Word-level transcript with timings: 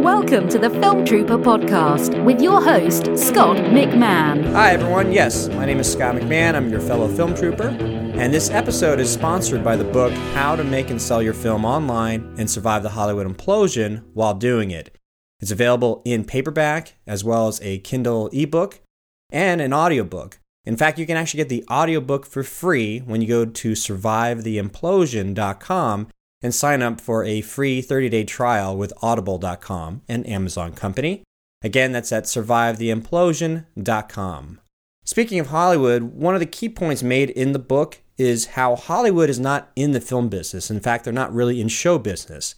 Welcome 0.00 0.48
to 0.48 0.58
the 0.58 0.70
Film 0.70 1.04
Trooper 1.04 1.36
podcast 1.36 2.24
with 2.24 2.40
your 2.40 2.62
host, 2.62 3.14
Scott 3.18 3.58
McMahon. 3.58 4.50
Hi, 4.52 4.72
everyone. 4.72 5.12
Yes, 5.12 5.48
my 5.48 5.66
name 5.66 5.78
is 5.78 5.92
Scott 5.92 6.14
McMahon. 6.14 6.54
I'm 6.54 6.70
your 6.70 6.80
fellow 6.80 7.06
film 7.06 7.34
trooper. 7.34 7.68
And 7.68 8.32
this 8.32 8.48
episode 8.48 8.98
is 8.98 9.12
sponsored 9.12 9.62
by 9.62 9.76
the 9.76 9.84
book 9.84 10.14
How 10.32 10.56
to 10.56 10.64
Make 10.64 10.88
and 10.88 11.02
Sell 11.02 11.22
Your 11.22 11.34
Film 11.34 11.66
Online 11.66 12.34
and 12.38 12.50
Survive 12.50 12.82
the 12.82 12.88
Hollywood 12.88 13.26
Implosion 13.26 14.02
While 14.14 14.32
Doing 14.32 14.70
It. 14.70 14.96
It's 15.38 15.50
available 15.50 16.00
in 16.06 16.24
paperback 16.24 16.94
as 17.06 17.22
well 17.22 17.48
as 17.48 17.60
a 17.60 17.80
Kindle 17.80 18.30
ebook 18.32 18.80
and 19.28 19.60
an 19.60 19.74
audiobook. 19.74 20.40
In 20.64 20.78
fact, 20.78 20.98
you 20.98 21.04
can 21.04 21.18
actually 21.18 21.38
get 21.38 21.50
the 21.50 21.66
audiobook 21.70 22.24
for 22.24 22.42
free 22.42 23.00
when 23.00 23.20
you 23.20 23.28
go 23.28 23.44
to 23.44 23.72
survivetheimplosion.com 23.72 26.08
and 26.42 26.54
sign 26.54 26.82
up 26.82 27.00
for 27.00 27.24
a 27.24 27.40
free 27.40 27.82
30-day 27.82 28.24
trial 28.24 28.76
with 28.76 28.92
audible.com, 29.02 30.02
an 30.08 30.24
Amazon 30.24 30.72
company. 30.72 31.22
Again, 31.62 31.92
that's 31.92 32.12
at 32.12 32.24
survivetheimplosion.com. 32.24 34.60
Speaking 35.04 35.40
of 35.40 35.46
Hollywood, 35.48 36.02
one 36.02 36.34
of 36.34 36.40
the 36.40 36.46
key 36.46 36.68
points 36.68 37.02
made 37.02 37.30
in 37.30 37.52
the 37.52 37.58
book 37.58 38.02
is 38.16 38.48
how 38.48 38.76
Hollywood 38.76 39.30
is 39.30 39.40
not 39.40 39.70
in 39.74 39.92
the 39.92 40.00
film 40.00 40.28
business. 40.28 40.70
In 40.70 40.80
fact, 40.80 41.04
they're 41.04 41.12
not 41.12 41.34
really 41.34 41.60
in 41.60 41.68
show 41.68 41.98
business, 41.98 42.54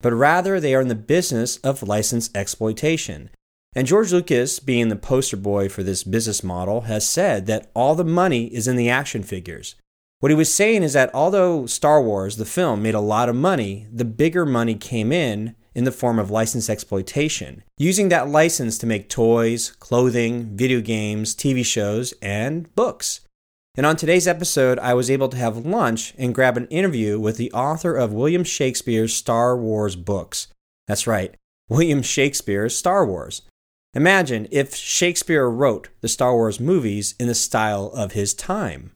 but 0.00 0.12
rather 0.12 0.60
they 0.60 0.74
are 0.74 0.80
in 0.80 0.88
the 0.88 0.94
business 0.94 1.58
of 1.58 1.82
license 1.82 2.30
exploitation. 2.34 3.30
And 3.76 3.86
George 3.86 4.12
Lucas, 4.12 4.60
being 4.60 4.88
the 4.88 4.96
poster 4.96 5.36
boy 5.36 5.68
for 5.68 5.82
this 5.82 6.04
business 6.04 6.44
model, 6.44 6.82
has 6.82 7.08
said 7.08 7.46
that 7.46 7.70
all 7.74 7.94
the 7.94 8.04
money 8.04 8.46
is 8.46 8.68
in 8.68 8.76
the 8.76 8.90
action 8.90 9.22
figures. 9.22 9.74
What 10.24 10.30
he 10.30 10.36
was 10.36 10.54
saying 10.54 10.82
is 10.84 10.94
that 10.94 11.14
although 11.14 11.66
Star 11.66 12.00
Wars, 12.00 12.38
the 12.38 12.46
film, 12.46 12.82
made 12.82 12.94
a 12.94 13.00
lot 13.00 13.28
of 13.28 13.36
money, 13.36 13.86
the 13.92 14.06
bigger 14.06 14.46
money 14.46 14.74
came 14.74 15.12
in 15.12 15.54
in 15.74 15.84
the 15.84 15.92
form 15.92 16.18
of 16.18 16.30
license 16.30 16.70
exploitation, 16.70 17.62
using 17.76 18.08
that 18.08 18.30
license 18.30 18.78
to 18.78 18.86
make 18.86 19.10
toys, 19.10 19.72
clothing, 19.80 20.56
video 20.56 20.80
games, 20.80 21.34
TV 21.34 21.62
shows, 21.62 22.14
and 22.22 22.74
books. 22.74 23.20
And 23.76 23.84
on 23.84 23.96
today's 23.96 24.26
episode, 24.26 24.78
I 24.78 24.94
was 24.94 25.10
able 25.10 25.28
to 25.28 25.36
have 25.36 25.66
lunch 25.66 26.14
and 26.16 26.34
grab 26.34 26.56
an 26.56 26.68
interview 26.68 27.20
with 27.20 27.36
the 27.36 27.52
author 27.52 27.94
of 27.94 28.14
William 28.14 28.44
Shakespeare's 28.44 29.14
Star 29.14 29.54
Wars 29.54 29.94
books. 29.94 30.48
That's 30.88 31.06
right, 31.06 31.34
William 31.68 32.00
Shakespeare's 32.00 32.74
Star 32.74 33.04
Wars. 33.04 33.42
Imagine 33.92 34.48
if 34.50 34.74
Shakespeare 34.74 35.50
wrote 35.50 35.90
the 36.00 36.08
Star 36.08 36.32
Wars 36.32 36.58
movies 36.58 37.14
in 37.20 37.26
the 37.26 37.34
style 37.34 37.90
of 37.92 38.12
his 38.12 38.32
time. 38.32 38.93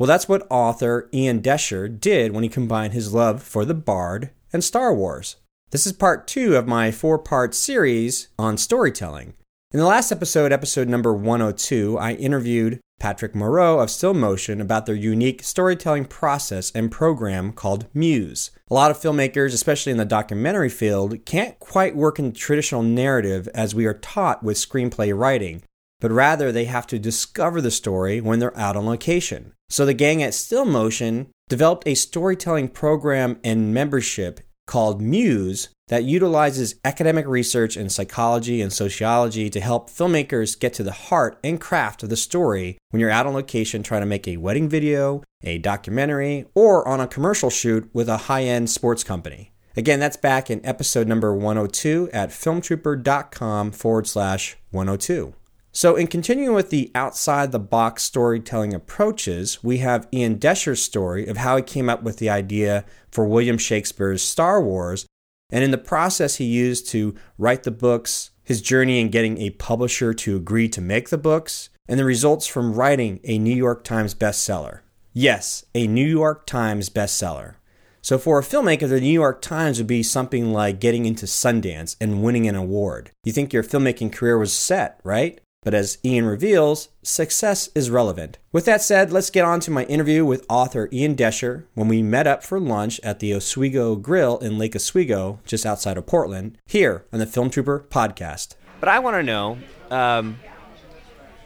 Well, 0.00 0.06
that's 0.06 0.30
what 0.30 0.46
author 0.48 1.10
Ian 1.12 1.42
Doescher 1.42 1.86
did 1.86 2.32
when 2.32 2.42
he 2.42 2.48
combined 2.48 2.94
his 2.94 3.12
love 3.12 3.42
for 3.42 3.66
the 3.66 3.74
Bard 3.74 4.30
and 4.50 4.64
Star 4.64 4.94
Wars. 4.94 5.36
This 5.72 5.86
is 5.86 5.92
part 5.92 6.26
two 6.26 6.56
of 6.56 6.66
my 6.66 6.90
four 6.90 7.18
part 7.18 7.54
series 7.54 8.28
on 8.38 8.56
storytelling. 8.56 9.34
In 9.74 9.78
the 9.78 9.84
last 9.84 10.10
episode, 10.10 10.52
episode 10.52 10.88
number 10.88 11.12
102, 11.12 11.98
I 11.98 12.14
interviewed 12.14 12.80
Patrick 12.98 13.34
Moreau 13.34 13.78
of 13.78 13.90
Still 13.90 14.14
Motion 14.14 14.58
about 14.58 14.86
their 14.86 14.94
unique 14.94 15.42
storytelling 15.42 16.06
process 16.06 16.72
and 16.74 16.90
program 16.90 17.52
called 17.52 17.84
Muse. 17.92 18.52
A 18.70 18.74
lot 18.74 18.90
of 18.90 18.98
filmmakers, 18.98 19.52
especially 19.52 19.92
in 19.92 19.98
the 19.98 20.06
documentary 20.06 20.70
field, 20.70 21.26
can't 21.26 21.60
quite 21.60 21.94
work 21.94 22.18
in 22.18 22.32
traditional 22.32 22.82
narrative 22.82 23.48
as 23.54 23.74
we 23.74 23.84
are 23.84 23.92
taught 23.92 24.42
with 24.42 24.56
screenplay 24.56 25.14
writing, 25.14 25.62
but 26.00 26.10
rather 26.10 26.50
they 26.50 26.64
have 26.64 26.86
to 26.88 26.98
discover 26.98 27.60
the 27.60 27.70
story 27.70 28.20
when 28.20 28.38
they're 28.38 28.56
out 28.58 28.76
on 28.76 28.86
location. 28.86 29.52
So 29.68 29.86
the 29.86 29.94
gang 29.94 30.22
at 30.22 30.34
Still 30.34 30.64
Motion 30.64 31.28
developed 31.48 31.86
a 31.86 31.94
storytelling 31.94 32.68
program 32.68 33.38
and 33.44 33.72
membership 33.72 34.40
called 34.66 35.00
Muse 35.00 35.68
that 35.88 36.04
utilizes 36.04 36.76
academic 36.84 37.26
research 37.26 37.76
in 37.76 37.90
psychology 37.90 38.62
and 38.62 38.72
sociology 38.72 39.50
to 39.50 39.60
help 39.60 39.90
filmmakers 39.90 40.58
get 40.58 40.72
to 40.74 40.84
the 40.84 40.92
heart 40.92 41.38
and 41.42 41.60
craft 41.60 42.04
of 42.04 42.08
the 42.08 42.16
story 42.16 42.78
when 42.90 43.00
you're 43.00 43.10
out 43.10 43.26
on 43.26 43.34
location 43.34 43.82
trying 43.82 44.02
to 44.02 44.06
make 44.06 44.28
a 44.28 44.36
wedding 44.36 44.68
video, 44.68 45.24
a 45.42 45.58
documentary, 45.58 46.46
or 46.54 46.86
on 46.86 47.00
a 47.00 47.08
commercial 47.08 47.50
shoot 47.50 47.90
with 47.92 48.08
a 48.08 48.28
high 48.28 48.44
end 48.44 48.70
sports 48.70 49.02
company. 49.02 49.52
Again, 49.76 49.98
that's 49.98 50.16
back 50.16 50.50
in 50.50 50.64
episode 50.64 51.08
number 51.08 51.34
102 51.34 52.10
at 52.12 52.30
filmtrooper.com 52.30 53.72
forward 53.72 54.06
slash 54.06 54.56
102. 54.70 55.34
So, 55.72 55.94
in 55.94 56.08
continuing 56.08 56.54
with 56.54 56.70
the 56.70 56.90
outside 56.96 57.52
the 57.52 57.60
box 57.60 58.02
storytelling 58.02 58.74
approaches, 58.74 59.62
we 59.62 59.78
have 59.78 60.08
Ian 60.12 60.38
Doescher's 60.38 60.82
story 60.82 61.28
of 61.28 61.36
how 61.36 61.56
he 61.56 61.62
came 61.62 61.88
up 61.88 62.02
with 62.02 62.16
the 62.16 62.28
idea 62.28 62.84
for 63.12 63.24
William 63.24 63.56
Shakespeare's 63.56 64.22
Star 64.22 64.60
Wars, 64.60 65.06
and 65.50 65.62
in 65.62 65.70
the 65.70 65.78
process 65.78 66.36
he 66.36 66.44
used 66.44 66.88
to 66.88 67.14
write 67.38 67.62
the 67.62 67.70
books, 67.70 68.30
his 68.42 68.60
journey 68.60 69.00
in 69.00 69.10
getting 69.10 69.38
a 69.38 69.50
publisher 69.50 70.12
to 70.12 70.36
agree 70.36 70.68
to 70.68 70.80
make 70.80 71.08
the 71.08 71.18
books, 71.18 71.70
and 71.88 72.00
the 72.00 72.04
results 72.04 72.48
from 72.48 72.74
writing 72.74 73.20
a 73.22 73.38
New 73.38 73.54
York 73.54 73.84
Times 73.84 74.12
bestseller. 74.12 74.80
Yes, 75.12 75.64
a 75.72 75.86
New 75.86 76.06
York 76.06 76.46
Times 76.46 76.90
bestseller. 76.90 77.54
So, 78.02 78.18
for 78.18 78.40
a 78.40 78.42
filmmaker, 78.42 78.88
the 78.88 79.00
New 79.00 79.12
York 79.12 79.40
Times 79.40 79.78
would 79.78 79.86
be 79.86 80.02
something 80.02 80.52
like 80.52 80.80
getting 80.80 81.06
into 81.06 81.26
Sundance 81.26 81.94
and 82.00 82.24
winning 82.24 82.48
an 82.48 82.56
award. 82.56 83.12
You 83.22 83.32
think 83.32 83.52
your 83.52 83.62
filmmaking 83.62 84.12
career 84.12 84.36
was 84.36 84.52
set, 84.52 84.98
right? 85.04 85.40
But 85.62 85.74
as 85.74 85.98
Ian 86.02 86.24
reveals, 86.24 86.88
success 87.02 87.68
is 87.74 87.90
relevant. 87.90 88.38
With 88.50 88.64
that 88.64 88.80
said, 88.80 89.12
let's 89.12 89.28
get 89.28 89.44
on 89.44 89.60
to 89.60 89.70
my 89.70 89.84
interview 89.84 90.24
with 90.24 90.46
author 90.48 90.88
Ian 90.90 91.16
Doescher 91.16 91.64
when 91.74 91.86
we 91.86 92.02
met 92.02 92.26
up 92.26 92.42
for 92.42 92.58
lunch 92.58 92.98
at 93.04 93.18
the 93.18 93.34
Oswego 93.34 93.94
Grill 93.96 94.38
in 94.38 94.56
Lake 94.56 94.74
Oswego, 94.74 95.38
just 95.44 95.66
outside 95.66 95.98
of 95.98 96.06
Portland, 96.06 96.56
here 96.64 97.04
on 97.12 97.18
the 97.18 97.26
Film 97.26 97.50
Trooper 97.50 97.84
podcast. 97.90 98.54
But 98.80 98.88
I 98.88 99.00
want 99.00 99.16
to 99.16 99.22
know, 99.22 99.58
um, 99.90 100.38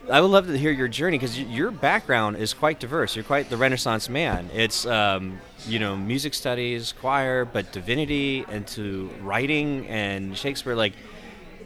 I 0.09 0.21
would 0.21 0.31
love 0.31 0.47
to 0.47 0.57
hear 0.57 0.71
your 0.71 0.87
journey 0.87 1.19
because 1.19 1.41
your 1.41 1.73
background 1.73 2.37
is 2.37 2.55
quite 2.55 2.79
diverse. 2.79 3.17
You're 3.17 3.25
quite 3.25 3.51
the 3.51 3.57
Renaissance 3.57 4.09
man. 4.09 4.49
It's, 4.55 4.87
um, 4.87 5.41
you 5.67 5.81
know, 5.81 5.97
music 5.97 6.35
studies, 6.35 6.93
choir, 6.93 7.45
but 7.45 7.73
divinity, 7.73 8.45
into 8.49 9.11
writing 9.23 9.89
and 9.89 10.39
Shakespeare. 10.39 10.77
Like, 10.77 10.93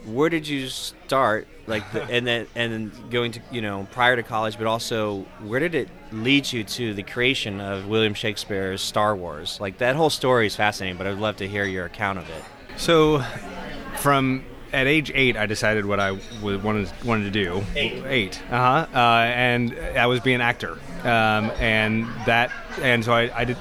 where 0.09 0.29
did 0.29 0.47
you 0.47 0.69
start 0.69 1.47
like 1.67 1.91
the, 1.93 2.03
and 2.11 2.27
then 2.27 2.47
and 2.55 2.73
then 2.73 2.93
going 3.11 3.33
to 3.33 3.41
you 3.51 3.61
know 3.61 3.87
prior 3.93 4.17
to 4.17 4.23
college 4.23 4.59
but 4.59 4.67
also 4.67 5.21
where 5.45 5.61
did 5.61 5.75
it 5.75 5.89
lead 6.13 6.51
you 6.51 6.65
to 6.65 6.95
the 6.95 7.03
creation 7.03 7.61
of 7.61 7.87
william 7.87 8.15
shakespeare's 8.15 8.81
star 8.81 9.15
wars? 9.15 9.59
Like 9.61 9.79
that 9.79 9.97
whole 9.97 10.11
story 10.11 10.47
is 10.47 10.57
fascinating 10.57 10.99
but 10.99 11.07
i'd 11.07 11.19
love 11.19 11.37
to 11.37 11.49
hear 11.49 11.65
your 11.65 11.87
account 11.87 12.19
of 12.19 12.29
it. 12.31 12.45
So 12.77 13.23
from 13.97 14.45
at 14.73 14.87
age 14.87 15.11
eight, 15.15 15.37
I 15.37 15.47
decided 15.47 15.87
what 15.87 16.01
I 16.01 16.13
wanted 16.43 16.91
wanted 17.05 17.25
to 17.25 17.31
do. 17.31 17.65
Eight, 17.75 18.05
eight, 18.07 18.43
uh-huh. 18.51 18.87
uh, 18.93 18.99
and 18.99 19.75
I 19.97 20.07
was 20.07 20.21
being 20.21 20.37
an 20.37 20.41
actor, 20.41 20.73
um, 21.03 21.51
and 21.59 22.07
that, 22.27 22.51
and 22.81 23.05
so 23.05 23.13
I, 23.13 23.31
I 23.35 23.45
did, 23.45 23.57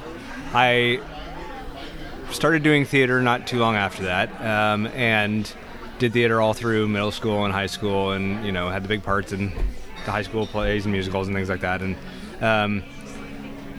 I 0.53 1.01
started 2.31 2.63
doing 2.63 2.85
theater 2.85 3.21
not 3.21 3.47
too 3.47 3.59
long 3.59 3.75
after 3.75 4.03
that, 4.03 4.29
um, 4.41 4.87
and 4.87 5.51
did 5.99 6.13
theater 6.13 6.41
all 6.41 6.53
through 6.53 6.87
middle 6.87 7.11
school 7.11 7.45
and 7.45 7.53
high 7.53 7.67
school, 7.67 8.11
and 8.11 8.45
you 8.45 8.51
know 8.51 8.69
had 8.69 8.83
the 8.83 8.87
big 8.87 9.03
parts 9.03 9.31
in 9.31 9.51
the 10.05 10.11
high 10.11 10.21
school 10.21 10.47
plays 10.47 10.85
and 10.85 10.91
musicals 10.91 11.27
and 11.27 11.35
things 11.35 11.49
like 11.49 11.61
that, 11.61 11.81
and 11.81 11.95
um, 12.41 12.83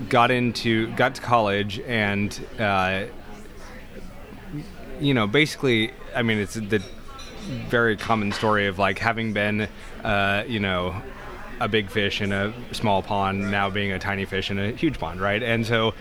got 0.08 0.30
into 0.30 0.88
got 0.94 1.14
to 1.14 1.20
college 1.20 1.80
and 1.80 2.40
uh, 2.58 3.04
you 5.00 5.14
know 5.14 5.26
basically 5.26 5.92
I 6.14 6.22
mean 6.22 6.38
it's 6.38 6.54
the 6.54 6.82
very 7.68 7.96
common 7.96 8.32
story 8.32 8.66
of 8.66 8.78
like 8.78 8.98
having 8.98 9.32
been 9.32 9.68
uh, 10.04 10.44
you 10.46 10.60
know 10.60 11.00
a 11.60 11.68
big 11.68 11.90
fish 11.90 12.20
in 12.20 12.32
a 12.32 12.54
small 12.72 13.02
pond 13.02 13.50
now 13.50 13.68
being 13.68 13.90
a 13.90 13.98
tiny 13.98 14.24
fish 14.24 14.50
in 14.50 14.58
a 14.58 14.70
huge 14.70 14.98
pond 14.98 15.20
right? 15.20 15.42
And 15.42 15.66
so 15.66 15.94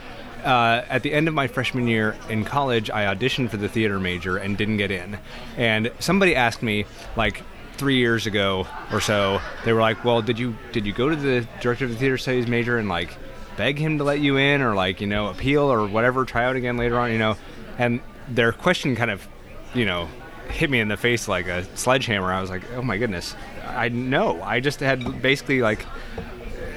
uh, 0.44 0.86
at 0.90 1.04
the 1.04 1.14
end 1.14 1.28
of 1.28 1.34
my 1.34 1.48
freshman 1.48 1.88
year 1.88 2.16
in 2.30 2.46
college, 2.46 2.90
I 2.90 3.14
auditioned 3.14 3.50
for 3.50 3.58
the 3.58 3.70
theater 3.70 4.00
major 4.00 4.38
and 4.38 4.58
didn't 4.58 4.78
get 4.78 4.92
in. 4.92 5.18
And 5.58 5.92
somebody 6.00 6.36
asked 6.36 6.64
me, 6.64 6.86
like, 7.16 7.44
three 7.78 7.98
years 7.98 8.26
ago 8.26 8.68
or 8.92 9.00
so, 9.00 9.40
they 9.64 9.74
were 9.74 9.82
like, 9.82 10.04
"Well, 10.04 10.22
did 10.22 10.40
you 10.40 10.56
did 10.72 10.86
you 10.86 10.94
go 10.94 11.10
to 11.10 11.16
the 11.16 11.48
director 11.62 11.86
of 11.86 11.92
the 11.92 11.98
theater 11.98 12.18
studies 12.18 12.48
major 12.48 12.78
and 12.78 12.90
like 12.90 13.16
beg 13.56 13.78
him 13.78 14.00
to 14.00 14.04
let 14.04 14.20
you 14.20 14.38
in, 14.38 14.62
or 14.62 14.76
like 14.76 15.00
you 15.00 15.08
know 15.08 15.28
appeal 15.28 15.72
or 15.72 15.88
whatever, 15.88 16.26
try 16.26 16.46
out 16.46 16.56
again 16.56 16.78
later 16.78 17.00
on, 17.00 17.12
you 17.12 17.20
know?" 17.20 17.38
And 17.78 18.02
their 18.28 18.52
question 18.52 18.96
kind 18.96 19.12
of, 19.12 19.28
you 19.74 19.86
know, 19.86 20.10
hit 20.50 20.70
me 20.70 20.80
in 20.80 20.88
the 20.88 20.98
face 20.98 21.28
like 21.28 21.48
a 21.48 21.64
sledgehammer. 21.78 22.32
I 22.32 22.42
was 22.42 22.50
like, 22.50 22.64
"Oh 22.76 22.82
my 22.82 22.98
goodness, 22.98 23.36
I 23.68 23.90
know. 23.90 24.42
I 24.42 24.60
just 24.60 24.80
had 24.80 25.22
basically 25.22 25.62
like." 25.62 25.86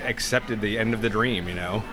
accepted 0.07 0.63
the 0.63 0.79
end 0.79 0.93
of 0.95 1.03
the 1.03 1.11
dream, 1.11 1.47
you 1.47 1.55
know 1.55 1.85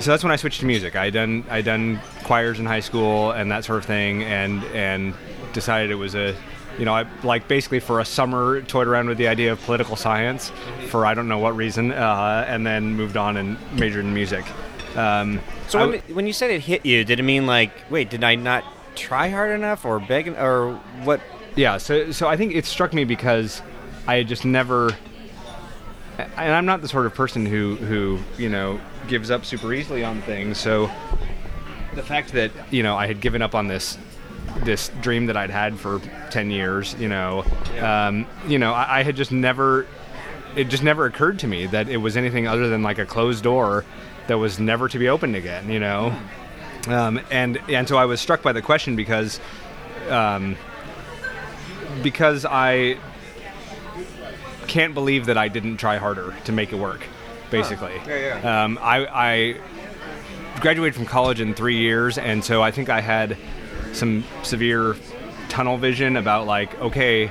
so 0.00 0.10
that's 0.10 0.22
when 0.22 0.32
I 0.32 0.36
switched 0.36 0.60
to 0.60 0.66
music. 0.66 0.96
I 0.96 1.10
done 1.10 1.44
I 1.50 1.62
done 1.62 2.00
choirs 2.24 2.58
in 2.58 2.66
high 2.66 2.80
school 2.80 3.32
and 3.32 3.50
that 3.50 3.64
sort 3.64 3.78
of 3.78 3.84
thing, 3.84 4.22
and 4.24 4.62
and 4.74 5.14
decided 5.52 5.90
it 5.90 5.96
was 5.96 6.14
a 6.14 6.34
you 6.78 6.84
know, 6.84 6.94
I 6.94 7.06
like 7.24 7.48
basically 7.48 7.80
for 7.80 8.00
a 8.00 8.04
summer 8.04 8.62
toyed 8.62 8.86
around 8.86 9.08
with 9.08 9.18
the 9.18 9.28
idea 9.28 9.50
of 9.52 9.60
political 9.62 9.96
science 9.96 10.52
for 10.88 11.04
I 11.04 11.14
don't 11.14 11.28
know 11.28 11.38
what 11.38 11.56
reason, 11.56 11.92
uh, 11.92 12.44
and 12.48 12.64
then 12.66 12.94
moved 12.94 13.16
on 13.16 13.36
and 13.36 13.58
majored 13.72 14.04
in 14.04 14.14
music. 14.14 14.44
Um, 14.96 15.40
so 15.66 15.90
when, 15.90 16.00
when 16.14 16.26
you 16.26 16.32
said 16.32 16.50
it 16.50 16.60
hit 16.60 16.86
you, 16.86 17.04
did 17.04 17.20
it 17.20 17.24
mean 17.24 17.46
like, 17.46 17.72
wait, 17.90 18.10
did 18.10 18.22
I 18.22 18.36
not 18.36 18.64
try 18.94 19.28
hard 19.28 19.50
enough, 19.50 19.84
or 19.84 19.98
beg, 19.98 20.28
or 20.28 20.74
what? 21.02 21.20
yeah, 21.56 21.78
so 21.78 22.12
so 22.12 22.28
I 22.28 22.36
think 22.36 22.54
it 22.54 22.64
struck 22.64 22.94
me 22.94 23.04
because 23.04 23.60
I 24.06 24.16
had 24.16 24.28
just 24.28 24.44
never, 24.44 24.96
and 26.18 26.52
I'm 26.52 26.66
not 26.66 26.82
the 26.82 26.88
sort 26.88 27.06
of 27.06 27.14
person 27.14 27.46
who 27.46 27.76
who 27.76 28.18
you 28.36 28.48
know 28.48 28.80
gives 29.06 29.30
up 29.30 29.44
super 29.44 29.72
easily 29.72 30.04
on 30.04 30.20
things. 30.22 30.58
So 30.58 30.90
the 31.94 32.02
fact 32.02 32.32
that 32.32 32.50
you 32.70 32.82
know 32.82 32.96
I 32.96 33.06
had 33.06 33.20
given 33.20 33.42
up 33.42 33.54
on 33.54 33.68
this 33.68 33.98
this 34.64 34.90
dream 35.00 35.26
that 35.26 35.36
I'd 35.36 35.50
had 35.50 35.78
for 35.78 36.00
ten 36.30 36.50
years, 36.50 36.94
you 36.98 37.08
know, 37.08 37.44
um, 37.80 38.26
you 38.46 38.58
know, 38.58 38.72
I, 38.72 39.00
I 39.00 39.02
had 39.02 39.16
just 39.16 39.32
never. 39.32 39.86
It 40.56 40.70
just 40.70 40.82
never 40.82 41.04
occurred 41.04 41.38
to 41.40 41.46
me 41.46 41.66
that 41.66 41.88
it 41.88 41.98
was 41.98 42.16
anything 42.16 42.48
other 42.48 42.68
than 42.68 42.82
like 42.82 42.98
a 42.98 43.06
closed 43.06 43.44
door 43.44 43.84
that 44.26 44.38
was 44.38 44.58
never 44.58 44.88
to 44.88 44.98
be 44.98 45.08
opened 45.08 45.36
again, 45.36 45.70
you 45.70 45.78
know. 45.78 46.18
Um, 46.88 47.20
and 47.30 47.60
and 47.68 47.86
so 47.86 47.96
I 47.96 48.06
was 48.06 48.20
struck 48.20 48.42
by 48.42 48.52
the 48.52 48.62
question 48.62 48.96
because 48.96 49.38
um, 50.08 50.56
because 52.02 52.44
I 52.44 52.98
can't 54.68 54.94
believe 54.94 55.26
that 55.26 55.36
I 55.36 55.48
didn't 55.48 55.78
try 55.78 55.96
harder 55.96 56.34
to 56.44 56.52
make 56.52 56.72
it 56.72 56.76
work. 56.76 57.04
Basically, 57.50 57.94
Yeah, 58.06 58.40
yeah. 58.40 58.64
Um, 58.64 58.78
I, 58.80 59.06
I 59.06 60.60
graduated 60.60 60.94
from 60.94 61.06
college 61.06 61.40
in 61.40 61.54
three 61.54 61.78
years, 61.78 62.18
and 62.18 62.44
so 62.44 62.62
I 62.62 62.70
think 62.70 62.90
I 62.90 63.00
had 63.00 63.38
some 63.92 64.22
severe 64.42 64.96
tunnel 65.48 65.78
vision 65.78 66.16
about 66.16 66.46
like, 66.46 66.78
okay, 66.78 67.30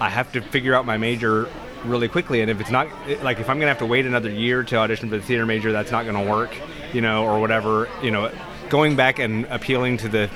I 0.00 0.08
have 0.08 0.30
to 0.32 0.40
figure 0.40 0.74
out 0.74 0.86
my 0.86 0.96
major 0.96 1.48
really 1.84 2.06
quickly, 2.06 2.42
and 2.42 2.50
if 2.50 2.60
it's 2.60 2.70
not 2.70 2.88
like 3.22 3.40
if 3.40 3.50
I'm 3.50 3.58
gonna 3.58 3.72
have 3.72 3.78
to 3.78 3.86
wait 3.86 4.06
another 4.06 4.30
year 4.30 4.62
to 4.62 4.76
audition 4.76 5.10
for 5.10 5.16
the 5.16 5.22
theater 5.22 5.46
major, 5.46 5.72
that's 5.72 5.90
not 5.90 6.06
gonna 6.06 6.30
work, 6.30 6.56
you 6.92 7.00
know, 7.00 7.24
or 7.24 7.40
whatever, 7.40 7.88
you 8.02 8.12
know. 8.12 8.30
Going 8.68 8.96
back 8.96 9.18
and 9.18 9.46
appealing 9.46 9.96
to 9.98 10.08
the 10.08 10.30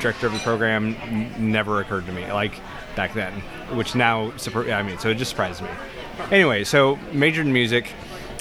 director 0.00 0.26
of 0.26 0.32
the 0.32 0.38
program 0.40 0.96
never 1.38 1.80
occurred 1.80 2.06
to 2.06 2.12
me 2.12 2.30
like 2.30 2.60
back 2.94 3.14
then 3.14 3.42
which 3.74 3.94
now 3.94 4.32
i 4.72 4.82
mean 4.82 4.98
so 4.98 5.10
it 5.10 5.16
just 5.16 5.30
surprised 5.30 5.62
me. 5.62 5.68
Anyway 6.30 6.64
so 6.64 6.98
majored 7.12 7.46
in 7.46 7.52
music 7.52 7.92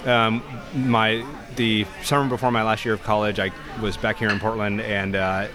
um, 0.06 0.44
my 0.74 1.26
the 1.56 1.86
summer 2.04 2.30
before 2.30 2.52
my 2.52 2.64
last 2.64 2.86
year 2.86 2.94
of 2.94 3.04
college 3.04 3.40
i 3.40 3.52
was 3.82 3.98
back 3.98 4.18
here 4.18 4.30
in 4.30 4.40
portland 4.40 4.82
and 4.82 5.16
uh, 5.16 5.48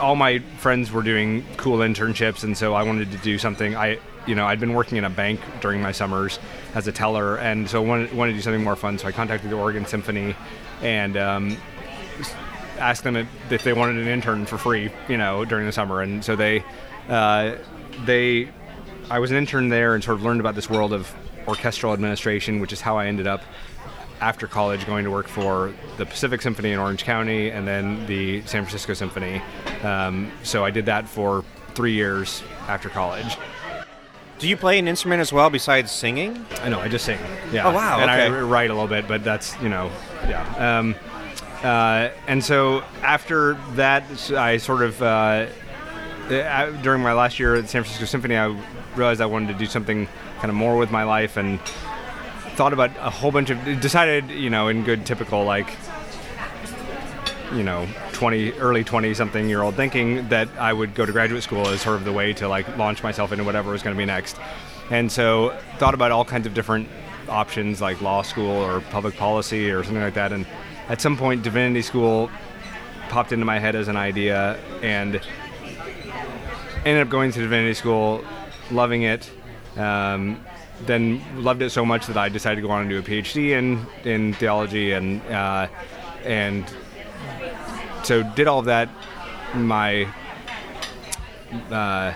all 0.00 0.14
my 0.14 0.38
friends 0.58 0.92
were 0.92 1.02
doing 1.02 1.44
cool 1.56 1.78
internships 1.78 2.44
and 2.44 2.56
so 2.56 2.74
i 2.74 2.82
wanted 2.82 3.10
to 3.10 3.18
do 3.18 3.38
something. 3.38 3.74
I 3.74 3.98
you 4.26 4.34
know 4.34 4.46
i'd 4.46 4.60
been 4.60 4.74
working 4.74 4.98
in 4.98 5.04
a 5.04 5.10
bank 5.10 5.40
during 5.60 5.80
my 5.80 5.92
summers 5.92 6.38
as 6.74 6.86
a 6.88 6.92
teller 6.92 7.36
and 7.38 7.68
so 7.70 7.80
wanted, 7.80 8.12
wanted 8.12 8.32
to 8.32 8.38
do 8.38 8.42
something 8.42 8.64
more 8.64 8.76
fun 8.76 8.98
so 8.98 9.06
i 9.06 9.12
contacted 9.12 9.50
the 9.50 9.56
oregon 9.56 9.86
symphony 9.86 10.34
and 10.82 11.16
um, 11.16 11.56
asked 12.78 13.04
them 13.04 13.16
if 13.50 13.62
they 13.62 13.72
wanted 13.72 13.98
an 13.98 14.08
intern 14.08 14.46
for 14.46 14.58
free, 14.58 14.90
you 15.08 15.16
know, 15.16 15.44
during 15.44 15.66
the 15.66 15.72
summer, 15.72 16.02
and 16.02 16.24
so 16.24 16.36
they, 16.36 16.62
uh, 17.08 17.56
they, 18.04 18.48
I 19.10 19.18
was 19.18 19.30
an 19.30 19.36
intern 19.36 19.68
there 19.68 19.94
and 19.94 20.02
sort 20.02 20.18
of 20.18 20.24
learned 20.24 20.40
about 20.40 20.54
this 20.54 20.68
world 20.68 20.92
of 20.92 21.12
orchestral 21.46 21.92
administration, 21.92 22.60
which 22.60 22.72
is 22.72 22.80
how 22.80 22.98
I 22.98 23.06
ended 23.06 23.26
up 23.26 23.42
after 24.20 24.46
college 24.46 24.86
going 24.86 25.04
to 25.04 25.10
work 25.10 25.28
for 25.28 25.72
the 25.98 26.06
Pacific 26.06 26.42
Symphony 26.42 26.72
in 26.72 26.78
Orange 26.78 27.04
County 27.04 27.50
and 27.50 27.68
then 27.68 28.04
the 28.06 28.40
San 28.42 28.62
Francisco 28.62 28.94
Symphony. 28.94 29.42
Um, 29.82 30.32
so 30.42 30.64
I 30.64 30.70
did 30.70 30.86
that 30.86 31.08
for 31.08 31.44
three 31.74 31.92
years 31.92 32.42
after 32.66 32.88
college. 32.88 33.36
Do 34.38 34.48
you 34.48 34.56
play 34.56 34.78
an 34.78 34.88
instrument 34.88 35.20
as 35.20 35.32
well 35.32 35.50
besides 35.50 35.92
singing? 35.92 36.44
I 36.62 36.68
know, 36.68 36.80
I 36.80 36.88
just 36.88 37.04
sing. 37.04 37.18
Yeah. 37.52 37.68
Oh, 37.68 37.72
wow, 37.72 38.00
And 38.00 38.10
I 38.10 38.28
write 38.40 38.70
a 38.70 38.74
little 38.74 38.88
bit, 38.88 39.06
but 39.06 39.22
that's 39.22 39.58
you 39.62 39.68
know, 39.68 39.90
yeah. 40.28 40.78
Um, 40.78 40.94
uh, 41.62 42.10
and 42.26 42.44
so 42.44 42.82
after 43.02 43.54
that, 43.74 44.04
I 44.32 44.58
sort 44.58 44.82
of 44.82 45.00
uh, 45.00 45.46
uh, 46.30 46.70
during 46.82 47.02
my 47.02 47.12
last 47.12 47.38
year 47.38 47.54
at 47.54 47.62
the 47.62 47.68
San 47.68 47.82
Francisco 47.82 48.04
Symphony, 48.04 48.36
I 48.36 48.54
realized 48.96 49.20
I 49.20 49.26
wanted 49.26 49.52
to 49.52 49.58
do 49.58 49.66
something 49.66 50.08
kind 50.38 50.50
of 50.50 50.54
more 50.54 50.76
with 50.76 50.90
my 50.90 51.04
life 51.04 51.36
and 51.36 51.60
thought 52.56 52.72
about 52.72 52.90
a 52.98 53.10
whole 53.10 53.30
bunch 53.30 53.50
of 53.50 53.80
decided 53.80 54.30
you 54.30 54.48
know 54.48 54.68
in 54.68 54.82
good 54.82 55.04
typical 55.04 55.44
like 55.44 55.76
you 57.52 57.62
know 57.62 57.86
20 58.12 58.52
early 58.52 58.82
20 58.82 59.12
something 59.14 59.48
year 59.48 59.62
old 59.62 59.74
thinking 59.74 60.26
that 60.28 60.48
i 60.58 60.72
would 60.72 60.94
go 60.94 61.04
to 61.04 61.12
graduate 61.12 61.42
school 61.42 61.68
as 61.68 61.82
sort 61.82 61.96
of 61.96 62.04
the 62.04 62.12
way 62.12 62.32
to 62.32 62.48
like 62.48 62.66
launch 62.78 63.02
myself 63.02 63.30
into 63.30 63.44
whatever 63.44 63.70
was 63.70 63.82
going 63.82 63.94
to 63.94 63.98
be 63.98 64.06
next. 64.06 64.38
And 64.90 65.10
so 65.10 65.56
thought 65.78 65.94
about 65.94 66.12
all 66.12 66.24
kinds 66.24 66.46
of 66.46 66.54
different 66.54 66.88
options 67.28 67.80
like 67.80 68.00
law 68.00 68.22
school 68.22 68.50
or 68.50 68.80
public 68.80 69.16
policy 69.16 69.70
or 69.70 69.82
something 69.82 70.02
like 70.02 70.14
that 70.14 70.32
and 70.32 70.46
at 70.88 71.00
some 71.00 71.16
point 71.16 71.42
divinity 71.42 71.82
school 71.82 72.30
popped 73.08 73.32
into 73.32 73.44
my 73.44 73.58
head 73.58 73.74
as 73.74 73.88
an 73.88 73.96
idea 73.96 74.56
and 74.80 75.20
ended 76.84 77.02
up 77.02 77.08
going 77.08 77.32
to 77.32 77.40
divinity 77.40 77.74
school 77.74 78.24
loving 78.70 79.02
it 79.02 79.30
um, 79.76 80.40
then 80.84 81.22
loved 81.42 81.62
it 81.62 81.70
so 81.70 81.84
much 81.84 82.06
that 82.06 82.16
I 82.16 82.28
decided 82.28 82.56
to 82.56 82.62
go 82.66 82.70
on 82.70 82.82
and 82.82 82.90
do 82.90 82.98
a 82.98 83.02
PhD 83.02 83.50
in 83.50 83.86
in 84.04 84.34
theology 84.34 84.92
and 84.92 85.22
uh, 85.22 85.68
and 86.24 86.64
so 88.02 88.22
did 88.22 88.46
all 88.46 88.58
of 88.58 88.66
that. 88.66 88.88
My 89.54 90.08
uh, 91.70 92.12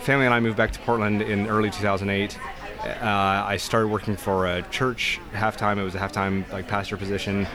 family 0.00 0.24
and 0.24 0.34
I 0.34 0.40
moved 0.40 0.56
back 0.56 0.72
to 0.72 0.78
Portland 0.80 1.22
in 1.22 1.46
early 1.46 1.70
2008. 1.70 2.38
Uh, 2.80 3.04
I 3.04 3.58
started 3.58 3.88
working 3.88 4.16
for 4.16 4.46
a 4.46 4.62
church 4.62 5.20
halftime. 5.32 5.78
It 5.78 5.82
was 5.82 5.94
a 5.94 5.98
halftime 5.98 6.50
like 6.50 6.66
pastor 6.66 6.96
position, 6.96 7.46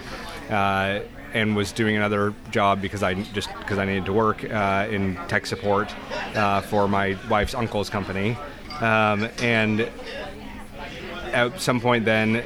uh, 0.49 0.99
and 1.35 1.55
was 1.55 1.71
doing 1.73 1.97
another 1.97 2.33
job 2.49 2.81
because 2.81 3.03
I 3.03 3.13
just 3.13 3.49
because 3.59 3.77
I 3.77 3.85
needed 3.85 4.05
to 4.05 4.13
work 4.13 4.43
uh, 4.49 4.87
in 4.89 5.17
tech 5.27 5.45
support 5.45 5.93
uh, 6.35 6.61
for 6.61 6.87
my 6.87 7.17
wife's 7.29 7.53
uncle's 7.53 7.89
company, 7.89 8.37
um, 8.79 9.29
and 9.41 9.87
at 11.33 11.59
some 11.59 11.81
point 11.81 12.05
then 12.05 12.43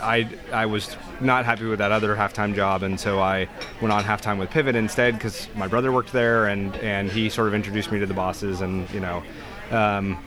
I, 0.00 0.28
I 0.52 0.66
was 0.66 0.96
not 1.20 1.46
happy 1.46 1.64
with 1.64 1.78
that 1.78 1.90
other 1.90 2.14
halftime 2.14 2.54
job, 2.54 2.82
and 2.82 3.00
so 3.00 3.20
I 3.20 3.48
went 3.80 3.92
on 3.92 4.04
halftime 4.04 4.38
with 4.38 4.50
Pivot 4.50 4.76
instead 4.76 5.14
because 5.14 5.48
my 5.56 5.66
brother 5.66 5.90
worked 5.90 6.12
there, 6.12 6.48
and, 6.48 6.76
and 6.76 7.10
he 7.10 7.30
sort 7.30 7.48
of 7.48 7.54
introduced 7.54 7.90
me 7.90 7.98
to 8.00 8.06
the 8.06 8.14
bosses, 8.14 8.60
and 8.60 8.88
you 8.90 9.00
know, 9.00 9.22
um, 9.70 10.22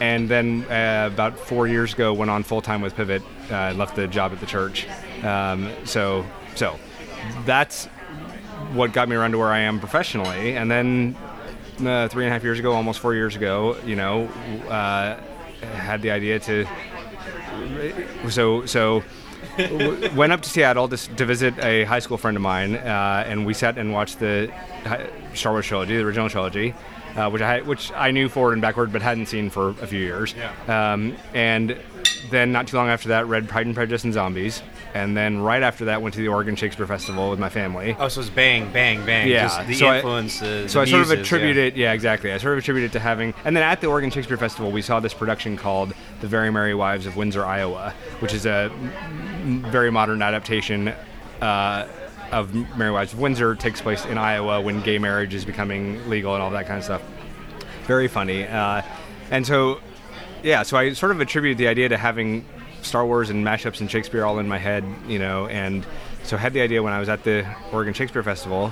and 0.00 0.28
then 0.28 0.66
uh, 0.70 1.08
about 1.10 1.38
four 1.38 1.66
years 1.66 1.94
ago 1.94 2.12
went 2.12 2.30
on 2.30 2.42
full 2.42 2.60
time 2.60 2.82
with 2.82 2.94
Pivot, 2.94 3.22
uh, 3.50 3.74
left 3.74 3.96
the 3.96 4.06
job 4.06 4.32
at 4.32 4.40
the 4.40 4.46
church, 4.46 4.86
um, 5.22 5.70
so 5.84 6.24
so 6.54 6.78
that's 7.44 7.86
what 8.72 8.92
got 8.92 9.08
me 9.08 9.16
around 9.16 9.32
to 9.32 9.38
where 9.38 9.52
I 9.52 9.60
am 9.60 9.78
professionally, 9.80 10.56
and 10.56 10.70
then 10.70 11.16
uh, 11.80 12.08
three 12.08 12.24
and 12.24 12.30
a 12.30 12.32
half 12.32 12.42
years 12.42 12.58
ago, 12.58 12.72
almost 12.72 13.00
four 13.00 13.14
years 13.14 13.36
ago, 13.36 13.76
you 13.84 13.96
know, 13.96 14.26
uh, 14.68 15.20
had 15.60 16.02
the 16.02 16.10
idea 16.10 16.38
to 16.40 16.66
so 18.28 18.66
so 18.66 19.02
went 20.14 20.32
up 20.32 20.40
to 20.40 20.48
Seattle 20.48 20.88
to, 20.88 20.96
to 20.96 21.26
visit 21.26 21.58
a 21.58 21.84
high 21.84 21.98
school 21.98 22.16
friend 22.16 22.36
of 22.36 22.42
mine, 22.42 22.76
uh, 22.76 23.24
and 23.26 23.46
we 23.46 23.54
sat 23.54 23.78
and 23.78 23.92
watched 23.92 24.18
the 24.18 24.52
Star 25.34 25.52
Wars 25.52 25.66
trilogy, 25.66 25.96
the 25.96 26.02
original 26.02 26.28
trilogy, 26.28 26.74
uh, 27.16 27.28
which 27.30 27.42
I 27.42 27.60
which 27.60 27.92
I 27.92 28.10
knew 28.10 28.28
forward 28.28 28.54
and 28.54 28.62
backward, 28.62 28.92
but 28.92 29.02
hadn't 29.02 29.26
seen 29.26 29.50
for 29.50 29.70
a 29.70 29.86
few 29.86 30.00
years. 30.00 30.34
Um, 30.66 31.16
and 31.34 31.78
then 32.30 32.52
not 32.52 32.66
too 32.68 32.76
long 32.76 32.88
after 32.88 33.08
that, 33.08 33.26
read 33.26 33.48
Pride 33.48 33.66
and 33.66 33.74
Prejudice 33.74 34.04
and 34.04 34.12
Zombies, 34.12 34.62
and 34.94 35.16
then 35.16 35.40
right 35.40 35.62
after 35.62 35.86
that, 35.86 36.00
went 36.02 36.14
to 36.14 36.20
the 36.20 36.28
Oregon 36.28 36.56
Shakespeare 36.56 36.86
Festival 36.86 37.30
with 37.30 37.38
my 37.38 37.48
family. 37.48 37.96
Oh, 37.98 38.08
so 38.08 38.20
it's 38.20 38.30
bang, 38.30 38.72
bang, 38.72 39.04
bang. 39.04 39.28
Yeah, 39.28 39.42
Just 39.48 39.66
the 39.66 39.74
so 39.74 39.86
I- 39.86 39.96
influences. 39.96 40.72
So 40.72 40.78
the 40.80 40.82
I 40.82 40.90
sort 40.90 41.02
of 41.02 41.10
attribute 41.10 41.56
yeah. 41.56 41.62
it, 41.62 41.76
yeah, 41.76 41.92
exactly. 41.92 42.32
I 42.32 42.38
sort 42.38 42.54
of 42.54 42.58
attribute 42.58 42.84
it 42.86 42.92
to 42.92 43.00
having, 43.00 43.34
and 43.44 43.56
then 43.56 43.62
at 43.62 43.80
the 43.80 43.86
Oregon 43.88 44.10
Shakespeare 44.10 44.36
Festival, 44.36 44.70
we 44.70 44.82
saw 44.82 45.00
this 45.00 45.14
production 45.14 45.56
called 45.56 45.92
"The 46.20 46.26
Very 46.28 46.50
Merry 46.50 46.74
Wives 46.74 47.06
of 47.06 47.16
Windsor, 47.16 47.44
Iowa," 47.44 47.92
which 48.20 48.32
is 48.34 48.46
a 48.46 48.70
very 49.44 49.90
modern 49.90 50.22
adaptation 50.22 50.92
uh, 51.40 51.86
of 52.32 52.54
Merry 52.76 52.90
Wives 52.92 53.12
of 53.12 53.20
Windsor. 53.20 53.52
It 53.52 53.60
takes 53.60 53.80
place 53.80 54.04
in 54.06 54.18
Iowa 54.18 54.60
when 54.60 54.80
gay 54.82 54.98
marriage 54.98 55.34
is 55.34 55.44
becoming 55.44 56.08
legal 56.08 56.34
and 56.34 56.42
all 56.42 56.50
that 56.50 56.66
kind 56.66 56.78
of 56.78 56.84
stuff. 56.84 57.02
Very 57.86 58.08
funny, 58.08 58.46
uh, 58.46 58.82
and 59.30 59.46
so 59.46 59.80
yeah, 60.44 60.62
so 60.62 60.76
I 60.76 60.92
sort 60.92 61.10
of 61.10 61.20
attribute 61.20 61.56
the 61.56 61.68
idea 61.68 61.88
to 61.88 61.96
having 61.96 62.44
Star 62.82 63.04
Wars 63.06 63.30
and 63.30 63.44
mashups 63.44 63.80
and 63.80 63.90
Shakespeare 63.90 64.24
all 64.24 64.38
in 64.38 64.46
my 64.46 64.58
head, 64.58 64.84
you 65.08 65.18
know, 65.18 65.46
and 65.46 65.86
so 66.22 66.36
I 66.36 66.40
had 66.40 66.52
the 66.52 66.60
idea 66.60 66.82
when 66.82 66.92
I 66.92 67.00
was 67.00 67.08
at 67.08 67.24
the 67.24 67.46
Oregon 67.72 67.94
Shakespeare 67.94 68.22
Festival. 68.22 68.70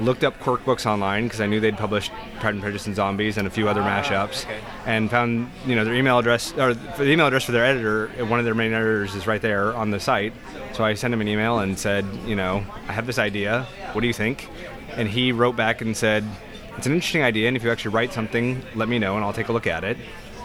Looked 0.00 0.24
up 0.24 0.40
Quirk 0.40 0.64
Books 0.64 0.86
online 0.86 1.24
because 1.24 1.40
I 1.40 1.46
knew 1.46 1.60
they'd 1.60 1.76
published 1.76 2.10
Pride 2.40 2.54
and 2.54 2.62
Prejudice 2.62 2.86
and 2.86 2.96
Zombies 2.96 3.36
and 3.36 3.46
a 3.46 3.50
few 3.50 3.68
other 3.68 3.82
ah, 3.82 4.02
mashups, 4.02 4.44
okay. 4.44 4.58
and 4.86 5.10
found 5.10 5.50
you 5.66 5.76
know 5.76 5.84
their 5.84 5.94
email 5.94 6.18
address 6.18 6.52
or 6.54 6.72
the 6.74 7.10
email 7.10 7.26
address 7.26 7.44
for 7.44 7.52
their 7.52 7.64
editor. 7.64 8.08
One 8.24 8.38
of 8.38 8.44
their 8.44 8.54
main 8.54 8.72
editors 8.72 9.14
is 9.14 9.26
right 9.26 9.40
there 9.40 9.76
on 9.76 9.90
the 9.90 10.00
site. 10.00 10.32
So 10.72 10.82
I 10.82 10.94
sent 10.94 11.12
him 11.12 11.20
an 11.20 11.28
email 11.28 11.58
and 11.58 11.78
said, 11.78 12.06
you 12.26 12.34
know, 12.34 12.64
I 12.88 12.92
have 12.92 13.06
this 13.06 13.18
idea. 13.18 13.64
What 13.92 14.00
do 14.00 14.06
you 14.06 14.14
think? 14.14 14.48
And 14.92 15.08
he 15.08 15.30
wrote 15.30 15.56
back 15.56 15.82
and 15.82 15.94
said, 15.94 16.24
it's 16.76 16.86
an 16.86 16.94
interesting 16.94 17.22
idea, 17.22 17.48
and 17.48 17.56
if 17.56 17.62
you 17.62 17.70
actually 17.70 17.94
write 17.94 18.14
something, 18.14 18.62
let 18.74 18.88
me 18.88 18.98
know 18.98 19.16
and 19.16 19.24
I'll 19.24 19.34
take 19.34 19.48
a 19.48 19.52
look 19.52 19.66
at 19.66 19.84
it. 19.84 19.98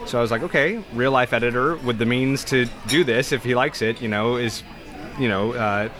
So 0.08 0.16
I 0.16 0.22
was 0.22 0.30
like, 0.30 0.42
okay, 0.42 0.82
real 0.94 1.12
life 1.12 1.34
editor 1.34 1.76
with 1.76 1.98
the 1.98 2.06
means 2.06 2.42
to 2.44 2.64
do 2.86 3.04
this 3.04 3.30
if 3.30 3.44
he 3.44 3.54
likes 3.54 3.82
it, 3.82 4.00
you 4.00 4.08
know, 4.08 4.36
is, 4.36 4.62
you 5.18 5.28
know, 5.28 5.52
uh, 5.52 5.90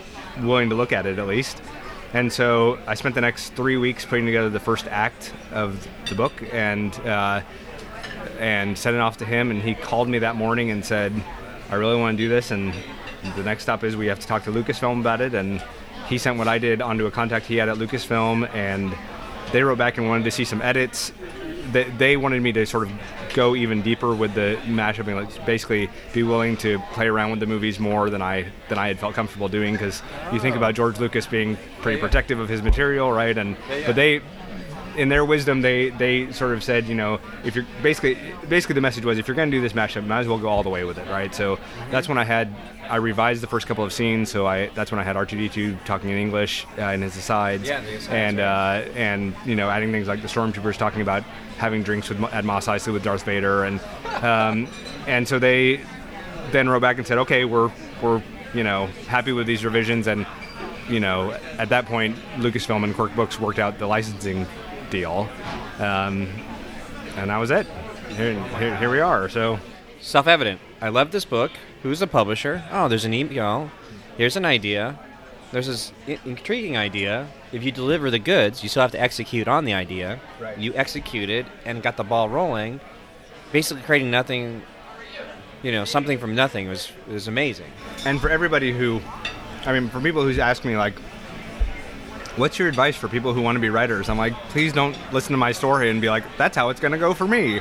willing 0.40 0.70
to 0.70 0.74
look 0.74 0.92
at 0.92 1.04
it 1.04 1.18
at 1.18 1.26
least. 1.26 1.60
And 2.14 2.32
so 2.32 2.78
I 2.86 2.94
spent 2.94 3.14
the 3.14 3.20
next 3.20 3.50
three 3.50 3.76
weeks 3.76 4.06
putting 4.06 4.24
together 4.24 4.48
the 4.48 4.60
first 4.60 4.86
act 4.86 5.34
of 5.52 5.86
the 6.08 6.14
book 6.14 6.32
and 6.54 6.94
uh, 7.00 7.42
and 8.38 8.78
sent 8.78 8.96
it 8.96 9.00
off 9.00 9.18
to 9.18 9.26
him. 9.26 9.50
And 9.50 9.60
he 9.60 9.74
called 9.74 10.08
me 10.08 10.20
that 10.20 10.36
morning 10.36 10.70
and 10.70 10.82
said, 10.82 11.12
"I 11.68 11.74
really 11.74 12.00
want 12.00 12.16
to 12.16 12.24
do 12.24 12.30
this." 12.30 12.50
And 12.50 12.72
the 13.36 13.42
next 13.42 13.64
stop 13.64 13.84
is 13.84 13.94
we 13.94 14.06
have 14.06 14.20
to 14.20 14.26
talk 14.26 14.44
to 14.44 14.50
Lucasfilm 14.50 15.00
about 15.00 15.20
it. 15.20 15.34
And 15.34 15.62
he 16.08 16.16
sent 16.16 16.38
what 16.38 16.48
I 16.48 16.56
did 16.56 16.80
onto 16.80 17.04
a 17.04 17.10
contact 17.10 17.44
he 17.44 17.56
had 17.56 17.68
at 17.68 17.76
Lucasfilm, 17.76 18.48
and 18.54 18.96
they 19.52 19.62
wrote 19.62 19.76
back 19.76 19.98
and 19.98 20.08
wanted 20.08 20.24
to 20.24 20.30
see 20.30 20.46
some 20.46 20.62
edits. 20.62 21.12
They, 21.72 21.84
they 21.84 22.16
wanted 22.16 22.40
me 22.40 22.52
to 22.52 22.64
sort 22.64 22.84
of 22.84 22.92
go 23.34 23.54
even 23.54 23.82
deeper 23.82 24.14
with 24.14 24.34
the 24.34 24.58
mashup 24.64 25.06
and 25.06 25.16
like 25.16 25.46
basically 25.46 25.88
be 26.12 26.22
willing 26.22 26.56
to 26.58 26.78
play 26.92 27.06
around 27.06 27.30
with 27.30 27.40
the 27.40 27.46
movies 27.46 27.78
more 27.78 28.10
than 28.10 28.22
I 28.22 28.46
than 28.68 28.78
I 28.78 28.88
had 28.88 28.98
felt 28.98 29.14
comfortable 29.14 29.48
doing 29.48 29.74
because 29.74 30.02
you 30.32 30.40
think 30.40 30.56
about 30.56 30.74
George 30.74 30.98
Lucas 30.98 31.26
being 31.26 31.56
pretty 31.80 32.00
protective 32.00 32.38
of 32.38 32.48
his 32.48 32.62
material, 32.62 33.12
right? 33.12 33.36
And 33.36 33.56
but 33.86 33.96
they 33.96 34.20
in 34.98 35.08
their 35.08 35.24
wisdom, 35.24 35.60
they 35.62 35.90
they 35.90 36.30
sort 36.32 36.52
of 36.52 36.62
said, 36.62 36.86
you 36.86 36.94
know, 36.94 37.20
if 37.44 37.54
you're 37.54 37.64
basically 37.82 38.18
basically 38.48 38.74
the 38.74 38.80
message 38.80 39.04
was 39.04 39.16
if 39.16 39.28
you're 39.28 39.36
going 39.36 39.50
to 39.50 39.56
do 39.56 39.60
this 39.60 39.72
mashup, 39.72 40.04
might 40.04 40.20
as 40.20 40.28
well 40.28 40.38
go 40.38 40.48
all 40.48 40.64
the 40.64 40.68
way 40.68 40.82
with 40.84 40.98
it, 40.98 41.08
right? 41.08 41.32
So 41.32 41.58
that's 41.90 42.08
when 42.08 42.18
I 42.18 42.24
had 42.24 42.52
I 42.90 42.96
revised 42.96 43.40
the 43.40 43.46
first 43.46 43.68
couple 43.68 43.84
of 43.84 43.92
scenes. 43.92 44.28
So 44.28 44.46
I 44.46 44.66
that's 44.74 44.90
when 44.90 44.98
I 44.98 45.04
had 45.04 45.14
R2D2 45.14 45.84
talking 45.84 46.10
in 46.10 46.18
English 46.18 46.66
uh, 46.78 46.86
in 46.86 47.02
his 47.02 47.16
asides, 47.16 47.66
Yeah, 47.68 47.80
the 47.80 47.94
asides, 47.94 48.08
and 48.08 48.38
right. 48.38 48.44
uh, 48.84 48.88
and 48.96 49.34
you 49.46 49.54
know 49.54 49.70
adding 49.70 49.92
things 49.92 50.08
like 50.08 50.20
the 50.20 50.28
stormtroopers 50.28 50.76
talking 50.76 51.00
about 51.00 51.22
having 51.58 51.82
drinks 51.84 52.08
with 52.08 52.20
at 52.34 52.44
Mos 52.44 52.66
Eisley 52.66 52.92
with 52.92 53.04
Darth 53.04 53.22
Vader, 53.22 53.64
and 53.64 53.80
um, 54.22 54.66
and 55.06 55.28
so 55.28 55.38
they 55.38 55.80
then 56.50 56.68
wrote 56.68 56.80
back 56.80 56.98
and 56.98 57.06
said, 57.06 57.18
okay, 57.18 57.44
we're 57.44 57.70
we're 58.02 58.20
you 58.52 58.64
know 58.64 58.86
happy 59.06 59.30
with 59.30 59.46
these 59.46 59.64
revisions 59.64 60.08
and 60.08 60.26
you 60.88 61.00
know, 61.00 61.32
at 61.58 61.68
that 61.68 61.84
point, 61.84 62.16
Lucasfilm 62.36 62.82
and 62.82 62.94
Quirk 62.94 63.14
Books 63.14 63.38
worked 63.38 63.58
out 63.58 63.78
the 63.78 63.86
licensing 63.86 64.46
deal, 64.90 65.28
um, 65.78 66.28
and 67.16 67.30
that 67.30 67.36
was 67.38 67.50
it. 67.50 67.66
Here, 68.16 68.34
here, 68.58 68.76
here 68.76 68.90
we 68.90 69.00
are. 69.00 69.28
So, 69.28 69.58
Self-evident. 70.00 70.60
I 70.80 70.88
love 70.90 71.10
this 71.10 71.24
book. 71.24 71.50
Who's 71.82 71.98
the 72.00 72.06
publisher? 72.06 72.62
Oh, 72.70 72.88
there's 72.88 73.04
an 73.04 73.12
email. 73.12 73.70
Here's 74.16 74.36
an 74.36 74.44
idea. 74.44 74.98
There's 75.52 75.66
this 75.66 75.92
i- 76.06 76.18
intriguing 76.24 76.76
idea. 76.76 77.28
If 77.52 77.64
you 77.64 77.72
deliver 77.72 78.10
the 78.10 78.18
goods, 78.18 78.62
you 78.62 78.68
still 78.68 78.82
have 78.82 78.92
to 78.92 79.00
execute 79.00 79.48
on 79.48 79.64
the 79.64 79.74
idea. 79.74 80.20
Right. 80.40 80.56
You 80.58 80.74
executed 80.74 81.46
and 81.64 81.82
got 81.82 81.96
the 81.96 82.04
ball 82.04 82.28
rolling, 82.28 82.80
basically 83.52 83.82
creating 83.82 84.10
nothing. 84.10 84.62
You 85.62 85.72
know, 85.72 85.84
something 85.84 86.18
from 86.18 86.34
nothing 86.36 86.68
was 86.68 86.92
was 87.08 87.26
amazing. 87.28 87.70
and 88.04 88.20
for 88.20 88.28
everybody 88.30 88.72
who, 88.72 89.00
I 89.66 89.72
mean, 89.72 89.88
for 89.88 90.00
people 90.00 90.22
who 90.22 90.40
ask 90.40 90.64
me 90.64 90.76
like, 90.76 90.94
"What's 92.38 92.58
your 92.58 92.68
advice 92.68 92.96
for 92.96 93.08
people 93.08 93.34
who 93.34 93.42
want 93.42 93.56
to 93.56 93.60
be 93.60 93.70
writers?" 93.70 94.08
I'm 94.08 94.18
like, 94.18 94.34
please 94.50 94.72
don't 94.72 94.96
listen 95.12 95.32
to 95.32 95.38
my 95.38 95.52
story 95.52 95.90
and 95.90 96.00
be 96.00 96.08
like, 96.08 96.24
"That's 96.36 96.56
how 96.56 96.70
it's 96.70 96.80
going 96.80 96.92
to 96.92 96.98
go 96.98 97.12
for 97.14 97.26
me," 97.26 97.60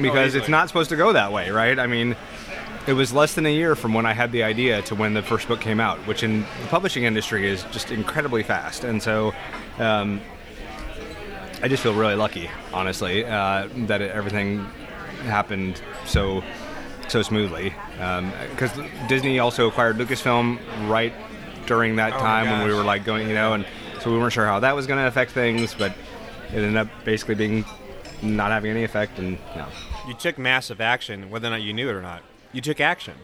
because 0.00 0.34
it's 0.34 0.48
not 0.48 0.68
supposed 0.68 0.90
to 0.90 0.96
go 0.96 1.12
that 1.12 1.32
way, 1.32 1.50
right? 1.50 1.78
I 1.78 1.86
mean. 1.86 2.16
It 2.88 2.92
was 2.92 3.12
less 3.12 3.34
than 3.34 3.46
a 3.46 3.52
year 3.52 3.74
from 3.74 3.94
when 3.94 4.06
I 4.06 4.12
had 4.12 4.30
the 4.30 4.44
idea 4.44 4.80
to 4.82 4.94
when 4.94 5.12
the 5.12 5.20
first 5.20 5.48
book 5.48 5.60
came 5.60 5.80
out, 5.80 5.98
which 6.06 6.22
in 6.22 6.42
the 6.42 6.68
publishing 6.68 7.02
industry 7.02 7.50
is 7.50 7.64
just 7.72 7.90
incredibly 7.90 8.44
fast. 8.44 8.84
And 8.84 9.02
so, 9.02 9.34
um, 9.80 10.20
I 11.60 11.66
just 11.66 11.82
feel 11.82 11.94
really 11.94 12.14
lucky, 12.14 12.48
honestly, 12.72 13.24
uh, 13.24 13.66
that 13.88 14.02
it, 14.02 14.12
everything 14.12 14.64
happened 15.24 15.82
so 16.04 16.44
so 17.08 17.22
smoothly. 17.22 17.74
Because 18.50 18.70
Disney 19.08 19.40
also 19.40 19.66
acquired 19.66 19.96
Lucasfilm 19.96 20.60
right 20.88 21.12
during 21.66 21.96
that 21.96 22.12
Oh 22.12 22.18
time 22.18 22.48
when 22.48 22.68
we 22.68 22.72
were 22.72 22.84
like 22.84 23.04
going, 23.04 23.26
you 23.26 23.34
know, 23.34 23.54
and 23.54 23.66
so 24.00 24.12
we 24.12 24.18
weren't 24.18 24.32
sure 24.32 24.46
how 24.46 24.60
that 24.60 24.74
was 24.74 24.86
going 24.86 24.98
to 24.98 25.06
affect 25.06 25.32
things, 25.32 25.74
but 25.74 25.92
it 26.52 26.56
ended 26.56 26.76
up 26.76 26.88
basically 27.04 27.34
being 27.34 27.64
not 28.22 28.50
having 28.50 28.70
any 28.70 28.84
effect. 28.84 29.18
And 29.18 29.38
no, 29.54 29.66
You 30.06 30.14
took 30.14 30.38
massive 30.38 30.80
action, 30.80 31.30
whether 31.30 31.48
or 31.48 31.50
not 31.50 31.62
you 31.62 31.72
knew 31.72 31.88
it 31.88 31.94
or 31.94 32.02
not. 32.02 32.22
You 32.52 32.60
took 32.60 32.80
action. 32.80 33.14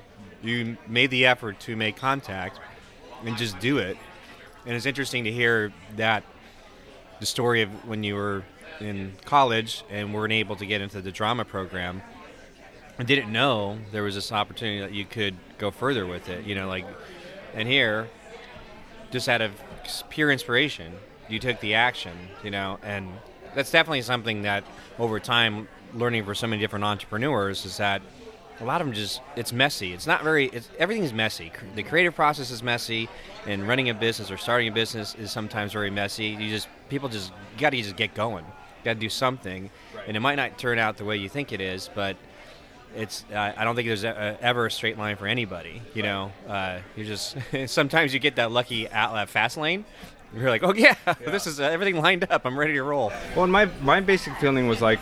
You 0.43 0.77
made 0.89 1.11
the 1.11 1.27
effort 1.27 1.61
to 1.61 1.77
make 1.77 1.97
contact 1.97 2.59
and 3.25 3.37
just 3.37 3.59
do 3.61 3.79
it. 3.79 3.97
And 4.67 4.75
it's 4.75 4.87
interesting 4.87 5.25
to 5.25 5.33
hear 5.33 5.73
that 5.97 6.25
the 7.21 7.27
story 7.27 7.63
of 7.63 7.71
when 7.87 8.03
you 8.03 8.17
were 8.17 8.43
in 8.81 9.13
college 9.25 9.85
and 9.91 10.13
weren't 10.13 10.33
able 10.33 10.57
to 10.57 10.67
get 10.67 10.81
into 10.81 11.01
the 11.01 11.13
drama 11.13 11.45
program 11.45 12.03
and 12.99 13.07
didn't 13.07 13.31
know 13.31 13.79
there 13.93 14.03
was 14.03 14.17
this 14.17 14.33
opportunity 14.33 14.81
that 14.81 14.93
you 14.93 15.05
could 15.05 15.37
go 15.59 15.71
further 15.71 16.07
with 16.07 16.29
it. 16.29 16.45
You 16.45 16.57
know, 16.57 16.67
like, 16.67 16.85
and 17.55 17.69
here, 17.69 18.09
just 19.13 19.29
out 19.29 19.41
of 19.41 19.53
pure 20.11 20.31
inspiration, 20.31 20.93
you 21.29 21.39
took 21.39 21.61
the 21.61 21.75
action, 21.75 22.13
you 22.43 22.51
know, 22.51 22.79
and 22.83 23.09
that's 23.55 23.71
definitely 23.71 24.03
something 24.03 24.43
that 24.43 24.65
over 24.99 25.21
time, 25.21 25.69
learning 25.95 26.25
for 26.25 26.35
so 26.35 26.47
many 26.47 26.61
different 26.61 26.85
entrepreneurs 26.85 27.67
is 27.67 27.77
that 27.77 28.01
a 28.61 28.65
lot 28.65 28.81
of 28.81 28.87
them 28.87 28.95
just 28.95 29.21
it's 29.37 29.53
messy. 29.53 29.93
It's 29.93 30.07
not 30.07 30.23
very. 30.23 30.47
It's 30.47 30.69
everything's 30.79 31.13
messy. 31.13 31.51
The 31.75 31.83
creative 31.83 32.15
process 32.15 32.51
is 32.51 32.63
messy, 32.63 33.09
and 33.47 33.67
running 33.67 33.89
a 33.89 33.95
business 33.95 34.31
or 34.31 34.37
starting 34.37 34.69
a 34.69 34.73
business 34.73 35.15
is 35.15 35.31
sometimes 35.31 35.73
very 35.73 35.91
messy. 35.91 36.27
You 36.27 36.49
just 36.49 36.69
people 36.89 37.09
just 37.09 37.33
got 37.59 37.71
to 37.71 37.83
just 37.83 37.97
get 37.97 38.15
going. 38.15 38.45
Got 38.85 38.95
to 38.95 39.01
do 39.01 39.09
something, 39.09 39.71
and 40.07 40.17
it 40.17 40.21
might 40.21 40.37
not 40.37 40.59
turn 40.59 40.79
out 40.79 40.97
the 40.97 41.05
way 41.05 41.17
you 41.17 41.29
think 41.29 41.53
it 41.53 41.61
is, 41.61 41.89
but 41.95 42.17
it's 42.97 43.25
uh, 43.33 43.53
I 43.57 43.65
don't 43.65 43.75
think 43.77 43.89
there's 43.89 44.05
a, 44.05 44.39
a, 44.41 44.45
ever 44.45 44.67
a 44.67 44.71
straight 44.71 44.99
line 44.99 45.17
for 45.17 45.27
anybody. 45.27 45.83
You 45.95 46.03
know, 46.03 46.33
uh, 46.49 46.79
you 46.97 47.05
just 47.05 47.37
sometimes 47.67 48.13
you 48.15 48.21
get 48.21 48.37
that 48.37 48.51
lucky 48.53 48.91
out, 48.91 49.15
uh, 49.17 49.27
fast 49.27 49.57
lane. 49.57 49.85
You're 50.35 50.49
like, 50.51 50.63
oh 50.63 50.73
yeah, 50.75 50.97
this 51.25 51.47
is 51.47 51.61
uh, 51.61 51.65
everything 51.65 51.97
lined 51.97 52.27
up. 52.31 52.45
I'm 52.45 52.59
ready 52.59 52.75
to 52.75 52.83
roll. 52.83 53.13
well, 53.35 53.45
and 53.45 53.53
my 53.53 53.67
my 53.83 54.01
basic 54.01 54.35
feeling 54.37 54.67
was 54.67 54.81
like 54.81 55.01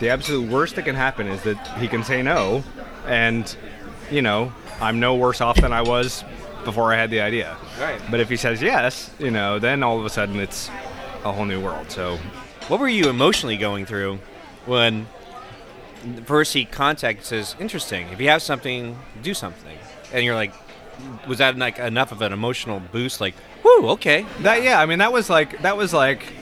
the 0.00 0.10
absolute 0.10 0.50
worst 0.50 0.76
that 0.76 0.84
can 0.84 0.96
happen 0.96 1.28
is 1.28 1.42
that 1.42 1.66
he 1.78 1.88
can 1.88 2.04
say 2.04 2.22
no, 2.22 2.62
and 3.06 3.56
you 4.10 4.22
know 4.22 4.52
I'm 4.80 5.00
no 5.00 5.14
worse 5.14 5.40
off 5.40 5.60
than 5.60 5.72
I 5.72 5.82
was 5.82 6.24
before 6.64 6.92
I 6.92 6.96
had 6.96 7.10
the 7.10 7.20
idea. 7.20 7.56
Right. 7.80 8.00
But 8.10 8.20
if 8.20 8.28
he 8.28 8.36
says 8.36 8.60
yes, 8.62 9.10
you 9.18 9.30
know, 9.30 9.58
then 9.58 9.82
all 9.82 9.98
of 9.98 10.04
a 10.04 10.10
sudden 10.10 10.38
it's 10.38 10.68
a 11.24 11.32
whole 11.32 11.44
new 11.44 11.60
world. 11.60 11.90
So 11.90 12.18
What 12.68 12.80
were 12.80 12.88
you 12.88 13.08
emotionally 13.08 13.56
going 13.56 13.86
through 13.86 14.18
when 14.66 15.06
first 16.24 16.52
he 16.54 16.64
contacts 16.64 17.28
says, 17.28 17.56
"Interesting. 17.60 18.08
If 18.08 18.20
you 18.20 18.28
have 18.28 18.42
something, 18.42 18.98
do 19.22 19.34
something," 19.34 19.76
and 20.12 20.24
you're 20.24 20.34
like, 20.34 20.52
was 21.26 21.38
that 21.38 21.56
like 21.56 21.78
enough 21.78 22.12
of 22.12 22.22
an 22.22 22.32
emotional 22.32 22.80
boost? 22.92 23.20
Like, 23.20 23.34
whoo, 23.64 23.88
okay, 23.90 24.26
that 24.40 24.62
yeah, 24.62 24.80
I 24.80 24.86
mean 24.86 24.98
that 24.98 25.12
was 25.12 25.30
like 25.30 25.62
that 25.62 25.76
was 25.76 25.92
like, 25.92 26.32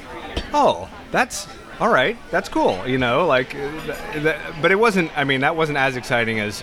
oh, 0.52 0.88
that's 1.10 1.46
all 1.78 1.88
right, 1.88 2.16
that's 2.30 2.48
cool, 2.48 2.86
you 2.86 2.98
know, 2.98 3.26
like, 3.26 3.54
uh, 3.54 3.70
th- 3.86 4.22
th- 4.22 4.36
but 4.60 4.70
it 4.70 4.78
wasn't. 4.78 5.10
I 5.16 5.24
mean 5.24 5.40
that 5.40 5.56
wasn't 5.56 5.78
as 5.78 5.96
exciting 5.96 6.38
as 6.40 6.62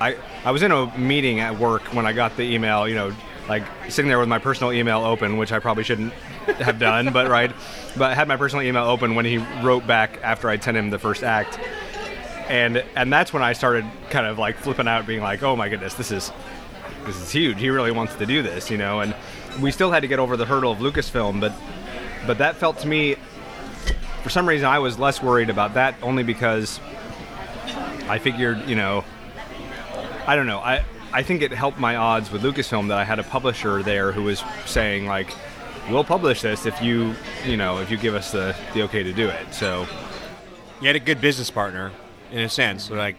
I 0.00 0.16
I 0.44 0.50
was 0.50 0.62
in 0.62 0.72
a 0.72 0.96
meeting 0.98 1.40
at 1.40 1.58
work 1.58 1.82
when 1.94 2.06
I 2.06 2.12
got 2.12 2.36
the 2.36 2.42
email, 2.42 2.88
you 2.88 2.94
know. 2.94 3.14
Like 3.46 3.64
sitting 3.90 4.08
there 4.08 4.18
with 4.18 4.28
my 4.30 4.38
personal 4.38 4.72
email 4.72 5.00
open, 5.00 5.36
which 5.36 5.52
I 5.52 5.58
probably 5.58 5.84
shouldn't 5.84 6.14
have 6.62 6.78
done, 6.78 7.12
but 7.12 7.28
right. 7.28 7.52
But 7.94 8.10
I 8.10 8.14
had 8.14 8.26
my 8.26 8.38
personal 8.38 8.64
email 8.64 8.84
open 8.84 9.16
when 9.16 9.26
he 9.26 9.36
wrote 9.62 9.86
back 9.86 10.18
after 10.22 10.48
I'd 10.48 10.64
sent 10.64 10.78
him 10.78 10.88
the 10.88 10.98
first 10.98 11.22
act, 11.22 11.60
and 12.48 12.84
and 12.96 13.12
that's 13.12 13.32
when 13.32 13.42
I 13.42 13.52
started 13.52 13.84
kind 14.10 14.26
of 14.26 14.38
like 14.38 14.56
flipping 14.56 14.88
out, 14.88 15.06
being 15.06 15.22
like, 15.22 15.42
oh 15.42 15.56
my 15.56 15.68
goodness, 15.68 15.94
this 15.94 16.10
is 16.10 16.32
this 17.04 17.16
is 17.16 17.30
huge. 17.30 17.58
He 17.58 17.70
really 17.70 17.90
wants 17.90 18.14
to 18.16 18.26
do 18.26 18.42
this, 18.42 18.70
you 18.70 18.78
know. 18.78 19.00
And 19.00 19.14
we 19.60 19.70
still 19.70 19.90
had 19.90 20.00
to 20.00 20.08
get 20.08 20.18
over 20.18 20.36
the 20.36 20.46
hurdle 20.46 20.72
of 20.72 20.78
Lucasfilm, 20.78 21.40
but 21.40 21.52
but 22.26 22.38
that 22.38 22.56
felt 22.56 22.78
to 22.80 22.88
me, 22.88 23.16
for 24.22 24.30
some 24.30 24.48
reason, 24.48 24.66
I 24.66 24.78
was 24.78 24.98
less 24.98 25.22
worried 25.22 25.50
about 25.50 25.74
that 25.74 25.94
only 26.02 26.22
because 26.22 26.80
I 28.08 28.18
figured, 28.18 28.68
you 28.68 28.76
know, 28.76 29.04
I 30.26 30.36
don't 30.36 30.46
know. 30.46 30.58
I 30.58 30.84
I 31.12 31.22
think 31.22 31.42
it 31.42 31.52
helped 31.52 31.78
my 31.78 31.96
odds 31.96 32.30
with 32.30 32.42
Lucasfilm 32.42 32.88
that 32.88 32.98
I 32.98 33.04
had 33.04 33.18
a 33.18 33.22
publisher 33.24 33.82
there 33.82 34.12
who 34.12 34.24
was 34.24 34.42
saying 34.66 35.06
like, 35.06 35.32
we'll 35.88 36.04
publish 36.04 36.42
this 36.42 36.66
if 36.66 36.80
you 36.82 37.14
you 37.46 37.56
know 37.56 37.78
if 37.78 37.90
you 37.90 37.96
give 37.96 38.14
us 38.14 38.32
the 38.32 38.54
the 38.74 38.82
okay 38.82 39.02
to 39.02 39.12
do 39.12 39.28
it. 39.28 39.54
So 39.54 39.86
you 40.80 40.86
had 40.88 40.96
a 40.96 41.00
good 41.00 41.20
business 41.20 41.50
partner 41.50 41.92
in 42.34 42.40
a 42.40 42.48
sense, 42.48 42.90
like 42.90 43.16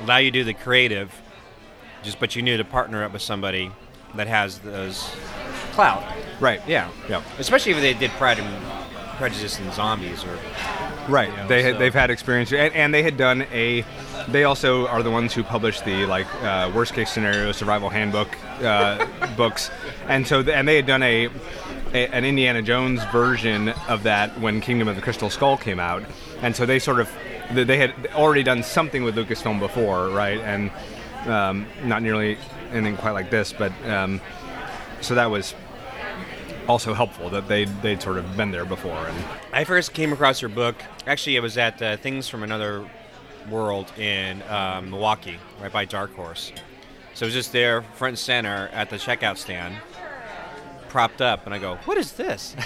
allow 0.00 0.16
you 0.16 0.30
to 0.30 0.38
do 0.40 0.44
the 0.44 0.54
creative, 0.54 1.12
just 2.02 2.18
but 2.18 2.34
you 2.34 2.42
need 2.42 2.56
to 2.56 2.64
partner 2.64 3.04
up 3.04 3.12
with 3.12 3.22
somebody 3.22 3.70
that 4.14 4.26
has 4.26 4.58
those 4.60 5.08
clout. 5.72 6.02
right, 6.40 6.60
Yeah, 6.66 6.88
yeah. 7.08 7.22
especially 7.38 7.72
if 7.72 7.80
they 7.80 7.92
did 7.94 8.10
Pride 8.12 8.38
and 8.38 8.64
Prejudice 9.18 9.58
and 9.58 9.72
Zombies 9.74 10.24
or 10.24 10.38
Right. 11.08 11.34
know, 11.36 11.46
they 11.48 11.62
had, 11.62 11.74
so- 11.74 11.78
they've 11.78 11.94
had 11.94 12.10
experience, 12.10 12.50
and, 12.52 12.74
and 12.74 12.92
they 12.94 13.02
had 13.02 13.16
done 13.16 13.46
a. 13.52 13.84
They 14.28 14.44
also 14.44 14.86
are 14.88 15.02
the 15.02 15.10
ones 15.10 15.32
who 15.32 15.42
published 15.42 15.84
the 15.86 16.04
like 16.06 16.26
uh, 16.42 16.70
worst 16.74 16.92
case 16.92 17.10
scenario 17.10 17.50
survival 17.52 17.88
handbook 17.88 18.28
uh, 18.62 19.06
books, 19.36 19.70
and 20.06 20.26
so 20.26 20.42
th- 20.42 20.54
and 20.54 20.66
they 20.68 20.76
had 20.76 20.86
done 20.86 21.02
a, 21.02 21.28
a 21.94 22.08
an 22.08 22.24
Indiana 22.26 22.60
Jones 22.62 23.02
version 23.04 23.70
of 23.88 24.02
that 24.02 24.38
when 24.40 24.60
Kingdom 24.60 24.86
of 24.88 24.96
the 24.96 25.02
Crystal 25.02 25.30
Skull 25.30 25.56
came 25.56 25.80
out, 25.80 26.02
and 26.42 26.54
so 26.54 26.66
they 26.66 26.78
sort 26.78 27.00
of 27.00 27.08
they 27.52 27.78
had 27.78 28.08
already 28.14 28.42
done 28.42 28.62
something 28.62 29.04
with 29.04 29.16
Lucasfilm 29.16 29.58
before, 29.58 30.08
right? 30.08 30.40
And 30.40 30.70
um, 31.26 31.66
not 31.84 32.02
nearly 32.02 32.38
anything 32.72 32.96
quite 32.96 33.12
like 33.12 33.30
this, 33.30 33.52
but 33.52 33.72
um, 33.86 34.20
so 35.00 35.14
that 35.14 35.30
was 35.30 35.54
also 36.68 36.92
helpful 36.92 37.30
that 37.30 37.48
they 37.48 37.64
they'd 37.64 38.02
sort 38.02 38.18
of 38.18 38.36
been 38.36 38.50
there 38.50 38.64
before. 38.64 39.06
And 39.06 39.24
I 39.52 39.64
first 39.64 39.94
came 39.94 40.12
across 40.12 40.42
your 40.42 40.50
book. 40.50 40.76
Actually, 41.06 41.36
it 41.36 41.40
was 41.40 41.56
at 41.56 41.80
uh, 41.80 41.96
Things 41.96 42.28
from 42.28 42.42
Another 42.42 42.88
World 43.50 43.90
in 43.98 44.42
um, 44.42 44.90
Milwaukie, 44.90 45.38
right 45.60 45.72
by 45.72 45.84
Dark 45.86 46.14
Horse. 46.14 46.52
So 47.14 47.24
it 47.24 47.28
was 47.28 47.34
just 47.34 47.52
there, 47.52 47.82
front 47.94 48.12
and 48.12 48.18
center, 48.18 48.68
at 48.72 48.90
the 48.90 48.96
checkout 48.96 49.38
stand, 49.38 49.74
propped 50.88 51.20
up, 51.20 51.46
and 51.46 51.54
I 51.54 51.58
go, 51.58 51.76
"What 51.84 51.98
is 51.98 52.12
this?" 52.12 52.54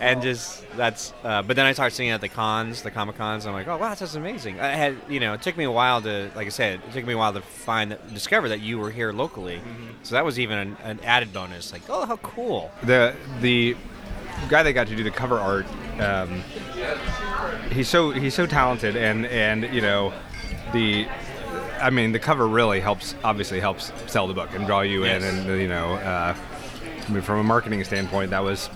and 0.00 0.22
just 0.22 0.64
that's. 0.76 1.12
Uh, 1.24 1.42
but 1.42 1.56
then 1.56 1.66
I 1.66 1.72
started 1.72 1.94
seeing 1.94 2.10
it 2.10 2.14
at 2.14 2.20
the 2.20 2.28
cons, 2.28 2.82
the 2.82 2.90
comic 2.90 3.16
cons. 3.16 3.44
And 3.44 3.54
I'm 3.54 3.60
like, 3.60 3.68
"Oh 3.68 3.76
wow, 3.76 3.94
that's 3.94 4.14
amazing." 4.14 4.60
I 4.60 4.68
had, 4.68 4.96
you 5.08 5.20
know, 5.20 5.34
it 5.34 5.42
took 5.42 5.56
me 5.56 5.64
a 5.64 5.70
while 5.70 6.02
to, 6.02 6.30
like 6.34 6.46
I 6.46 6.50
said, 6.50 6.80
it 6.86 6.92
took 6.92 7.06
me 7.06 7.14
a 7.14 7.18
while 7.18 7.32
to 7.32 7.40
find, 7.40 7.92
that, 7.92 8.12
discover 8.12 8.48
that 8.48 8.60
you 8.60 8.78
were 8.78 8.90
here 8.90 9.12
locally. 9.12 9.60
So 10.02 10.14
that 10.14 10.24
was 10.24 10.38
even 10.38 10.58
an, 10.58 10.76
an 10.82 11.00
added 11.00 11.32
bonus. 11.32 11.72
Like, 11.72 11.82
oh, 11.88 12.06
how 12.06 12.16
cool! 12.18 12.70
the 12.82 13.14
the 13.40 13.76
guy 14.48 14.62
that 14.62 14.72
got 14.72 14.86
to 14.88 14.96
do 14.96 15.02
the 15.02 15.10
cover 15.10 15.38
art, 15.38 15.66
um, 16.00 16.42
he's 17.72 17.88
so 17.88 18.10
he's 18.10 18.34
so 18.34 18.46
talented, 18.46 18.96
and 18.96 19.26
and 19.26 19.62
you 19.74 19.80
know, 19.80 20.12
the 20.72 21.06
I 21.80 21.90
mean 21.90 22.12
the 22.12 22.18
cover 22.18 22.46
really 22.46 22.80
helps 22.80 23.14
obviously 23.24 23.60
helps 23.60 23.92
sell 24.06 24.26
the 24.26 24.34
book 24.34 24.50
and 24.54 24.66
draw 24.66 24.80
you 24.80 25.04
Yes. 25.04 25.22
in, 25.22 25.36
and 25.48 25.60
you 25.60 25.68
know, 25.68 25.94
uh, 25.94 26.34
I 27.06 27.10
mean, 27.12 27.22
from 27.22 27.38
a 27.38 27.44
marketing 27.44 27.82
standpoint, 27.84 28.30
that 28.30 28.42
was 28.42 28.68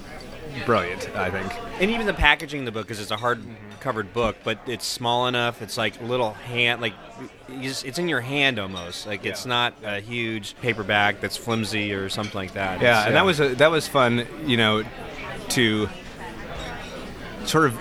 brilliant. 0.66 1.08
I 1.16 1.30
think. 1.30 1.52
And 1.80 1.90
even 1.90 2.06
the 2.06 2.14
packaging 2.14 2.60
of 2.60 2.66
the 2.66 2.72
book, 2.72 2.86
because 2.86 3.00
it's 3.00 3.10
a 3.10 3.16
hard 3.16 3.42
covered 3.80 4.12
book, 4.12 4.36
but 4.44 4.58
it's 4.66 4.84
small 4.86 5.26
enough. 5.26 5.62
It's 5.62 5.78
like 5.78 6.00
little 6.02 6.32
hand, 6.34 6.80
like 6.82 6.92
just, 7.62 7.84
it's 7.86 7.98
in 7.98 8.08
your 8.08 8.20
hand 8.20 8.58
almost. 8.58 9.06
Like 9.06 9.24
it's 9.24 9.46
not 9.46 9.72
a 9.82 10.00
huge 10.00 10.54
paperback 10.60 11.20
that's 11.20 11.36
flimsy 11.36 11.92
or 11.94 12.08
something 12.10 12.34
like 12.36 12.52
that. 12.54 12.80
Yeah, 12.82 12.90
It's- 12.90 13.06
and 13.06 13.16
that 13.16 13.24
was 13.24 13.40
a, 13.40 13.54
that 13.54 13.70
was 13.70 13.88
fun, 13.88 14.26
you 14.46 14.56
know, 14.58 14.84
to 15.50 15.88
sort 17.46 17.64
of 17.66 17.80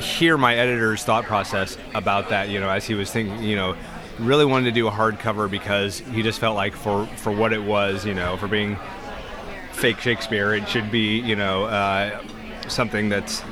hear 0.00 0.36
my 0.36 0.54
editor's 0.56 1.04
thought 1.04 1.24
process 1.24 1.78
about 1.94 2.28
that. 2.30 2.48
You 2.48 2.58
know, 2.60 2.68
as 2.68 2.84
he 2.84 2.94
was 2.94 3.10
thinking, 3.10 3.42
you 3.44 3.56
know, 3.56 3.76
really 4.18 4.44
wanted 4.44 4.66
to 4.66 4.72
do 4.72 4.88
a 4.88 4.90
hardcover 4.90 5.50
because 5.50 5.98
he 5.98 6.22
just 6.22 6.38
felt 6.40 6.56
like 6.56 6.74
for 6.74 7.06
for 7.16 7.32
what 7.32 7.52
it 7.52 7.62
was, 7.62 8.04
you 8.04 8.14
know, 8.14 8.36
for 8.36 8.48
being 8.48 8.76
fake 9.72 10.00
Shakespeare, 10.00 10.54
it 10.54 10.68
should 10.68 10.90
be, 10.90 11.18
you 11.20 11.36
know, 11.36 11.64
uh, 11.64 12.20
something 12.68 13.08
that's 13.08 13.42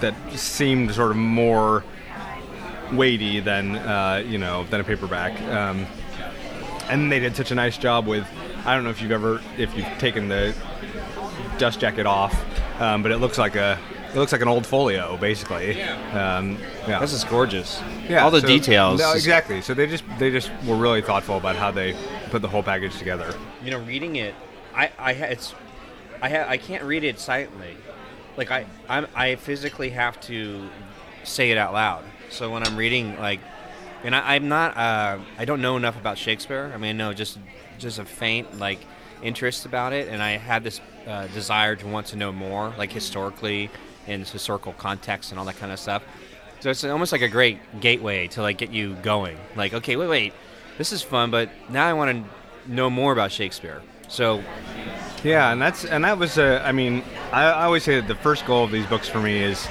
that 0.00 0.14
seemed 0.32 0.92
sort 0.94 1.10
of 1.10 1.16
more 1.16 1.84
weighty 2.92 3.40
than 3.40 3.76
uh, 3.76 4.22
you 4.26 4.38
know 4.38 4.64
than 4.64 4.80
a 4.80 4.84
paperback. 4.84 5.40
Um, 5.42 5.86
and 6.88 7.12
they 7.12 7.18
did 7.18 7.36
such 7.36 7.50
a 7.50 7.54
nice 7.54 7.76
job 7.78 8.06
with. 8.06 8.26
I 8.64 8.74
don't 8.74 8.84
know 8.84 8.90
if 8.90 9.00
you've 9.00 9.12
ever 9.12 9.40
if 9.56 9.76
you've 9.76 9.86
taken 9.98 10.28
the 10.28 10.54
dust 11.58 11.80
jacket 11.80 12.06
off, 12.06 12.34
um, 12.80 13.02
but 13.02 13.12
it 13.12 13.18
looks 13.18 13.38
like 13.38 13.56
a 13.56 13.78
it 14.18 14.20
looks 14.20 14.32
like 14.32 14.42
an 14.42 14.48
old 14.48 14.66
folio 14.66 15.16
basically. 15.16 15.78
Yeah. 15.78 16.36
Um, 16.38 16.58
yeah. 16.88 16.98
This 16.98 17.12
is 17.12 17.22
gorgeous. 17.22 17.80
yeah. 18.08 18.24
all 18.24 18.32
the 18.32 18.40
so- 18.40 18.46
details. 18.48 18.98
No, 19.00 19.12
exactly. 19.12 19.62
So 19.62 19.74
they 19.74 19.86
just 19.86 20.02
they 20.18 20.30
just 20.30 20.50
were 20.66 20.74
really 20.76 21.02
thoughtful 21.02 21.36
about 21.36 21.54
how 21.54 21.70
they 21.70 21.94
put 22.30 22.42
the 22.42 22.48
whole 22.48 22.64
package 22.64 22.98
together. 22.98 23.32
You 23.62 23.70
know, 23.70 23.78
reading 23.78 24.16
it, 24.16 24.34
I 24.74 24.90
I 24.98 25.12
it's 25.12 25.54
I 26.20 26.28
ha- 26.30 26.46
I 26.48 26.56
can't 26.56 26.82
read 26.82 27.04
it 27.04 27.20
silently. 27.20 27.76
Like 28.36 28.50
I 28.50 28.66
I'm, 28.88 29.06
I 29.14 29.36
physically 29.36 29.90
have 29.90 30.20
to 30.22 30.68
say 31.22 31.52
it 31.52 31.58
out 31.58 31.72
loud. 31.72 32.04
So 32.30 32.50
when 32.50 32.64
I'm 32.64 32.76
reading, 32.76 33.18
like, 33.18 33.40
and 34.02 34.16
I, 34.16 34.34
I'm 34.34 34.48
not 34.48 34.76
uh, 34.76 35.18
I 35.38 35.44
don't 35.44 35.62
know 35.62 35.76
enough 35.76 35.96
about 35.96 36.18
Shakespeare. 36.18 36.72
I 36.74 36.76
mean, 36.76 36.90
I 36.90 36.92
know 36.92 37.12
just 37.12 37.38
just 37.78 38.00
a 38.00 38.04
faint 38.04 38.58
like 38.58 38.80
interest 39.22 39.64
about 39.64 39.92
it, 39.92 40.08
and 40.08 40.20
I 40.20 40.38
had 40.38 40.64
this 40.64 40.80
uh, 41.06 41.28
desire 41.28 41.76
to 41.76 41.86
want 41.86 42.08
to 42.08 42.16
know 42.16 42.32
more, 42.32 42.74
like 42.76 42.90
historically 42.90 43.70
and 44.08 44.26
historical 44.26 44.72
context 44.72 45.30
and 45.30 45.38
all 45.38 45.44
that 45.44 45.58
kind 45.58 45.72
of 45.72 45.78
stuff. 45.78 46.02
So 46.60 46.70
it's 46.70 46.82
almost 46.82 47.12
like 47.12 47.22
a 47.22 47.28
great 47.28 47.58
gateway 47.80 48.26
to 48.28 48.42
like 48.42 48.58
get 48.58 48.72
you 48.72 48.94
going. 48.96 49.38
Like, 49.54 49.74
okay, 49.74 49.94
wait, 49.96 50.08
wait, 50.08 50.32
this 50.76 50.92
is 50.92 51.02
fun, 51.02 51.30
but 51.30 51.50
now 51.70 51.86
I 51.86 51.92
want 51.92 52.26
to 52.66 52.72
know 52.72 52.90
more 52.90 53.12
about 53.12 53.30
Shakespeare. 53.30 53.82
So 54.08 54.42
Yeah, 55.22 55.52
and 55.52 55.60
that's 55.60 55.84
and 55.84 56.04
that 56.04 56.18
was 56.18 56.38
uh, 56.38 56.62
I 56.64 56.72
mean, 56.72 57.02
I, 57.32 57.44
I 57.44 57.64
always 57.64 57.84
say 57.84 58.00
that 58.00 58.08
the 58.08 58.14
first 58.16 58.46
goal 58.46 58.64
of 58.64 58.70
these 58.70 58.86
books 58.86 59.08
for 59.08 59.20
me 59.20 59.38
is 59.38 59.66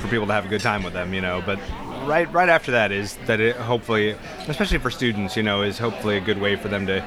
for 0.00 0.08
people 0.08 0.26
to 0.26 0.32
have 0.32 0.44
a 0.44 0.48
good 0.48 0.60
time 0.60 0.82
with 0.82 0.92
them, 0.92 1.14
you 1.14 1.20
know. 1.20 1.42
But 1.44 1.58
right 2.06 2.30
right 2.32 2.48
after 2.48 2.72
that 2.72 2.92
is 2.92 3.16
that 3.26 3.40
it 3.40 3.56
hopefully, 3.56 4.16
especially 4.48 4.78
for 4.78 4.90
students, 4.90 5.36
you 5.36 5.42
know, 5.42 5.62
is 5.62 5.78
hopefully 5.78 6.16
a 6.16 6.20
good 6.20 6.38
way 6.38 6.56
for 6.56 6.68
them 6.68 6.86
to 6.86 7.00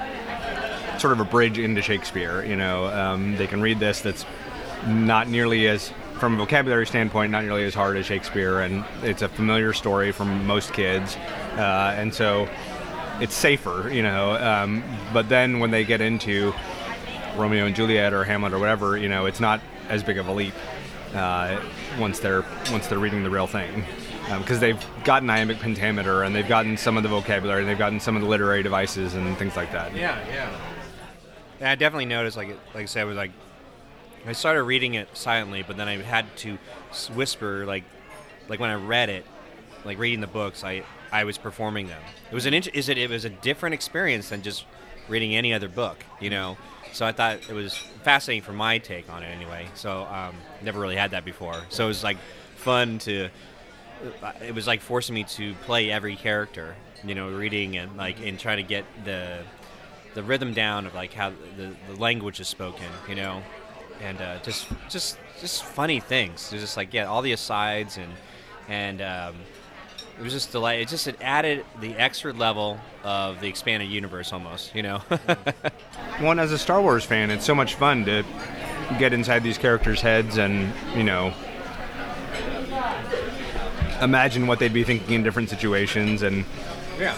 sort 1.00 1.14
of 1.14 1.20
a 1.20 1.26
bridge 1.26 1.58
into 1.58 1.82
Shakespeare. 1.82 2.44
You 2.44 2.56
know, 2.56 2.86
um, 2.88 3.36
they 3.38 3.48
can 3.48 3.62
read 3.62 3.80
this 3.80 4.02
that's 4.02 4.26
not 4.88 5.28
nearly 5.28 5.68
as 5.68 5.92
from 6.20 6.34
a 6.36 6.38
vocabulary 6.38 6.86
standpoint, 6.86 7.32
not 7.32 7.44
nearly 7.44 7.64
as 7.64 7.74
hard 7.74 7.96
as 7.98 8.06
Shakespeare, 8.06 8.60
and 8.60 8.84
it's 9.04 9.22
a 9.22 9.30
familiar 9.30 9.74
story 9.74 10.12
from 10.12 10.46
most 10.46 10.74
kids, 10.74 11.16
uh, 11.58 11.94
and 11.98 12.14
so 12.14 12.48
it's 13.22 13.34
safer, 13.34 13.90
you 13.92 14.04
know. 14.04 14.32
Um, 14.36 14.84
but 15.14 15.30
then 15.30 15.60
when 15.60 15.72
they 15.72 15.84
get 15.86 16.02
into 16.02 16.54
Romeo 17.38 17.66
and 17.66 17.76
Juliet 17.76 18.14
or 18.14 18.24
Hamlet 18.24 18.54
or 18.54 18.60
whatever, 18.60 18.98
you 18.98 19.08
know, 19.10 19.26
it's 19.26 19.40
not 19.40 19.62
as 19.88 20.04
big 20.04 20.18
of 20.18 20.28
a 20.28 20.32
leap 20.34 20.54
uh, 21.16 21.60
once 21.98 22.20
they're 22.20 22.44
once 22.72 22.88
they're 22.88 23.00
reading 23.00 23.24
the 23.24 23.30
real 23.30 23.48
thing, 23.48 23.84
because 24.40 24.60
they've 24.60 24.84
gotten 25.06 25.30
iambic 25.30 25.60
pentameter 25.60 26.24
and 26.24 26.36
they've 26.36 26.48
gotten 26.50 26.76
some 26.78 26.98
of 26.98 27.04
the 27.04 27.10
vocabulary, 27.10 27.62
and 27.62 27.70
they've 27.70 27.78
gotten 27.78 28.00
some 28.00 28.16
of 28.16 28.22
the 28.22 28.28
literary 28.28 28.62
devices 28.62 29.14
and 29.16 29.38
things 29.38 29.56
like 29.56 29.72
that. 29.72 29.96
yeah, 29.96 30.20
yeah. 30.28 30.50
And 31.60 31.68
I 31.68 31.76
definitely 31.76 32.06
noticed, 32.06 32.38
like, 32.38 32.50
it- 32.50 32.60
like 32.74 32.84
I 32.84 32.86
said, 32.86 33.02
it 33.04 33.06
was 33.06 33.18
like 33.18 33.32
I 34.26 34.34
started 34.34 34.64
reading 34.64 34.94
it 34.96 35.16
silently, 35.16 35.64
but 35.66 35.78
then 35.78 35.88
I 35.88 35.98
had 35.98 36.26
to 36.38 36.58
whisper, 37.14 37.66
like, 37.66 37.84
like 38.48 38.60
when 38.60 38.70
I 38.70 38.76
read 38.76 39.10
it, 39.10 39.26
like 39.86 39.98
reading 39.98 40.22
the 40.22 40.28
books, 40.28 40.64
I 40.64 40.84
I 41.12 41.24
was 41.24 41.38
performing 41.38 41.88
them. 41.88 42.02
It 42.30 42.36
was 42.36 42.46
an 42.46 42.54
int- 42.54 42.74
is 42.76 42.90
it 42.90 42.98
it 42.98 43.10
was 43.10 43.26
a 43.26 43.30
different 43.30 43.74
experience 43.74 44.30
than 44.30 44.42
just 44.42 44.66
reading 45.08 45.36
any 45.36 45.54
other 45.54 45.68
book, 45.70 46.04
you 46.20 46.30
know. 46.30 46.58
So 46.92 47.06
I 47.06 47.12
thought 47.12 47.38
it 47.50 47.54
was 47.54 47.76
fascinating 48.04 48.44
for 48.44 48.54
my 48.54 48.78
take 48.80 49.10
on 49.10 49.24
it, 49.24 49.28
anyway. 49.28 49.68
So 49.76 50.04
um, 50.06 50.36
never 50.62 50.80
really 50.80 50.96
had 50.96 51.12
that 51.12 51.24
before. 51.26 51.56
So 51.70 51.86
it 51.86 51.88
was 51.88 52.04
like 52.04 52.18
fun 52.56 53.00
to. 53.00 53.30
It 54.42 54.56
was 54.56 54.66
like 54.66 54.82
forcing 54.82 55.14
me 55.16 55.24
to 55.26 55.54
play 55.66 55.92
every 55.92 56.16
character, 56.16 56.76
you 57.04 57.16
know, 57.16 57.30
reading 57.30 57.78
and 57.78 57.98
like 57.98 58.20
and 58.26 58.40
trying 58.40 58.58
to 58.58 58.64
get 58.64 58.86
the 59.04 59.40
the 60.14 60.24
rhythm 60.24 60.54
down 60.54 60.86
of 60.86 60.94
like 60.96 61.14
how 61.14 61.32
the, 61.58 61.76
the 61.88 62.00
language 62.00 62.40
is 62.40 62.48
spoken, 62.48 62.88
you 63.08 63.16
know, 63.16 63.44
and 64.02 64.22
uh, 64.22 64.40
just 64.40 64.68
just 64.90 65.18
just 65.40 65.64
funny 65.64 66.00
things. 66.00 66.50
There's 66.50 66.62
just 66.62 66.78
like 66.78 66.94
yeah, 66.94 67.06
all 67.06 67.22
the 67.22 67.34
asides 67.34 67.98
and 67.98 68.12
and 68.68 69.02
um, 69.02 69.36
it 70.20 70.24
was 70.24 70.34
just 70.34 70.52
delight. 70.52 70.82
It 70.82 70.88
just 70.88 71.08
it 71.08 71.18
added 71.22 71.66
the 71.80 71.96
extra 71.96 72.34
level 72.34 72.80
of 73.04 73.40
the 73.40 73.48
expanded 73.48 73.90
universe 73.90 74.34
almost, 74.34 74.76
you 74.76 74.84
know. 74.84 74.98
One 76.20 76.40
as 76.40 76.52
a 76.52 76.58
Star 76.58 76.82
Wars 76.82 77.06
fan, 77.06 77.32
it's 77.32 77.46
so 77.46 77.56
much 77.56 77.76
fun 77.76 78.06
to 78.06 78.24
get 78.98 79.14
inside 79.14 79.44
these 79.44 79.58
characters' 79.58 80.02
heads 80.02 80.38
and 80.38 80.74
you 80.96 81.04
know 81.04 81.34
imagine 84.02 84.48
what 84.48 84.60
they'd 84.60 84.74
be 84.74 84.84
thinking 84.84 85.14
in 85.14 85.24
different 85.24 85.50
situations 85.50 86.22
and 86.22 86.46
yeah. 86.98 87.16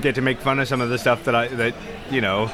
get 0.00 0.14
to 0.14 0.20
make 0.20 0.40
fun 0.40 0.58
of 0.58 0.66
some 0.66 0.80
of 0.80 0.88
the 0.88 0.98
stuff 0.98 1.24
that 1.24 1.34
I 1.34 1.48
that 1.48 1.74
you 2.10 2.20
know 2.20 2.50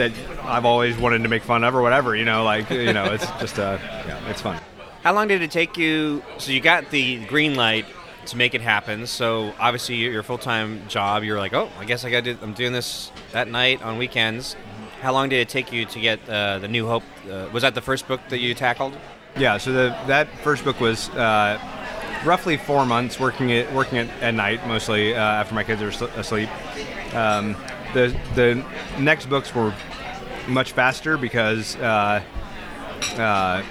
that 0.00 0.12
I've 0.44 0.64
always 0.64 0.96
wanted 0.96 1.22
to 1.22 1.28
make 1.28 1.42
fun 1.42 1.62
of 1.62 1.74
or 1.74 1.82
whatever. 1.82 2.16
You 2.16 2.24
know, 2.24 2.42
like 2.42 2.70
you 2.70 2.92
know, 2.92 3.12
it's 3.12 3.26
just 3.40 3.58
uh, 3.58 3.78
yeah, 3.80 4.28
it's 4.28 4.40
fun. 4.40 4.60
How 5.02 5.14
long 5.14 5.28
did 5.28 5.42
it 5.42 5.50
take 5.50 5.76
you? 5.76 6.22
So 6.38 6.52
you 6.52 6.60
got 6.60 6.90
the 6.90 7.24
green 7.26 7.54
light 7.54 7.86
to 8.26 8.36
make 8.36 8.54
it 8.54 8.60
happen. 8.60 9.06
So 9.06 9.54
obviously 9.58 9.96
your, 9.96 10.22
full 10.22 10.38
time 10.38 10.86
job, 10.88 11.22
you're 11.24 11.38
like, 11.38 11.54
oh, 11.54 11.70
I 11.78 11.84
guess 11.84 12.04
I 12.04 12.10
got 12.10 12.24
to. 12.24 12.36
I'm 12.42 12.52
doing 12.52 12.72
this 12.72 13.10
at 13.32 13.48
night 13.48 13.82
on 13.82 13.98
weekends. 13.98 14.56
How 15.00 15.12
long 15.12 15.30
did 15.30 15.40
it 15.40 15.48
take 15.48 15.72
you 15.72 15.86
to 15.86 16.00
get 16.00 16.28
uh, 16.28 16.58
the 16.58 16.68
New 16.68 16.86
Hope? 16.86 17.02
Uh, 17.30 17.48
was 17.52 17.62
that 17.62 17.74
the 17.74 17.80
first 17.80 18.06
book 18.06 18.20
that 18.28 18.38
you 18.38 18.54
tackled? 18.54 18.94
Yeah, 19.38 19.56
so 19.56 19.72
the, 19.72 19.96
that 20.06 20.28
first 20.42 20.64
book 20.64 20.80
was 20.80 21.08
uh, 21.10 21.58
roughly 22.24 22.56
four 22.58 22.84
months 22.84 23.18
working 23.18 23.50
it 23.50 23.72
working 23.72 23.98
it 23.98 24.10
at 24.20 24.34
night 24.34 24.66
mostly 24.66 25.14
uh, 25.14 25.18
after 25.18 25.54
my 25.54 25.64
kids 25.64 25.80
were 25.80 25.92
sl- 25.92 26.04
asleep. 26.16 26.50
Um, 27.14 27.56
the 27.94 28.16
the 28.34 28.64
next 28.98 29.26
books 29.26 29.54
were 29.54 29.74
much 30.48 30.72
faster 30.72 31.16
because 31.16 31.76
uh, 31.76 32.22
uh, 33.16 33.62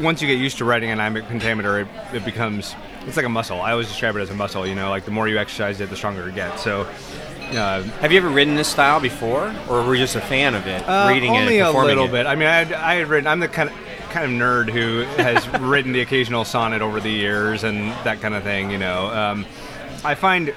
once 0.00 0.20
you 0.20 0.28
get 0.28 0.38
used 0.38 0.58
to 0.58 0.64
writing 0.64 0.90
an 0.90 1.00
iambic 1.00 1.26
pentameter, 1.26 1.80
it, 1.80 1.88
it 2.12 2.24
becomes 2.24 2.74
it's 3.06 3.16
like 3.16 3.26
a 3.26 3.30
muscle. 3.30 3.60
I 3.60 3.72
always 3.72 3.88
describe 3.88 4.16
it 4.16 4.20
as 4.20 4.30
a 4.30 4.34
muscle. 4.34 4.66
You 4.66 4.74
know, 4.74 4.90
like 4.90 5.04
the 5.04 5.10
more 5.10 5.28
you 5.28 5.38
exercise 5.38 5.80
it, 5.80 5.90
the 5.90 5.96
stronger 5.96 6.28
it 6.28 6.34
gets. 6.34 6.62
So. 6.62 6.88
Uh, 7.44 7.82
Have 8.00 8.10
you 8.10 8.18
ever 8.18 8.30
written 8.30 8.56
this 8.56 8.66
style 8.66 8.98
before, 9.00 9.54
or 9.68 9.84
were 9.84 9.94
you 9.94 10.00
just 10.00 10.16
a 10.16 10.20
fan 10.20 10.54
of 10.54 10.66
it, 10.66 10.82
Uh, 10.88 11.06
reading 11.08 11.36
only 11.36 11.58
it, 11.58 11.60
a 11.60 11.70
little 11.70 12.06
it? 12.06 12.10
bit. 12.10 12.26
I 12.26 12.34
mean, 12.34 12.48
I 12.48 12.56
had, 12.64 12.72
I 12.72 12.94
had 12.94 13.06
written. 13.06 13.26
I'm 13.28 13.38
the 13.38 13.46
kind 13.48 13.68
of 13.68 13.76
kind 14.10 14.24
of 14.24 14.30
nerd 14.30 14.70
who 14.70 15.02
has 15.22 15.46
written 15.60 15.92
the 15.92 16.00
occasional 16.00 16.44
sonnet 16.44 16.80
over 16.82 17.00
the 17.00 17.10
years 17.10 17.62
and 17.62 17.92
that 18.04 18.20
kind 18.20 18.34
of 18.34 18.42
thing. 18.42 18.70
You 18.70 18.78
know, 18.78 19.06
um, 19.08 19.46
I 20.04 20.14
find. 20.14 20.54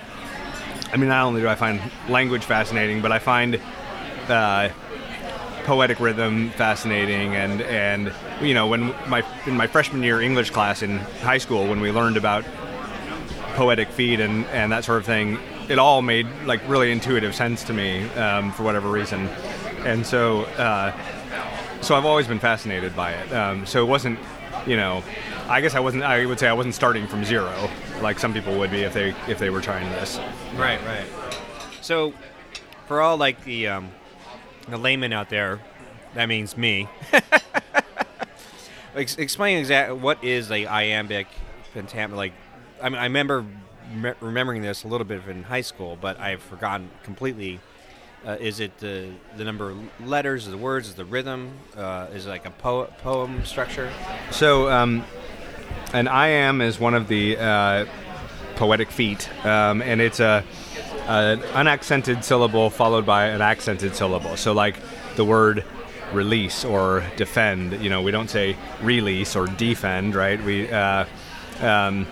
I 0.91 0.97
mean, 0.97 1.09
not 1.09 1.25
only 1.25 1.41
do 1.41 1.47
I 1.47 1.55
find 1.55 1.81
language 2.07 2.43
fascinating, 2.45 3.01
but 3.01 3.11
I 3.11 3.19
find 3.19 3.59
uh, 4.29 4.69
poetic 5.65 5.99
rhythm 5.99 6.49
fascinating, 6.51 7.35
and 7.35 7.61
and 7.61 8.13
you 8.41 8.53
know 8.53 8.67
when 8.67 8.95
my 9.07 9.23
in 9.45 9.55
my 9.55 9.67
freshman 9.67 10.01
year 10.03 10.21
English 10.21 10.51
class 10.51 10.81
in 10.81 10.99
high 11.21 11.37
school 11.37 11.67
when 11.67 11.81
we 11.81 11.91
learned 11.91 12.17
about 12.17 12.45
poetic 13.55 13.89
feet 13.89 14.19
and 14.19 14.45
and 14.47 14.71
that 14.71 14.85
sort 14.85 14.99
of 14.99 15.05
thing, 15.05 15.37
it 15.67 15.77
all 15.77 16.01
made 16.01 16.27
like 16.45 16.61
really 16.69 16.91
intuitive 16.91 17.35
sense 17.35 17.63
to 17.65 17.73
me 17.73 18.07
um, 18.11 18.51
for 18.53 18.63
whatever 18.63 18.89
reason, 18.89 19.27
and 19.83 20.05
so 20.05 20.43
uh, 20.57 20.93
so 21.81 21.95
I've 21.95 22.05
always 22.05 22.27
been 22.27 22.39
fascinated 22.39 22.95
by 22.95 23.11
it. 23.11 23.33
Um, 23.33 23.65
so 23.65 23.83
it 23.83 23.87
wasn't, 23.87 24.19
you 24.65 24.77
know, 24.77 25.03
I 25.47 25.59
guess 25.61 25.75
I 25.75 25.79
wasn't. 25.81 26.03
I 26.03 26.25
would 26.25 26.39
say 26.39 26.47
I 26.47 26.53
wasn't 26.53 26.75
starting 26.75 27.07
from 27.07 27.25
zero 27.25 27.69
like 28.01 28.19
some 28.19 28.33
people 28.33 28.57
would 28.57 28.71
be 28.71 28.81
if 28.81 28.93
they 28.93 29.13
if 29.27 29.39
they 29.39 29.49
were 29.49 29.61
trying 29.61 29.89
this. 29.91 30.19
Right, 30.55 30.79
right. 30.85 31.05
So, 31.81 32.13
for 32.87 33.01
all 33.01 33.17
like 33.17 33.43
the 33.43 33.67
um, 33.67 33.91
the 34.67 34.77
layman 34.77 35.13
out 35.13 35.29
there, 35.29 35.59
that 36.13 36.27
means 36.27 36.57
me. 36.57 36.87
Ex- 38.95 39.17
explain 39.17 39.59
exactly 39.59 39.95
what 39.97 40.23
is 40.23 40.49
a 40.49 40.65
iambic 40.65 41.27
pentameter. 41.73 42.15
Like, 42.15 42.33
I 42.81 42.89
mean, 42.89 42.97
I 42.99 43.03
remember 43.03 43.45
me- 43.93 44.13
remembering 44.21 44.63
this 44.63 44.83
a 44.83 44.87
little 44.87 45.05
bit 45.05 45.21
in 45.27 45.43
high 45.43 45.61
school, 45.61 45.97
but 45.99 46.19
I've 46.19 46.41
forgotten 46.41 46.89
completely. 47.03 47.59
Uh, 48.25 48.37
is 48.39 48.59
it 48.59 48.75
the 48.79 49.09
the 49.37 49.43
number 49.43 49.69
of 49.69 49.77
letters, 50.07 50.47
the 50.47 50.57
words, 50.57 50.87
is 50.87 50.95
the 50.95 51.05
rhythm? 51.05 51.51
Uh, 51.75 52.07
is 52.11 52.25
it 52.25 52.29
like 52.29 52.47
a 52.47 52.51
po- 52.51 52.91
poem 53.03 53.45
structure? 53.45 53.91
So, 54.31 54.69
um, 54.71 55.05
an 55.97 56.05
iamb 56.05 56.61
is 56.61 56.79
one 56.79 56.93
of 56.93 57.07
the 57.07 57.37
uh, 57.37 57.85
poetic 58.55 58.91
feet, 58.91 59.29
um, 59.45 59.81
and 59.81 59.99
it's 59.99 60.19
a 60.19 60.43
an 61.07 61.41
unaccented 61.53 62.23
syllable 62.23 62.69
followed 62.69 63.05
by 63.05 63.27
an 63.27 63.41
accented 63.41 63.95
syllable. 63.95 64.35
So, 64.37 64.51
like 64.51 64.75
the 65.15 65.25
word 65.25 65.63
release 66.13 66.63
or 66.63 67.03
defend. 67.15 67.81
You 67.81 67.89
know, 67.89 68.01
we 68.01 68.11
don't 68.11 68.29
say 68.29 68.55
release 68.81 69.35
or 69.35 69.47
defend, 69.47 70.15
right? 70.15 70.41
We 70.43 70.69
uh, 70.69 71.05
um, 71.61 72.05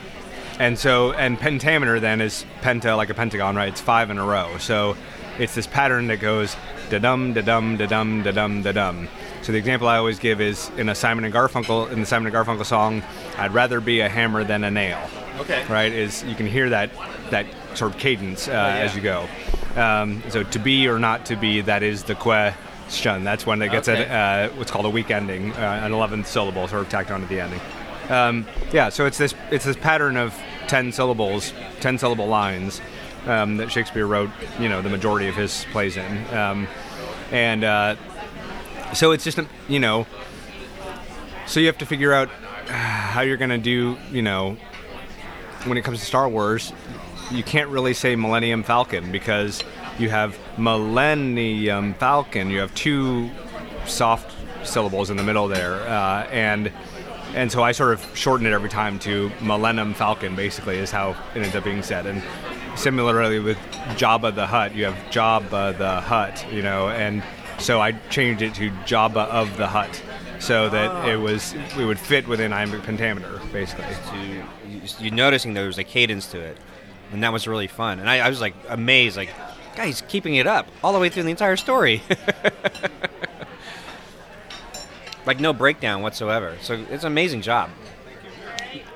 and 0.59 0.79
so 0.79 1.11
and 1.13 1.37
pentameter 1.37 1.99
then 1.99 2.21
is 2.21 2.45
penta 2.61 2.97
like 2.97 3.09
a 3.09 3.13
pentagon, 3.13 3.55
right? 3.55 3.69
It's 3.69 3.81
five 3.81 4.09
in 4.09 4.17
a 4.17 4.25
row. 4.25 4.57
So 4.57 4.97
it's 5.37 5.53
this 5.53 5.67
pattern 5.67 6.07
that 6.07 6.19
goes 6.19 6.55
da 6.89 6.99
dum 6.99 7.33
da 7.33 7.41
dum 7.41 7.77
da 7.77 7.85
dum 7.85 8.23
da 8.23 8.31
dum 8.31 8.61
da 8.63 8.71
dum. 8.71 9.07
So 9.45 9.51
the 9.51 9.59
example 9.59 9.87
I 9.87 9.97
always 9.97 10.17
give 10.17 10.41
is 10.41 10.71
in 10.75 10.89
a 10.89 10.95
Simon 10.95 11.23
and 11.23 11.31
Garfunkel 11.31 11.91
in 11.91 11.99
the 11.99 12.07
Simon 12.07 12.25
and 12.25 12.35
Garfunkel 12.35 12.65
song, 12.65 13.03
"I'd 13.37 13.53
rather 13.53 13.79
be 13.79 13.99
a 13.99 14.09
hammer 14.09 14.43
than 14.43 14.63
a 14.63 14.71
nail." 14.71 14.99
Okay. 15.41 15.63
Right? 15.69 15.91
Is 15.91 16.23
you 16.23 16.33
can 16.33 16.47
hear 16.47 16.71
that 16.71 16.89
that 17.29 17.45
sort 17.75 17.93
of 17.93 17.99
cadence 17.99 18.47
uh, 18.47 18.51
as 18.51 18.95
you 18.95 19.03
go. 19.03 19.27
Um, 19.75 20.23
so 20.29 20.41
to 20.41 20.57
be 20.57 20.87
or 20.87 20.97
not 20.97 21.27
to 21.27 21.35
be, 21.35 21.61
that 21.61 21.83
is 21.83 22.05
the 22.05 22.15
question. 22.15 23.23
That's 23.23 23.45
when 23.45 23.61
it 23.61 23.69
gets 23.69 23.87
Okay. 23.87 24.05
a, 24.05 24.47
uh, 24.47 24.49
what's 24.55 24.71
called 24.71 24.87
a 24.87 24.89
weak 24.89 25.11
ending, 25.11 25.51
uh, 25.51 25.81
an 25.83 25.93
eleventh 25.93 26.25
syllable 26.25 26.67
sort 26.67 26.81
of 26.81 26.89
tacked 26.89 27.11
onto 27.11 27.27
the 27.27 27.39
ending. 27.39 27.61
Um, 28.09 28.47
yeah, 28.73 28.89
so 28.89 29.05
it's 29.05 29.19
this 29.19 29.35
it's 29.51 29.65
this 29.65 29.77
pattern 29.77 30.17
of 30.17 30.33
ten 30.67 30.91
syllables, 30.91 31.53
ten 31.81 31.99
syllable 31.99 32.25
lines 32.27 32.81
um, 33.27 33.57
that 33.57 33.71
Shakespeare 33.71 34.07
wrote. 34.07 34.31
You 34.59 34.69
know, 34.69 34.81
the 34.81 34.89
majority 34.89 35.27
of 35.27 35.35
his 35.35 35.67
plays 35.71 35.97
in, 35.97 36.33
um, 36.33 36.67
and 37.31 37.63
uh, 37.63 37.95
so 38.95 39.11
it's 39.11 39.23
just 39.23 39.37
a- 39.37 39.47
you 39.67 39.79
know, 39.79 40.05
so 41.45 41.59
you 41.59 41.67
have 41.67 41.77
to 41.79 41.85
figure 41.85 42.13
out 42.13 42.29
how 42.67 43.21
you're 43.21 43.37
going 43.37 43.49
to 43.51 43.57
do. 43.57 43.97
You 44.11 44.21
know, 44.21 44.57
when 45.65 45.77
it 45.77 45.83
comes 45.83 45.99
to 45.99 46.05
Star 46.05 46.27
Wars, 46.27 46.73
you 47.31 47.43
can't 47.43 47.69
really 47.69 47.93
say 47.93 48.15
Millennium 48.15 48.63
Falcon 48.63 49.11
because 49.11 49.63
you 49.99 50.09
have 50.09 50.37
Millennium 50.57 51.93
Falcon. 51.95 52.49
You 52.49 52.59
have 52.59 52.73
two 52.75 53.29
soft 53.85 54.31
syllables 54.67 55.09
in 55.09 55.17
the 55.17 55.23
middle 55.23 55.47
there, 55.47 55.75
uh, 55.87 56.27
and 56.31 56.71
and 57.35 57.51
so 57.51 57.61
I 57.61 57.73
sort 57.73 57.93
of 57.93 58.17
shorten 58.17 58.47
it 58.47 58.51
every 58.53 58.69
time 58.69 58.97
to 58.99 59.31
Millennium 59.41 59.93
Falcon. 59.93 60.35
Basically, 60.35 60.77
is 60.77 60.91
how 60.91 61.15
it 61.35 61.41
ends 61.41 61.55
up 61.55 61.63
being 61.63 61.83
said. 61.83 62.05
And 62.05 62.23
similarly 62.75 63.39
with 63.39 63.57
Jabba 63.97 64.35
the 64.35 64.45
Hutt 64.47 64.75
you 64.75 64.83
have 64.85 64.95
Jabba 65.09 65.77
the 65.77 66.01
Hutt 66.01 66.45
you 66.51 66.61
know, 66.61 66.89
and 66.89 67.23
so 67.59 67.81
I 67.81 67.93
changed 68.09 68.41
it 68.41 68.53
to 68.55 68.69
Jabba 68.85 69.27
of 69.27 69.57
the 69.57 69.67
Hutt, 69.67 70.01
So 70.39 70.69
that 70.69 71.07
it 71.07 71.17
was, 71.17 71.53
it 71.53 71.85
would 71.85 71.99
fit 71.99 72.27
within 72.27 72.53
iambic 72.53 72.83
pentameter, 72.83 73.39
basically. 73.51 73.85
to 74.11 74.17
you, 74.27 74.43
are 75.07 75.13
noticing 75.13 75.53
there 75.53 75.67
was 75.67 75.77
a 75.77 75.83
cadence 75.83 76.27
to 76.27 76.39
it, 76.39 76.57
and 77.11 77.23
that 77.23 77.33
was 77.33 77.47
really 77.47 77.67
fun. 77.67 77.99
And 77.99 78.09
I, 78.09 78.19
I 78.19 78.29
was 78.29 78.41
like 78.41 78.53
amazed, 78.69 79.17
like, 79.17 79.29
guy, 79.75 79.87
he's 79.87 80.01
keeping 80.01 80.35
it 80.35 80.47
up 80.47 80.67
all 80.83 80.93
the 80.93 80.99
way 80.99 81.09
through 81.09 81.23
the 81.23 81.31
entire 81.31 81.55
story. 81.55 82.03
like 85.25 85.39
no 85.39 85.53
breakdown 85.53 86.01
whatsoever. 86.01 86.55
So 86.61 86.85
it's 86.89 87.03
an 87.03 87.11
amazing 87.11 87.41
job. 87.41 87.69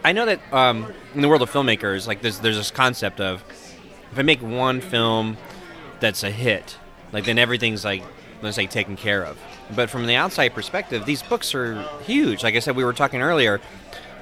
I 0.04 0.12
know 0.12 0.26
that 0.26 0.39
um, 0.54 0.93
in 1.13 1.22
the 1.22 1.28
world 1.28 1.41
of 1.41 1.52
filmmakers, 1.52 2.08
like 2.08 2.22
there's 2.22 2.39
there's 2.39 2.58
this 2.58 2.72
concept 2.72 3.19
of 3.19 3.43
if 4.12 4.17
I 4.17 4.22
make 4.22 4.41
one 4.41 4.82
film 4.82 5.38
that's 6.00 6.24
a 6.24 6.32
hit, 6.32 6.78
like 7.12 7.26
then 7.26 7.38
everything's 7.38 7.84
like 7.84 8.04
let's 8.41 8.56
say 8.56 8.67
taken 8.67 8.95
care 8.95 9.23
of. 9.23 9.38
But 9.75 9.89
from 9.89 10.08
the 10.08 10.15
outside 10.15 10.54
perspective, 10.54 11.06
these 11.06 11.21
books 11.23 11.54
are 11.56 11.82
huge. 12.04 12.43
Like 12.43 12.56
I 12.56 12.60
said, 12.60 12.75
we 12.75 12.84
were 12.84 12.93
talking 12.93 13.21
earlier. 13.21 13.62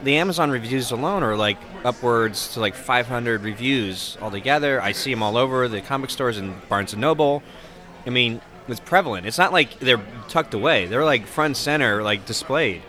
The 0.03 0.17
Amazon 0.17 0.51
reviews 0.51 0.91
alone 0.91 1.23
are 1.23 1.35
like 1.35 1.57
upwards 1.83 2.53
to 2.53 2.59
like 2.59 2.75
500 2.75 3.41
reviews 3.41 4.17
altogether. 4.21 4.81
I 4.81 4.91
see 4.91 5.11
them 5.11 5.23
all 5.23 5.37
over 5.37 5.67
the 5.67 5.81
comic 5.81 6.09
stores 6.09 6.37
and 6.37 6.67
Barnes 6.69 6.93
and 6.93 7.01
Noble. 7.01 7.41
I 8.05 8.11
mean, 8.11 8.41
it's 8.67 8.79
prevalent. 8.79 9.25
It's 9.25 9.37
not 9.37 9.53
like 9.53 9.79
they're 9.79 10.01
tucked 10.27 10.53
away. 10.53 10.85
They're 10.85 11.05
like 11.05 11.25
front 11.25 11.57
center, 11.57 12.03
like 12.03 12.25
displayed. 12.25 12.81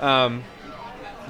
Um, 0.00 0.44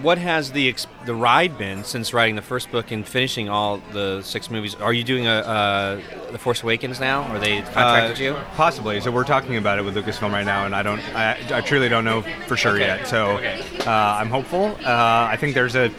what 0.02 0.18
has 0.18 0.52
the 0.52 0.68
ex- 0.68 0.86
the 1.06 1.14
ride 1.14 1.56
been 1.56 1.84
since 1.84 2.12
writing 2.12 2.34
the 2.36 2.42
first 2.42 2.70
book 2.72 2.90
and 2.90 3.06
finishing 3.06 3.48
all 3.48 3.78
the 3.92 4.22
six 4.22 4.50
movies? 4.50 4.74
Are 4.76 4.92
you 4.92 5.04
doing 5.04 5.26
a 5.26 5.30
uh, 5.30 6.00
the 6.32 6.38
Force 6.38 6.62
Awakens 6.62 6.98
now? 7.00 7.22
Are 7.22 7.38
they 7.38 7.62
contracted 7.62 8.18
Uh, 8.20 8.22
you? 8.24 8.36
Possibly. 8.56 9.00
So 9.00 9.10
we're 9.10 9.24
talking 9.24 9.56
about 9.56 9.78
it 9.78 9.82
with 9.84 9.94
Lucasfilm 9.96 10.32
right 10.32 10.44
now, 10.44 10.66
and 10.66 10.74
I 10.74 10.82
don't, 10.82 11.00
I, 11.14 11.38
I 11.58 11.60
truly 11.60 11.88
don't 11.88 12.04
know 12.04 12.22
for 12.46 12.56
sure 12.56 12.72
Okay. 12.72 12.86
yet. 12.86 13.06
So 13.06 13.32
Okay. 13.36 13.60
uh, 13.86 13.90
I'm 13.90 14.30
hopeful. 14.30 14.76
Uh, 14.84 15.28
I 15.30 15.36
think 15.38 15.54
there's 15.54 15.76
a 15.76 15.90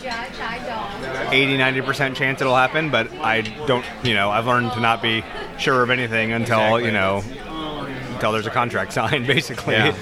80, 1.31 1.57
90 1.57 1.81
percent 1.81 2.17
chance 2.17 2.41
it'll 2.41 2.55
happen, 2.55 2.89
but 2.89 3.11
I 3.19 3.41
don't. 3.65 3.85
You 4.03 4.13
know, 4.13 4.29
I've 4.29 4.45
learned 4.47 4.73
to 4.73 4.79
not 4.79 5.01
be 5.01 5.23
sure 5.57 5.83
of 5.83 5.89
anything 5.89 6.31
until 6.31 6.59
Exactly. 6.77 6.85
you 6.85 6.91
know, 6.91 7.23
until 8.13 8.31
there's 8.31 8.47
a 8.47 8.51
contract 8.51 8.93
signed, 8.99 9.27
basically. 9.27 9.75
Yeah. 9.75 9.95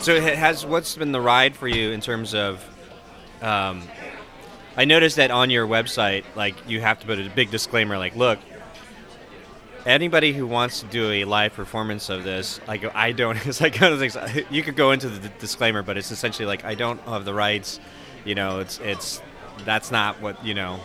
So 0.00 0.14
it 0.14 0.36
has 0.38 0.64
what's 0.64 0.96
been 0.96 1.12
the 1.12 1.20
ride 1.20 1.56
for 1.56 1.68
you 1.68 1.90
in 1.90 2.00
terms 2.00 2.34
of? 2.34 2.64
Um, 3.42 3.82
I 4.76 4.84
noticed 4.84 5.16
that 5.16 5.30
on 5.30 5.50
your 5.50 5.66
website, 5.66 6.24
like 6.34 6.54
you 6.68 6.80
have 6.80 7.00
to 7.00 7.06
put 7.06 7.18
a 7.18 7.28
big 7.28 7.50
disclaimer, 7.50 7.98
like, 7.98 8.16
look, 8.16 8.38
anybody 9.86 10.32
who 10.32 10.46
wants 10.46 10.80
to 10.80 10.86
do 10.86 11.10
a 11.10 11.24
live 11.24 11.54
performance 11.54 12.08
of 12.08 12.24
this, 12.24 12.60
like 12.68 12.84
I 12.94 13.12
don't. 13.12 13.36
It's 13.46 13.60
like 13.60 13.80
one 13.80 13.92
of 13.92 13.98
things. 13.98 14.16
You 14.50 14.62
could 14.62 14.76
go 14.76 14.92
into 14.92 15.08
the 15.08 15.28
d- 15.28 15.34
disclaimer, 15.38 15.82
but 15.82 15.96
it's 15.96 16.10
essentially 16.10 16.46
like 16.46 16.64
I 16.64 16.74
don't 16.74 17.00
have 17.02 17.24
the 17.24 17.34
rights. 17.34 17.80
You 18.24 18.34
know, 18.34 18.60
it's 18.60 18.78
it's 18.80 19.20
that's 19.64 19.90
not 19.90 20.20
what 20.20 20.44
you 20.44 20.54
know, 20.54 20.80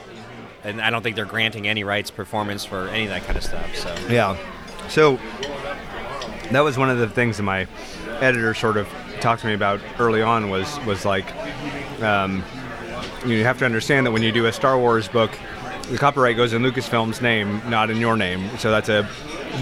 and 0.64 0.82
I 0.82 0.90
don't 0.90 1.02
think 1.02 1.16
they're 1.16 1.26
granting 1.26 1.68
any 1.68 1.84
rights 1.84 2.12
performance 2.12 2.66
for 2.66 2.88
any 2.88 3.04
of 3.04 3.10
that 3.10 3.24
kind 3.24 3.38
of 3.38 3.44
stuff. 3.44 3.76
So 3.76 3.96
Yeah. 4.10 4.38
So 4.90 5.20
that 6.52 6.62
was 6.62 6.78
one 6.78 6.90
of 6.90 6.98
the 6.98 7.10
things 7.10 7.38
that 7.38 7.44
my 7.44 7.68
editor 8.22 8.54
sort 8.54 8.78
of 8.78 8.88
talked 9.22 9.42
to 9.42 9.48
me 9.48 9.54
about 9.54 9.82
early 10.00 10.22
on 10.22 10.50
was 10.50 10.80
was 10.86 11.06
like 11.06 11.26
um, 12.02 12.44
you 13.26 13.44
have 13.44 13.58
to 13.60 13.66
understand 13.66 14.06
that 14.06 14.12
when 14.12 14.24
you 14.24 14.32
do 14.32 14.46
a 14.46 14.54
Star 14.54 14.78
Wars 14.78 15.08
book, 15.08 15.32
the 15.90 15.98
copyright 15.98 16.38
goes 16.38 16.54
in 16.54 16.62
Lucasfilm's 16.62 17.22
name, 17.22 17.62
not 17.70 17.90
in 17.90 17.98
your 17.98 18.18
name. 18.18 18.58
So 18.58 18.72
that's 18.72 18.90
a 18.90 19.10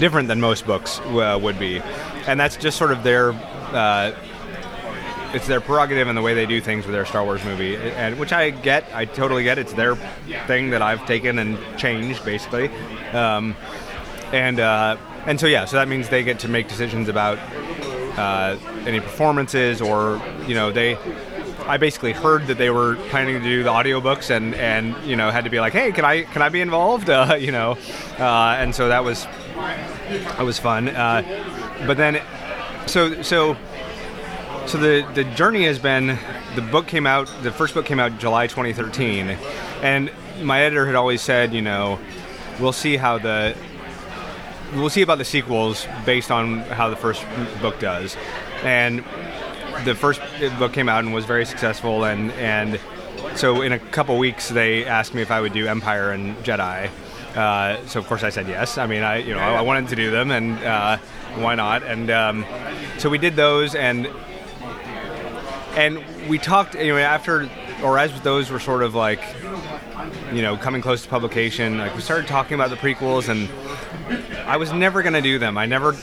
different 0.00 0.28
than 0.28 0.40
most 0.40 0.66
books 0.66 1.00
uh, 1.00 1.38
would 1.40 1.58
be, 1.58 1.80
and 2.26 2.38
that's 2.38 2.56
just 2.56 2.78
sort 2.78 2.92
of 2.92 3.02
their. 3.02 3.32
Uh, 3.32 4.14
it's 5.32 5.48
their 5.48 5.60
prerogative 5.60 6.06
and 6.06 6.16
the 6.16 6.22
way 6.22 6.32
they 6.32 6.46
do 6.46 6.60
things 6.60 6.86
with 6.86 6.94
their 6.94 7.04
Star 7.04 7.24
Wars 7.24 7.44
movie, 7.44 7.76
and 7.76 8.20
which 8.20 8.32
I 8.32 8.50
get. 8.50 8.84
I 8.94 9.04
totally 9.04 9.42
get. 9.42 9.58
It's 9.58 9.72
their 9.72 9.96
thing 10.46 10.70
that 10.70 10.80
I've 10.80 11.04
taken 11.06 11.40
and 11.40 11.58
changed, 11.76 12.24
basically. 12.24 12.68
Um, 13.12 13.56
and 14.32 14.60
uh, 14.60 14.96
and 15.26 15.40
so 15.40 15.46
yeah, 15.46 15.64
so 15.64 15.76
that 15.76 15.88
means 15.88 16.08
they 16.08 16.22
get 16.22 16.38
to 16.40 16.48
make 16.48 16.68
decisions 16.68 17.08
about 17.08 17.38
uh, 18.16 18.56
any 18.86 19.00
performances 19.00 19.80
or 19.80 20.20
you 20.46 20.54
know 20.54 20.72
they. 20.72 20.96
I 21.66 21.78
basically 21.78 22.12
heard 22.12 22.46
that 22.48 22.58
they 22.58 22.68
were 22.68 22.96
planning 23.08 23.38
to 23.38 23.42
do 23.42 23.62
the 23.62 23.70
audiobooks 23.70 24.30
and 24.30 24.54
and 24.54 24.94
you 25.04 25.16
know 25.16 25.30
had 25.30 25.44
to 25.44 25.50
be 25.50 25.60
like, 25.60 25.72
hey, 25.72 25.92
can 25.92 26.04
I 26.04 26.22
can 26.22 26.42
I 26.42 26.48
be 26.48 26.60
involved? 26.60 27.08
Uh, 27.14 27.36
you 27.38 27.52
know, 27.52 27.78
uh, 28.18 28.56
and 28.58 28.74
so 28.74 28.88
that 28.88 29.04
was 29.04 29.24
that 29.24 30.42
was 30.44 30.58
fun. 30.58 30.88
Uh, 30.88 31.22
but 31.86 31.96
then, 31.96 32.20
so 32.86 33.22
so 33.22 33.56
so 34.66 34.78
the 34.78 35.08
the 35.14 35.24
journey 35.24 35.64
has 35.64 35.78
been 35.78 36.18
the 36.54 36.62
book 36.62 36.86
came 36.86 37.06
out 37.06 37.30
the 37.42 37.52
first 37.52 37.74
book 37.74 37.84
came 37.84 38.00
out 38.00 38.18
July 38.18 38.46
2013 38.46 39.30
and 39.82 40.10
my 40.42 40.62
editor 40.62 40.86
had 40.86 40.94
always 40.94 41.20
said 41.20 41.52
you 41.52 41.60
know 41.60 41.98
we'll 42.60 42.72
see 42.72 42.96
how 42.96 43.18
the 43.18 43.54
we'll 44.74 44.90
see 44.90 45.02
about 45.02 45.18
the 45.18 45.24
sequels 45.24 45.86
based 46.04 46.30
on 46.30 46.58
how 46.60 46.90
the 46.90 46.96
first 46.96 47.24
book 47.60 47.78
does, 47.78 48.16
and 48.62 49.04
the 49.84 49.94
first 49.94 50.20
book 50.58 50.72
came 50.72 50.88
out 50.88 51.04
and 51.04 51.14
was 51.14 51.24
very 51.24 51.44
successful, 51.44 52.04
and 52.04 52.32
and 52.32 52.80
so 53.36 53.62
in 53.62 53.72
a 53.72 53.78
couple 53.78 54.16
weeks 54.18 54.48
they 54.48 54.84
asked 54.84 55.14
me 55.14 55.22
if 55.22 55.30
I 55.30 55.40
would 55.40 55.52
do 55.52 55.66
Empire 55.66 56.10
and 56.10 56.36
Jedi. 56.38 56.90
Uh, 57.34 57.84
so 57.86 57.98
of 57.98 58.06
course 58.06 58.22
I 58.22 58.30
said 58.30 58.46
yes. 58.48 58.78
I 58.78 58.86
mean, 58.86 59.02
I 59.02 59.18
you 59.18 59.34
know 59.34 59.40
I 59.40 59.62
wanted 59.62 59.88
to 59.88 59.96
do 59.96 60.10
them, 60.10 60.30
and 60.30 60.58
uh, 60.62 60.98
why 61.36 61.54
not? 61.54 61.82
And 61.82 62.10
um, 62.10 62.46
so 62.98 63.10
we 63.10 63.18
did 63.18 63.36
those, 63.36 63.74
and 63.74 64.08
and 65.76 66.02
we 66.28 66.38
talked. 66.38 66.74
Know, 66.74 66.96
after 66.96 67.48
or 67.82 67.98
as 67.98 68.18
those 68.22 68.50
were 68.50 68.60
sort 68.60 68.82
of 68.82 68.94
like 68.94 69.20
you 70.32 70.42
know 70.42 70.56
coming 70.56 70.82
close 70.82 71.02
to 71.02 71.08
publication, 71.08 71.78
like 71.78 71.94
we 71.94 72.00
started 72.00 72.26
talking 72.26 72.54
about 72.54 72.70
the 72.70 72.76
prequels, 72.76 73.28
and 73.28 73.48
I 74.46 74.56
was 74.56 74.72
never 74.72 75.02
going 75.02 75.14
to 75.14 75.22
do 75.22 75.38
them. 75.38 75.56
I 75.56 75.66
never, 75.66 75.96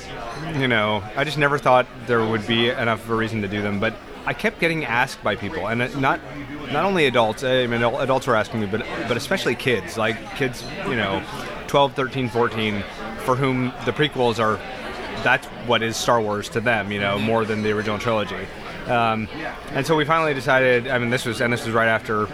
you 0.56 0.68
know, 0.68 1.04
I 1.16 1.24
just 1.24 1.38
never 1.38 1.58
thought 1.58 1.88
there 2.08 2.26
would 2.26 2.46
be 2.48 2.70
enough 2.70 3.04
of 3.04 3.12
a 3.12 3.16
reason 3.16 3.42
to 3.42 3.48
do 3.48 3.62
them, 3.62 3.80
but. 3.80 3.94
I 4.24 4.36
kept 4.36 4.60
getting 4.60 4.86
asked 4.86 5.24
by 5.24 5.36
people, 5.36 5.68
and 5.68 5.80
not 6.00 6.22
not 6.72 6.86
only 6.86 7.08
adults. 7.08 7.44
I 7.44 7.66
mean, 7.66 7.82
adults 7.82 8.28
were 8.28 8.36
asking 8.36 8.60
me, 8.60 8.68
but 8.68 8.86
but 9.08 9.18
especially 9.18 9.56
kids, 9.56 9.98
like 9.98 10.36
kids, 10.36 10.64
you 10.86 10.96
know, 10.96 11.24
12, 11.66 11.96
13, 11.96 12.30
14, 12.30 12.84
for 13.26 13.36
whom 13.36 13.74
the 13.84 13.92
prequels 13.92 14.38
are 14.40 14.60
that's 15.24 15.48
what 15.68 15.82
is 15.82 15.96
Star 15.96 16.22
Wars 16.22 16.50
to 16.50 16.62
them, 16.62 16.92
you 16.92 17.00
know, 17.00 17.20
more 17.20 17.46
than 17.46 17.64
the 17.64 17.72
original 17.72 17.98
trilogy. 17.98 18.48
Um, 18.88 19.28
and 19.72 19.86
so 19.86 19.96
we 19.96 20.06
finally 20.06 20.34
decided. 20.34 20.88
I 20.88 20.98
mean, 20.98 21.10
this 21.10 21.26
was 21.26 21.42
and 21.42 21.52
this 21.52 21.66
was 21.66 21.74
right 21.74 21.88
after 21.88 22.26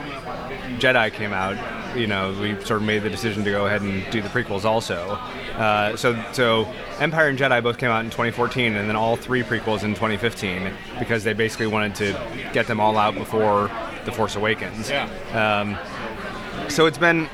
Jedi 0.80 1.12
came 1.12 1.34
out. 1.34 1.58
You 1.98 2.08
know, 2.08 2.38
we 2.40 2.54
sort 2.66 2.82
of 2.82 2.84
made 2.84 3.04
the 3.04 3.10
decision 3.10 3.44
to 3.44 3.52
go 3.52 3.66
ahead 3.66 3.82
and 3.82 4.10
do 4.12 4.22
the 4.22 4.30
prequels 4.30 4.66
also. 4.66 5.20
Uh, 5.56 5.96
so 5.96 6.22
so 6.32 6.72
Empire 7.00 7.30
and 7.30 7.38
Jedi 7.38 7.62
both 7.64 7.78
came 7.78 7.90
out 7.90 8.04
in 8.04 8.12
2014, 8.12 8.76
and 8.76 8.88
then 8.88 8.96
all 8.96 9.16
three 9.16 9.44
prequels 9.44 9.84
in 9.84 9.94
2015 9.94 10.72
because 11.00 11.24
they 11.24 11.34
basically 11.34 11.68
wanted 11.68 11.96
to 11.96 12.50
get 12.54 12.68
them 12.68 12.80
all 12.80 12.98
out 12.98 13.16
before 13.16 13.72
the 14.06 14.12
Force 14.12 14.36
Awakens. 14.36 14.90
Yeah. 14.90 15.08
Um, 15.34 16.70
so 16.70 16.86
it's 16.86 16.98
been, 16.98 17.30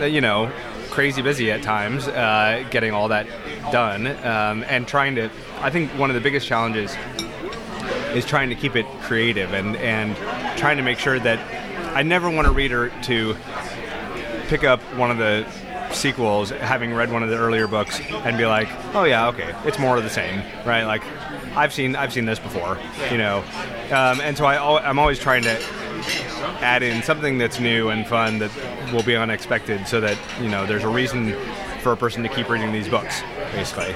uh, 0.00 0.04
you 0.04 0.20
know, 0.20 0.50
crazy 0.90 1.22
busy 1.22 1.50
at 1.50 1.62
times 1.62 2.06
uh, 2.08 2.64
getting 2.70 2.92
all 2.92 3.08
that 3.08 3.26
done 3.72 4.06
um, 4.24 4.64
and 4.68 4.86
trying 4.86 5.14
to. 5.16 5.30
I 5.60 5.70
think 5.70 5.90
one 5.92 6.10
of 6.10 6.14
the 6.14 6.20
biggest 6.20 6.46
challenges 6.46 6.94
is 8.14 8.24
trying 8.24 8.48
to 8.48 8.54
keep 8.54 8.76
it 8.76 8.86
creative 9.02 9.52
and 9.52 9.76
and 9.76 10.16
trying 10.58 10.76
to 10.76 10.82
make 10.82 10.98
sure 10.98 11.18
that 11.18 11.38
I 11.96 12.02
never 12.02 12.30
want 12.30 12.46
a 12.46 12.50
reader 12.50 12.90
to 13.02 13.36
pick 14.48 14.64
up 14.64 14.80
one 14.96 15.10
of 15.10 15.18
the 15.18 15.46
sequels, 15.92 16.50
having 16.50 16.94
read 16.94 17.12
one 17.12 17.22
of 17.22 17.28
the 17.28 17.36
earlier 17.36 17.66
books, 17.66 18.00
and 18.00 18.36
be 18.38 18.46
like, 18.46 18.68
"Oh 18.94 19.04
yeah, 19.04 19.28
okay, 19.28 19.54
it's 19.64 19.78
more 19.78 19.96
of 19.96 20.02
the 20.02 20.10
same," 20.10 20.42
right? 20.64 20.84
Like, 20.84 21.02
I've 21.56 21.72
seen 21.72 21.96
I've 21.96 22.12
seen 22.12 22.24
this 22.24 22.38
before, 22.38 22.78
you 23.10 23.18
know, 23.18 23.44
um, 23.90 24.20
and 24.20 24.36
so 24.36 24.44
I, 24.46 24.88
I'm 24.88 24.98
always 24.98 25.18
trying 25.18 25.42
to 25.42 25.62
add 26.60 26.82
in 26.82 27.02
something 27.02 27.38
that's 27.38 27.60
new 27.60 27.90
and 27.90 28.06
fun 28.06 28.38
that 28.38 28.50
will 28.92 29.02
be 29.02 29.16
unexpected, 29.16 29.86
so 29.86 30.00
that 30.00 30.18
you 30.40 30.48
know 30.48 30.66
there's 30.66 30.84
a 30.84 30.88
reason 30.88 31.34
for 31.80 31.92
a 31.92 31.96
person 31.96 32.22
to 32.22 32.28
keep 32.28 32.48
reading 32.48 32.72
these 32.72 32.88
books, 32.88 33.22
basically. 33.52 33.94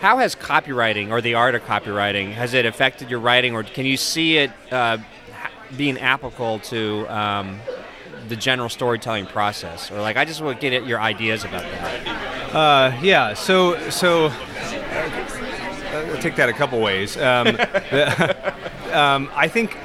How 0.00 0.16
has 0.16 0.34
copywriting 0.34 1.10
or 1.10 1.20
the 1.20 1.34
art 1.34 1.54
of 1.54 1.62
copywriting 1.64 2.32
has 2.32 2.54
it 2.54 2.64
affected 2.64 3.10
your 3.10 3.20
writing, 3.20 3.54
or 3.54 3.62
can 3.62 3.84
you 3.84 3.98
see 3.98 4.38
it 4.38 4.50
uh, 4.72 4.96
being 5.76 5.98
applicable 5.98 6.60
to 6.60 7.06
um, 7.14 7.60
the 8.28 8.36
general 8.36 8.70
storytelling 8.70 9.26
process? 9.26 9.90
Or 9.90 10.00
like, 10.00 10.16
I 10.16 10.24
just 10.24 10.40
want 10.40 10.58
to 10.58 10.70
get 10.70 10.86
your 10.86 11.00
ideas 11.00 11.44
about 11.44 11.62
that. 11.62 12.54
Uh, 12.54 12.98
yeah. 13.02 13.34
So 13.34 13.90
so. 13.90 14.32
I'll 15.92 16.22
take 16.22 16.36
that 16.36 16.48
a 16.48 16.54
couple 16.54 16.80
ways. 16.80 17.18
Um, 17.18 17.48
um, 18.92 19.30
I 19.34 19.48
think. 19.48 19.76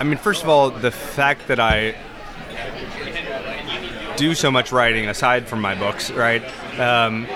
I 0.00 0.04
mean, 0.04 0.18
first 0.18 0.42
of 0.42 0.48
all, 0.48 0.70
the 0.70 0.90
fact 0.90 1.46
that 1.46 1.60
I 1.60 1.94
do 4.16 4.34
so 4.34 4.50
much 4.50 4.72
writing 4.72 5.06
aside 5.08 5.46
from 5.46 5.60
my 5.60 5.76
books, 5.76 6.10
right? 6.10 6.42
Um, 6.80 7.28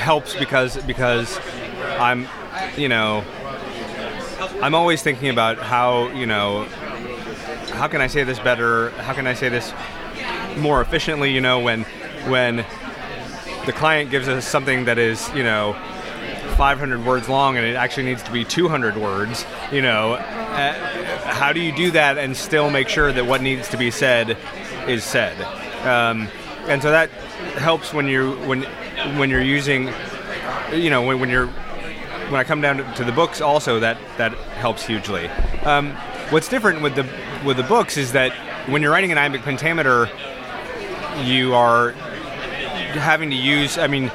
helps 0.00 0.34
because 0.34 0.76
because 0.84 1.38
I'm, 1.98 2.26
you 2.76 2.88
know, 2.88 3.24
I'm 4.62 4.74
always 4.74 5.02
thinking 5.02 5.28
about 5.28 5.58
how 5.58 6.08
you 6.08 6.26
know 6.26 6.64
how 7.72 7.86
can 7.86 8.00
I 8.00 8.08
say 8.08 8.24
this 8.24 8.38
better? 8.38 8.90
How 8.90 9.12
can 9.12 9.26
I 9.26 9.34
say 9.34 9.48
this 9.48 9.72
more 10.58 10.80
efficiently? 10.80 11.32
You 11.32 11.40
know, 11.40 11.60
when 11.60 11.84
when 12.26 12.56
the 13.66 13.72
client 13.72 14.10
gives 14.10 14.28
us 14.28 14.46
something 14.46 14.86
that 14.86 14.98
is 14.98 15.32
you 15.34 15.44
know 15.44 15.74
500 16.56 17.04
words 17.04 17.28
long 17.28 17.56
and 17.56 17.66
it 17.66 17.76
actually 17.76 18.04
needs 18.04 18.22
to 18.24 18.32
be 18.32 18.44
200 18.44 18.96
words, 18.96 19.46
you 19.72 19.82
know, 19.82 20.14
uh, 20.14 20.72
how 21.32 21.52
do 21.52 21.60
you 21.60 21.74
do 21.74 21.90
that 21.92 22.18
and 22.18 22.36
still 22.36 22.70
make 22.70 22.88
sure 22.88 23.12
that 23.12 23.24
what 23.24 23.40
needs 23.42 23.68
to 23.68 23.76
be 23.76 23.90
said 23.90 24.36
is 24.86 25.04
said? 25.04 25.40
Um, 25.86 26.28
and 26.68 26.82
so 26.82 26.90
that 26.90 27.10
helps 27.56 27.94
when 27.94 28.06
you 28.06 28.32
when 28.46 28.66
when 29.16 29.30
you're 29.30 29.42
using, 29.42 29.92
you 30.72 30.90
know, 30.90 31.02
when, 31.02 31.20
when 31.20 31.30
you're 31.30 31.46
when 31.46 32.40
I 32.40 32.44
come 32.44 32.60
down 32.60 32.76
to, 32.76 32.94
to, 32.94 33.04
the 33.04 33.12
books, 33.12 33.40
also 33.40 33.80
that 33.80 33.98
that 34.16 34.32
helps 34.58 34.86
hugely. 34.86 35.28
Um, 35.64 35.92
what's 36.30 36.48
different 36.48 36.82
with 36.82 36.94
the 36.94 37.06
with 37.44 37.56
the 37.56 37.62
books 37.64 37.96
is 37.96 38.12
that 38.12 38.32
when 38.68 38.82
you're 38.82 38.92
writing 38.92 39.12
an 39.12 39.18
iambic 39.18 39.42
pentameter, 39.42 40.08
you 41.22 41.54
are 41.54 41.90
having 42.92 43.30
to 43.30 43.36
use. 43.36 43.78
I 43.78 43.86
mean, 43.86 44.10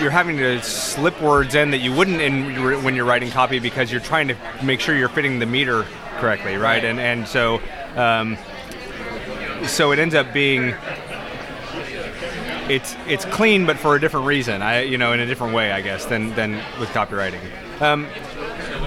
you're 0.00 0.10
having 0.10 0.36
to 0.38 0.62
slip 0.62 1.20
words 1.20 1.54
in 1.54 1.70
that 1.70 1.78
you 1.78 1.92
wouldn't 1.92 2.20
in 2.20 2.82
when 2.82 2.94
you're 2.94 3.04
writing 3.04 3.30
copy 3.30 3.58
because 3.58 3.90
you're 3.90 4.00
trying 4.00 4.28
to 4.28 4.36
make 4.62 4.80
sure 4.80 4.96
you're 4.96 5.08
fitting 5.08 5.38
the 5.38 5.46
meter 5.46 5.84
correctly, 6.18 6.54
right? 6.54 6.82
right. 6.82 6.84
And 6.84 7.00
and 7.00 7.28
so 7.28 7.60
um, 7.96 8.36
so 9.66 9.92
it 9.92 9.98
ends 9.98 10.14
up 10.14 10.32
being 10.32 10.74
it's 12.70 12.96
it's 13.06 13.24
clean, 13.26 13.66
but 13.66 13.78
for 13.78 13.96
a 13.96 14.00
different 14.00 14.26
reason. 14.26 14.62
I 14.62 14.82
you 14.82 14.98
know 14.98 15.12
in 15.12 15.20
a 15.20 15.26
different 15.26 15.54
way, 15.54 15.72
I 15.72 15.80
guess, 15.80 16.04
than 16.06 16.34
than 16.34 16.56
with 16.78 16.88
copywriting. 16.90 17.40
Um, 17.80 18.06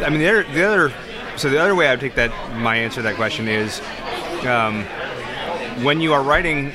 I 0.04 0.10
mean 0.10 0.20
the 0.20 0.30
other, 0.30 0.44
the 0.44 0.64
other 0.64 0.94
so 1.38 1.50
the 1.50 1.60
other 1.60 1.76
way 1.76 1.88
I 1.88 1.92
would 1.92 2.00
take 2.00 2.16
that 2.16 2.32
my 2.58 2.76
answer 2.76 2.98
to 2.98 3.02
that 3.04 3.16
question 3.16 3.48
is 3.48 3.82
um, 4.46 4.84
when 5.84 6.02
you 6.02 6.14
are 6.14 6.24
writing 6.24 6.72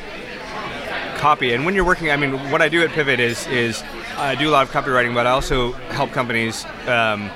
copy 1.16 1.52
and 1.52 1.64
when 1.64 1.74
you're 1.74 1.84
working. 1.84 2.10
I 2.10 2.16
mean 2.16 2.50
what 2.50 2.62
I 2.62 2.68
do 2.68 2.82
at 2.82 2.90
Pivot 2.90 3.20
is 3.20 3.46
is 3.48 3.82
I 4.16 4.34
do 4.34 4.48
a 4.48 4.52
lot 4.52 4.66
of 4.66 4.72
copywriting, 4.72 5.14
but 5.14 5.26
I 5.26 5.30
also 5.30 5.72
help 5.72 6.10
companies. 6.12 6.64
Um, 6.86 7.30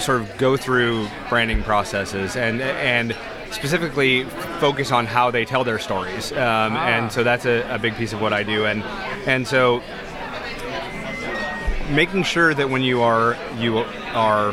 sort 0.00 0.20
of 0.20 0.36
go 0.36 0.58
through 0.58 1.08
branding 1.30 1.62
processes 1.62 2.36
and 2.36 2.60
and 2.60 3.16
specifically 3.56 4.24
focus 4.60 4.92
on 4.92 5.06
how 5.06 5.30
they 5.30 5.44
tell 5.44 5.64
their 5.64 5.78
stories, 5.78 6.30
um, 6.32 6.38
ah. 6.38 6.86
and 6.86 7.10
so 7.10 7.24
that's 7.24 7.46
a, 7.46 7.62
a, 7.74 7.78
big 7.78 7.94
piece 7.94 8.12
of 8.12 8.20
what 8.20 8.32
I 8.32 8.42
do. 8.42 8.66
And 8.66 8.82
and 9.26 9.48
so 9.48 9.82
making 11.90 12.22
sure 12.24 12.52
that 12.52 12.68
when 12.68 12.82
you 12.82 13.02
are 13.02 13.36
you 13.58 13.78
are 14.12 14.50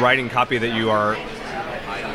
writing 0.00 0.28
copy 0.28 0.58
that 0.58 0.74
you 0.76 0.90
are 0.90 1.16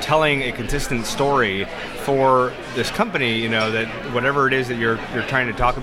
telling 0.01 0.43
a 0.43 0.51
consistent 0.51 1.05
story 1.05 1.65
for 2.03 2.53
this 2.75 2.91
company, 2.91 3.39
you 3.39 3.49
know 3.49 3.71
that 3.71 3.87
whatever 4.13 4.47
it 4.47 4.53
is 4.53 4.67
that 4.67 4.75
you're 4.75 4.99
you're 5.13 5.27
trying 5.27 5.47
to 5.47 5.53
talk, 5.53 5.77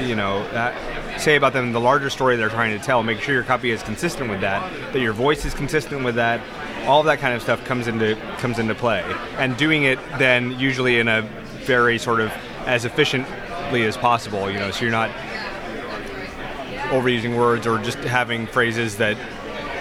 you 0.00 0.14
know. 0.14 0.38
Uh, 0.38 0.72
say 1.16 1.36
about 1.36 1.52
them 1.52 1.70
the 1.70 1.80
larger 1.80 2.10
story 2.10 2.34
they're 2.34 2.48
trying 2.48 2.76
to 2.76 2.84
tell 2.84 3.00
make 3.04 3.20
sure 3.20 3.32
your 3.32 3.44
copy 3.44 3.70
is 3.70 3.84
consistent 3.84 4.28
with 4.28 4.40
that 4.40 4.60
that 4.92 4.98
your 4.98 5.12
voice 5.12 5.44
is 5.44 5.54
consistent 5.54 6.04
with 6.04 6.16
that 6.16 6.40
all 6.86 7.02
that 7.04 7.18
kind 7.18 7.34
of 7.34 7.42
stuff 7.42 7.64
comes 7.64 7.86
into 7.86 8.16
comes 8.38 8.58
into 8.58 8.74
play, 8.74 9.02
and 9.38 9.56
doing 9.56 9.84
it 9.84 9.98
then 10.18 10.58
usually 10.58 10.98
in 10.98 11.08
a 11.08 11.22
very 11.64 11.98
sort 11.98 12.20
of 12.20 12.30
as 12.66 12.84
efficiently 12.84 13.84
as 13.84 13.96
possible. 13.96 14.50
You 14.50 14.58
know, 14.58 14.70
so 14.70 14.82
you're 14.82 14.90
not 14.90 15.10
overusing 16.90 17.36
words 17.36 17.66
or 17.66 17.78
just 17.78 17.98
having 17.98 18.46
phrases 18.46 18.96
that 18.98 19.16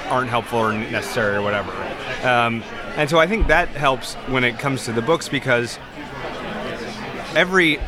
aren't 0.10 0.30
helpful 0.30 0.60
or 0.60 0.74
necessary 0.74 1.36
or 1.36 1.42
whatever. 1.42 1.72
Um, 2.28 2.64
and 2.96 3.10
so 3.10 3.20
I 3.20 3.28
think 3.28 3.48
that 3.48 3.70
helps 3.70 4.16
when 4.28 4.44
it 4.44 4.60
comes 4.60 4.86
to 4.86 4.94
the 4.94 5.02
books 5.02 5.28
because 5.28 5.80
every, 7.36 7.80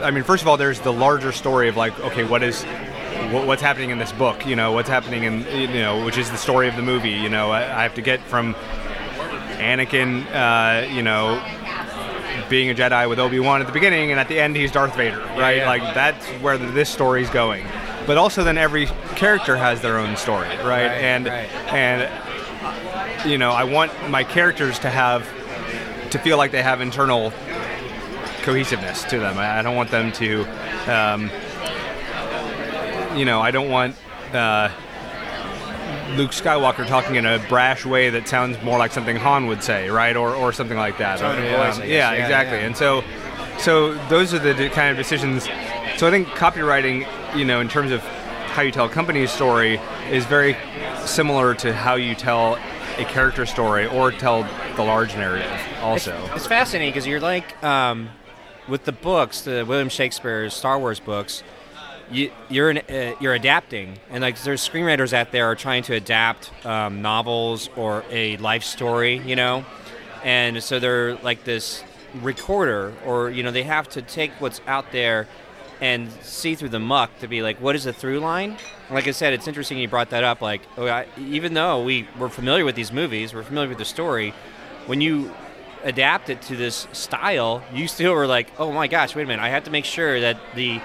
I 0.00 0.10
mean, 0.10 0.24
first 0.24 0.42
of 0.42 0.48
all, 0.48 0.56
there's 0.56 0.80
the 0.80 0.92
larger 0.92 1.32
story 1.32 1.68
of 1.68 1.76
like, 1.76 1.98
okay, 2.00 2.24
what 2.24 2.42
is 2.42 2.64
what's 3.32 3.62
happening 3.62 3.90
in 3.90 3.98
this 3.98 4.12
book, 4.12 4.46
you 4.46 4.56
know, 4.56 4.72
what's 4.72 4.88
happening 4.88 5.24
in, 5.24 5.46
you 5.56 5.80
know, 5.80 6.04
which 6.04 6.18
is 6.18 6.30
the 6.30 6.36
story 6.36 6.68
of 6.68 6.76
the 6.76 6.82
movie. 6.82 7.10
You 7.10 7.28
know, 7.28 7.50
I, 7.50 7.62
I 7.62 7.82
have 7.82 7.94
to 7.94 8.02
get 8.02 8.20
from 8.20 8.54
Anakin, 9.58 10.26
uh, 10.32 10.86
you 10.92 11.02
know, 11.02 11.42
being 12.48 12.70
a 12.70 12.74
Jedi 12.74 13.08
with 13.08 13.18
Obi 13.18 13.40
Wan 13.40 13.60
at 13.60 13.66
the 13.66 13.72
beginning, 13.72 14.10
and 14.10 14.20
at 14.20 14.28
the 14.28 14.38
end 14.38 14.56
he's 14.56 14.70
Darth 14.70 14.96
Vader, 14.96 15.18
right? 15.18 15.56
Yeah, 15.56 15.62
yeah. 15.62 15.68
Like 15.68 15.94
that's 15.94 16.26
where 16.42 16.58
this 16.58 16.90
story's 16.90 17.30
going. 17.30 17.66
But 18.06 18.18
also, 18.18 18.42
then 18.42 18.58
every 18.58 18.86
character 19.16 19.56
has 19.56 19.80
their 19.80 19.98
own 19.98 20.16
story, 20.16 20.48
right? 20.48 20.64
right 20.64 20.90
and 20.90 21.26
right. 21.26 21.48
and 21.72 23.30
you 23.30 23.38
know, 23.38 23.52
I 23.52 23.64
want 23.64 23.92
my 24.10 24.24
characters 24.24 24.78
to 24.80 24.90
have 24.90 25.28
to 26.10 26.18
feel 26.18 26.36
like 26.36 26.50
they 26.50 26.62
have 26.62 26.80
internal 26.80 27.32
cohesiveness 28.42 29.04
to 29.04 29.18
them. 29.18 29.38
I, 29.38 29.60
I 29.60 29.62
don't 29.62 29.76
want 29.76 29.90
them 29.90 30.12
to. 30.12 30.44
Um, 30.92 31.30
you 33.16 33.24
know, 33.24 33.40
I 33.40 33.50
don't 33.50 33.70
want. 33.70 33.96
Uh, 34.32 34.70
Luke 36.16 36.32
Skywalker 36.32 36.86
talking 36.86 37.16
in 37.16 37.24
a 37.24 37.38
brash 37.48 37.86
way 37.86 38.10
that 38.10 38.28
sounds 38.28 38.62
more 38.62 38.78
like 38.78 38.92
something 38.92 39.16
Han 39.16 39.46
would 39.46 39.62
say, 39.62 39.88
right, 39.88 40.14
or, 40.14 40.34
or 40.34 40.52
something 40.52 40.76
like 40.76 40.98
that. 40.98 41.18
Tone 41.20 41.38
of 41.38 41.44
Um, 41.44 41.66
voice, 41.72 41.78
yeah, 41.88 42.12
Yeah, 42.12 42.22
exactly. 42.22 42.58
yeah. 42.58 42.66
And 42.66 42.76
so, 42.76 43.02
so 43.58 43.94
those 44.08 44.34
are 44.34 44.38
the 44.38 44.68
kind 44.70 44.90
of 44.90 44.96
decisions. 44.98 45.44
So 45.96 46.06
I 46.06 46.10
think 46.10 46.28
copywriting, 46.28 47.06
you 47.34 47.46
know, 47.46 47.60
in 47.60 47.68
terms 47.68 47.92
of 47.92 48.02
how 48.02 48.60
you 48.60 48.70
tell 48.70 48.84
a 48.86 48.90
company's 48.90 49.30
story, 49.30 49.80
is 50.10 50.26
very 50.26 50.54
similar 51.04 51.54
to 51.56 51.72
how 51.72 51.94
you 51.94 52.14
tell 52.14 52.58
a 52.98 53.04
character 53.04 53.46
story 53.46 53.86
or 53.86 54.12
tell 54.12 54.42
the 54.76 54.82
large 54.84 55.14
narrative. 55.16 55.50
Also, 55.80 56.14
It's 56.34 56.46
fascinating 56.46 56.90
because 56.92 57.06
you're 57.06 57.20
like 57.20 57.62
um, 57.64 58.10
with 58.68 58.84
the 58.84 58.92
books, 58.92 59.40
the 59.42 59.64
William 59.66 59.88
Shakespeare's 59.88 60.52
Star 60.52 60.78
Wars 60.78 61.00
books. 61.00 61.42
You, 62.12 62.30
you're 62.50 62.68
an, 62.68 62.78
uh, 62.78 63.14
you're 63.20 63.32
adapting, 63.32 63.98
and 64.10 64.20
like 64.20 64.38
there's 64.42 64.68
screenwriters 64.68 65.14
out 65.14 65.32
there 65.32 65.46
are 65.46 65.54
trying 65.54 65.82
to 65.84 65.94
adapt 65.94 66.50
um, 66.66 67.00
novels 67.00 67.70
or 67.74 68.04
a 68.10 68.36
life 68.36 68.64
story, 68.64 69.16
you 69.16 69.34
know, 69.34 69.64
and 70.22 70.62
so 70.62 70.78
they're 70.78 71.14
like 71.16 71.44
this 71.44 71.82
recorder, 72.20 72.92
or 73.06 73.30
you 73.30 73.42
know 73.42 73.50
they 73.50 73.62
have 73.62 73.88
to 73.90 74.02
take 74.02 74.30
what's 74.40 74.60
out 74.66 74.92
there 74.92 75.26
and 75.80 76.12
see 76.22 76.54
through 76.54 76.68
the 76.68 76.78
muck 76.78 77.10
to 77.20 77.28
be 77.28 77.42
like, 77.42 77.60
what 77.62 77.74
is 77.74 77.84
the 77.84 77.94
through 77.94 78.20
line? 78.20 78.58
Like 78.90 79.08
I 79.08 79.12
said, 79.12 79.32
it's 79.32 79.48
interesting 79.48 79.78
you 79.78 79.88
brought 79.88 80.10
that 80.10 80.22
up. 80.22 80.42
Like, 80.42 80.60
oh, 80.76 81.04
even 81.18 81.54
though 81.54 81.82
we 81.82 82.06
we're 82.18 82.28
familiar 82.28 82.66
with 82.66 82.74
these 82.74 82.92
movies, 82.92 83.32
we're 83.32 83.42
familiar 83.42 83.70
with 83.70 83.78
the 83.78 83.86
story, 83.86 84.34
when 84.86 85.00
you 85.00 85.32
adapt 85.82 86.28
it 86.28 86.42
to 86.42 86.56
this 86.56 86.86
style, 86.92 87.64
you 87.72 87.88
still 87.88 88.12
were 88.12 88.26
like, 88.26 88.48
oh 88.58 88.70
my 88.70 88.86
gosh, 88.86 89.16
wait 89.16 89.22
a 89.22 89.26
minute, 89.26 89.42
I 89.42 89.48
have 89.48 89.64
to 89.64 89.70
make 89.70 89.86
sure 89.86 90.20
that 90.20 90.36
the 90.54 90.80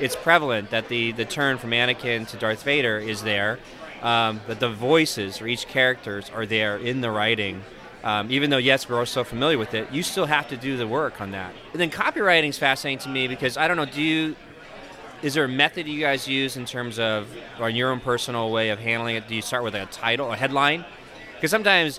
it's 0.00 0.16
prevalent 0.16 0.70
that 0.70 0.88
the 0.88 1.12
the 1.12 1.24
turn 1.24 1.58
from 1.58 1.70
Anakin 1.70 2.28
to 2.28 2.36
Darth 2.36 2.62
Vader 2.62 2.98
is 2.98 3.22
there, 3.22 3.58
um, 4.02 4.40
that 4.46 4.60
the 4.60 4.70
voices 4.70 5.38
for 5.38 5.46
each 5.46 5.66
characters 5.66 6.30
are 6.34 6.46
there 6.46 6.76
in 6.76 7.00
the 7.00 7.10
writing. 7.10 7.62
Um, 8.02 8.30
even 8.30 8.50
though 8.50 8.58
yes, 8.58 8.88
we're 8.88 8.98
all 8.98 9.06
so 9.06 9.24
familiar 9.24 9.56
with 9.56 9.72
it, 9.72 9.90
you 9.90 10.02
still 10.02 10.26
have 10.26 10.46
to 10.48 10.58
do 10.58 10.76
the 10.76 10.86
work 10.86 11.22
on 11.22 11.30
that. 11.30 11.54
And 11.72 11.80
then 11.80 11.90
copywriting 11.90 12.50
is 12.50 12.58
fascinating 12.58 12.98
to 13.04 13.08
me 13.08 13.28
because 13.28 13.56
I 13.56 13.66
don't 13.66 13.78
know, 13.78 13.86
do 13.86 14.02
you 14.02 14.36
is 15.22 15.32
there 15.32 15.44
a 15.44 15.48
method 15.48 15.86
you 15.86 16.00
guys 16.00 16.28
use 16.28 16.58
in 16.58 16.66
terms 16.66 16.98
of 16.98 17.26
or 17.58 17.70
your 17.70 17.90
own 17.90 18.00
personal 18.00 18.50
way 18.50 18.68
of 18.68 18.78
handling 18.78 19.16
it? 19.16 19.26
Do 19.26 19.34
you 19.34 19.40
start 19.40 19.64
with 19.64 19.74
a 19.74 19.86
title, 19.86 20.30
a 20.30 20.36
headline? 20.36 20.84
Because 21.34 21.50
sometimes 21.50 21.98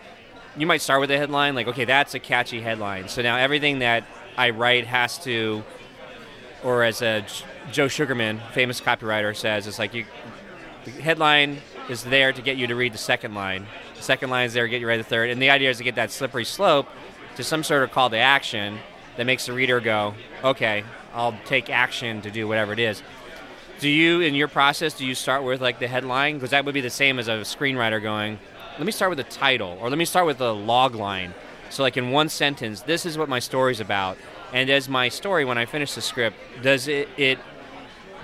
you 0.55 0.67
might 0.67 0.81
start 0.81 1.01
with 1.01 1.09
a 1.09 1.17
headline, 1.17 1.55
like, 1.55 1.67
okay, 1.67 1.85
that's 1.85 2.13
a 2.13 2.19
catchy 2.19 2.61
headline. 2.61 3.07
So 3.07 3.23
now 3.23 3.37
everything 3.37 3.79
that 3.79 4.05
I 4.37 4.51
write 4.51 4.85
has 4.85 5.17
to, 5.19 5.63
or 6.65 6.83
as 6.83 7.01
Joe 7.71 7.87
Sugarman, 7.87 8.41
famous 8.51 8.81
copywriter, 8.81 9.35
says, 9.35 9.67
it's 9.67 9.77
like 9.77 9.93
you, 9.93 10.05
the 10.83 10.91
headline 10.91 11.59
is 11.89 12.03
there 12.03 12.33
to 12.33 12.41
get 12.41 12.57
you 12.57 12.65
to 12.67 12.75
read 12.75 12.93
the 12.93 12.97
second 12.97 13.35
line. 13.35 13.67
The 13.95 14.01
second 14.01 14.31
line 14.31 14.47
is 14.47 14.53
there 14.53 14.65
to 14.65 14.69
get 14.69 14.77
you 14.77 14.81
to 14.81 14.87
read 14.87 14.99
the 14.99 15.03
third. 15.03 15.29
And 15.29 15.39
the 15.39 15.51
idea 15.51 15.69
is 15.69 15.77
to 15.77 15.83
get 15.83 15.95
that 15.95 16.11
slippery 16.11 16.43
slope 16.43 16.87
to 17.35 17.43
some 17.43 17.63
sort 17.63 17.83
of 17.83 17.91
call 17.91 18.09
to 18.09 18.17
action 18.17 18.79
that 19.15 19.25
makes 19.25 19.45
the 19.45 19.53
reader 19.53 19.79
go, 19.79 20.15
okay, 20.43 20.83
I'll 21.13 21.37
take 21.45 21.69
action 21.69 22.21
to 22.23 22.31
do 22.31 22.47
whatever 22.47 22.73
it 22.73 22.79
is. 22.79 23.03
Do 23.79 23.87
you, 23.87 24.21
in 24.21 24.33
your 24.33 24.47
process, 24.47 24.95
do 24.95 25.05
you 25.05 25.13
start 25.15 25.43
with 25.43 25.61
like 25.61 25.79
the 25.79 25.87
headline? 25.87 26.35
Because 26.35 26.49
that 26.49 26.65
would 26.65 26.73
be 26.73 26.81
the 26.81 26.89
same 26.89 27.19
as 27.19 27.27
a 27.27 27.41
screenwriter 27.41 28.01
going, 28.01 28.39
let 28.77 28.85
me 28.85 28.91
start 28.91 29.09
with 29.09 29.17
the 29.17 29.23
title, 29.23 29.77
or 29.79 29.89
let 29.89 29.97
me 29.97 30.05
start 30.05 30.25
with 30.25 30.39
the 30.39 30.53
log 30.53 30.95
line. 30.95 31.33
So, 31.69 31.83
like 31.83 31.97
in 31.97 32.11
one 32.11 32.29
sentence, 32.29 32.81
this 32.81 33.05
is 33.05 33.17
what 33.17 33.29
my 33.29 33.39
story's 33.39 33.79
about. 33.79 34.17
And 34.53 34.69
as 34.69 34.87
my 34.87 35.09
story, 35.09 35.45
when 35.45 35.57
I 35.57 35.65
finish 35.65 35.93
the 35.93 36.01
script, 36.01 36.37
does 36.61 36.87
it, 36.87 37.09
it 37.17 37.39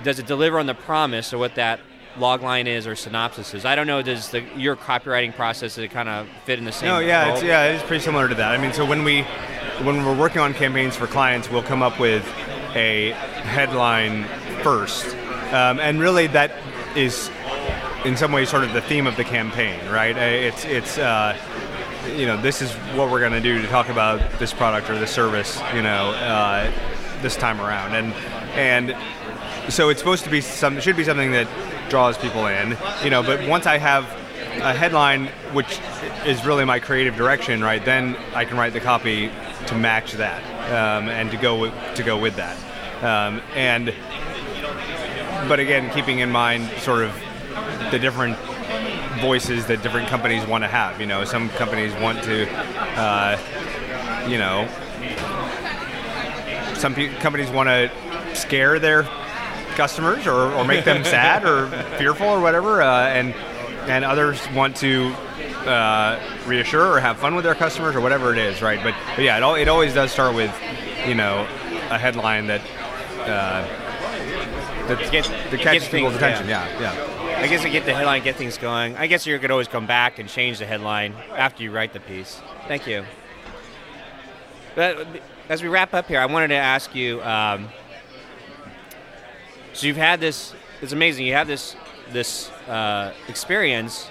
does 0.04 0.20
it 0.20 0.26
deliver 0.26 0.60
on 0.60 0.66
the 0.66 0.74
promise 0.74 1.34
of 1.34 1.40
what 1.40 1.56
that 1.56 1.80
log 2.18 2.42
line 2.42 2.68
is 2.68 2.88
or 2.88 2.96
synopsis 2.96 3.54
is? 3.54 3.66
I 3.66 3.76
don't 3.76 3.88
know. 3.88 4.02
Does 4.02 4.30
the, 4.30 4.42
your 4.56 4.76
copywriting 4.76 5.36
process 5.36 5.76
does 5.76 5.84
it 5.84 5.92
kind 5.92 6.10
of 6.10 6.28
fit 6.46 6.60
in 6.60 6.66
the 6.66 6.72
same? 6.72 6.90
No, 6.90 7.00
yeah, 7.00 7.34
it's, 7.34 7.44
yeah, 7.44 7.64
it's 7.66 7.84
pretty 7.84 8.04
similar 8.04 8.28
to 8.28 8.36
that. 8.36 8.52
I 8.52 8.62
mean, 8.62 8.74
so 8.74 8.86
when 8.86 9.04
we 9.04 9.24
when 9.84 10.06
we're 10.06 10.18
working 10.18 10.42
on 10.42 10.54
campaigns 10.54 10.96
for 10.96 11.08
clients, 11.08 11.50
we'll 11.50 11.64
come 11.64 11.82
up 11.82 12.00
with 12.00 12.26
a 12.76 13.12
headline 13.44 14.26
first, 14.64 15.08
um, 15.54 15.80
and 15.80 16.00
really 16.00 16.28
that 16.28 16.52
is 16.96 17.30
in 18.06 18.18
some 18.18 18.32
ways 18.32 18.50
sort 18.50 18.64
of 18.64 18.74
the 18.74 18.82
theme 18.82 19.08
of 19.08 19.16
the 19.16 19.24
campaign, 19.24 19.80
right? 19.90 20.16
It's 20.18 20.66
it's 20.66 20.98
uh, 20.98 21.38
you 22.08 22.26
know 22.26 22.42
this 22.42 22.62
is 22.62 22.72
what 22.96 23.12
we're 23.12 23.20
going 23.20 23.32
to 23.32 23.42
do 23.42 23.62
to 23.62 23.68
talk 23.68 23.90
about 23.90 24.40
this 24.40 24.54
product 24.54 24.90
or 24.90 24.98
this 24.98 25.12
service, 25.12 25.62
you 25.74 25.82
know, 25.82 26.12
uh, 26.12 26.72
this 27.22 27.36
time 27.36 27.62
around, 27.62 27.96
and 27.96 28.14
and 28.56 28.96
so 29.72 29.90
it's 29.90 30.00
supposed 30.00 30.24
to 30.24 30.30
be 30.30 30.42
some 30.42 30.78
it 30.78 30.82
should 30.82 30.98
be 30.98 31.04
something 31.04 31.32
that 31.32 31.48
draws 31.90 32.18
people 32.18 32.48
in 32.48 32.76
you 33.04 33.10
know 33.10 33.22
but 33.22 33.46
once 33.48 33.68
i 33.68 33.78
have 33.78 34.06
a 34.62 34.74
headline 34.74 35.28
which 35.54 35.80
is 36.26 36.44
really 36.46 36.66
my 36.66 36.80
creative 36.80 37.16
direction 37.16 37.62
right 37.62 37.86
then 37.86 38.16
i 38.34 38.44
can 38.44 38.58
write 38.58 38.74
the 38.74 38.80
copy 38.80 39.30
to 39.68 39.76
match 39.76 40.14
that 40.14 40.42
um, 40.72 41.10
and 41.10 41.32
to 41.32 41.38
go 41.38 41.60
with, 41.60 41.74
to 41.96 42.04
go 42.04 42.18
with 42.18 42.36
that. 42.36 42.58
Um, 43.04 43.42
and 43.56 43.94
but 45.48 45.60
again 45.60 45.92
keeping 45.92 46.20
in 46.20 46.30
mind 46.30 46.70
sort 46.82 47.04
of 47.04 47.14
the 47.92 47.98
different 48.00 48.38
voices 49.22 49.66
that 49.68 49.82
different 49.84 50.08
companies 50.10 50.46
want 50.46 50.64
to 50.64 50.68
have 50.68 51.00
you 51.00 51.06
know 51.08 51.24
some 51.24 51.50
companies 51.52 51.94
want 51.96 52.22
to 52.24 52.50
uh, 53.00 53.38
you 54.28 54.38
know 54.38 54.68
some 56.76 56.94
pe- 56.96 57.14
companies 57.20 57.50
want 57.50 57.70
to 57.70 57.92
scare 58.36 58.80
their 58.80 59.04
customers 59.76 60.26
or, 60.28 60.52
or 60.54 60.66
make 60.66 60.84
them 60.86 61.04
sad 61.16 61.46
or 61.46 61.68
fearful 61.98 62.28
or 62.28 62.40
whatever, 62.42 62.82
uh, 62.82 63.08
and 63.08 63.34
and 63.88 64.04
others 64.06 64.40
want 64.54 64.76
to 64.78 65.08
uh, 65.66 66.20
reassure 66.46 66.88
or 66.94 67.00
have 67.00 67.18
fun 67.18 67.36
with 67.36 67.44
their 67.44 67.56
customers 67.56 67.96
or 67.96 68.02
whatever 68.02 68.32
it 68.32 68.38
is, 68.38 68.62
right? 68.62 68.82
But, 68.84 68.96
but 69.16 69.24
yeah, 69.24 69.38
it, 69.38 69.42
al- 69.42 69.56
it 69.56 69.68
always 69.68 69.94
does 69.94 70.12
start 70.12 70.36
with 70.36 70.54
you 71.08 71.16
know 71.16 71.42
a 71.90 71.98
headline 71.98 72.48
that 72.48 72.62
uh, 73.22 74.88
that, 74.88 75.12
Get- 75.12 75.26
that 75.26 75.60
catches 75.60 75.84
gets 75.84 75.88
people's 75.90 76.14
things- 76.14 76.40
attention. 76.40 76.50
Yeah, 76.50 76.80
yeah. 76.80 77.18
I 77.42 77.48
guess 77.48 77.64
to 77.64 77.70
get 77.72 77.86
the 77.86 77.94
headline, 77.96 78.24
get 78.24 78.36
things 78.36 78.60
going. 78.60 78.96
I 78.98 79.08
guess 79.08 79.26
you 79.26 79.38
could 79.40 79.50
always 79.50 79.68
come 79.68 79.88
back 79.88 80.20
and 80.20 80.30
change 80.30 80.60
the 80.60 80.68
headline 80.68 81.16
after 81.36 81.64
you 81.64 81.72
write 81.72 81.92
the 81.92 82.00
piece. 82.00 82.40
Thank 82.68 82.86
you. 82.86 83.04
But 84.76 85.08
as 85.50 85.64
we 85.64 85.68
wrap 85.68 85.96
up 85.96 86.08
here, 86.08 86.20
I 86.20 86.28
wanted 86.28 86.50
to 86.50 86.56
ask 86.56 86.94
you. 86.94 87.20
Um, 87.24 87.70
so 89.74 89.88
you've 89.88 89.98
had 89.98 90.20
this. 90.20 90.54
It's 90.84 90.94
amazing. 90.94 91.26
You 91.26 91.34
have 91.34 91.48
this 91.48 91.76
this 92.12 92.52
uh, 92.68 93.12
experience. 93.28 94.08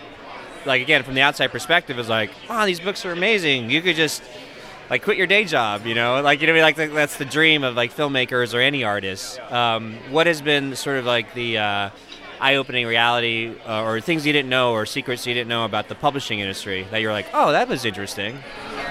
Like 0.66 0.82
again, 0.82 1.04
from 1.04 1.14
the 1.14 1.22
outside 1.22 1.52
perspective, 1.52 2.00
is 2.00 2.08
like, 2.08 2.32
wow, 2.48 2.66
these 2.66 2.80
books 2.80 3.06
are 3.06 3.12
amazing. 3.12 3.70
You 3.70 3.80
could 3.80 3.94
just 3.94 4.24
like 4.90 5.04
quit 5.04 5.16
your 5.16 5.28
day 5.28 5.44
job, 5.44 5.86
you 5.86 5.94
know, 5.94 6.20
like 6.20 6.40
you 6.40 6.48
know, 6.48 6.60
like 6.60 6.74
that's 6.74 7.16
the 7.16 7.24
dream 7.24 7.62
of 7.62 7.76
like 7.76 7.94
filmmakers 7.94 8.54
or 8.54 8.60
any 8.60 8.82
artists. 8.82 9.38
Um, 9.50 9.94
what 10.10 10.26
has 10.26 10.42
been 10.42 10.74
sort 10.74 10.98
of 10.98 11.04
like 11.04 11.32
the 11.34 11.58
uh, 11.58 11.90
eye-opening 12.40 12.86
reality, 12.86 13.54
uh, 13.66 13.82
or 13.82 14.00
things 14.00 14.26
you 14.26 14.32
didn't 14.32 14.48
know, 14.48 14.72
or 14.72 14.86
secrets 14.86 15.26
you 15.26 15.34
didn't 15.34 15.48
know 15.48 15.64
about 15.64 15.88
the 15.88 15.94
publishing 15.94 16.40
industry 16.40 16.86
that 16.90 17.00
you're 17.00 17.12
like, 17.12 17.26
oh, 17.34 17.52
that 17.52 17.68
was 17.68 17.84
interesting. 17.84 18.38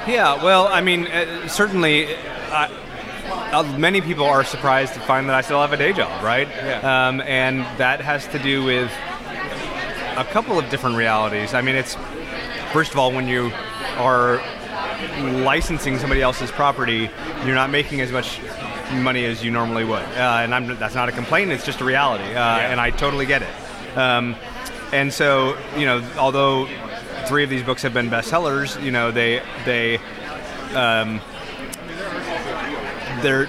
Yeah, 0.07 0.43
well, 0.43 0.67
I 0.67 0.81
mean, 0.81 1.07
uh, 1.07 1.47
certainly, 1.47 2.15
uh, 2.15 2.69
uh, 3.51 3.77
many 3.77 4.01
people 4.01 4.25
are 4.25 4.43
surprised 4.43 4.93
to 4.93 4.99
find 5.01 5.27
that 5.29 5.35
I 5.35 5.41
still 5.41 5.59
have 5.61 5.73
a 5.73 5.77
day 5.77 5.93
job, 5.93 6.23
right? 6.23 6.47
Yeah. 6.47 7.07
Um, 7.07 7.21
and 7.21 7.61
that 7.79 8.01
has 8.01 8.27
to 8.27 8.39
do 8.39 8.63
with 8.63 8.91
a 10.17 10.25
couple 10.25 10.59
of 10.59 10.69
different 10.69 10.95
realities. 10.95 11.53
I 11.53 11.61
mean, 11.61 11.75
it's 11.75 11.95
first 12.71 12.91
of 12.91 12.99
all 12.99 13.11
when 13.11 13.27
you 13.27 13.51
are 13.97 14.41
licensing 15.43 15.97
somebody 15.97 16.21
else's 16.21 16.51
property, 16.51 17.09
you're 17.45 17.55
not 17.55 17.69
making 17.69 18.01
as 18.01 18.11
much 18.11 18.39
money 18.91 19.25
as 19.25 19.43
you 19.43 19.51
normally 19.51 19.83
would, 19.85 20.01
uh, 20.01 20.39
and 20.41 20.53
I'm, 20.53 20.77
that's 20.79 20.95
not 20.95 21.09
a 21.09 21.11
complaint. 21.11 21.51
It's 21.51 21.65
just 21.65 21.81
a 21.81 21.85
reality, 21.85 22.23
uh, 22.35 22.59
and 22.59 22.79
I 22.79 22.89
totally 22.91 23.25
get 23.25 23.41
it. 23.41 23.97
Um, 23.97 24.35
and 24.91 25.13
so, 25.13 25.57
you 25.77 25.85
know, 25.85 26.03
although 26.17 26.67
three 27.27 27.43
of 27.43 27.49
these 27.49 27.63
books 27.63 27.81
have 27.83 27.93
been 27.93 28.09
bestsellers, 28.09 28.81
you 28.83 28.91
know, 28.91 29.11
they 29.11 29.41
they 29.65 29.97
um, 30.75 31.21
they're 33.21 33.47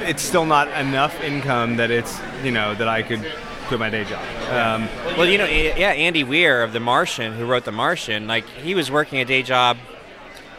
it's 0.00 0.22
still 0.22 0.46
not 0.46 0.68
enough 0.68 1.20
income 1.22 1.76
that 1.76 1.90
it's 1.90 2.18
you 2.42 2.50
know 2.50 2.74
that 2.74 2.88
I 2.88 3.02
could 3.02 3.24
quit 3.66 3.78
my 3.80 3.90
day 3.90 4.04
job. 4.04 4.22
Um, 4.50 4.88
Well, 5.16 5.26
you 5.26 5.36
know, 5.38 5.44
yeah, 5.44 5.90
Andy 5.90 6.24
Weir 6.24 6.62
of 6.62 6.72
The 6.72 6.80
Martian, 6.80 7.34
who 7.34 7.44
wrote 7.44 7.64
The 7.64 7.72
Martian, 7.72 8.26
like 8.26 8.48
he 8.48 8.74
was 8.74 8.90
working 8.90 9.20
a 9.20 9.24
day 9.24 9.42
job 9.42 9.76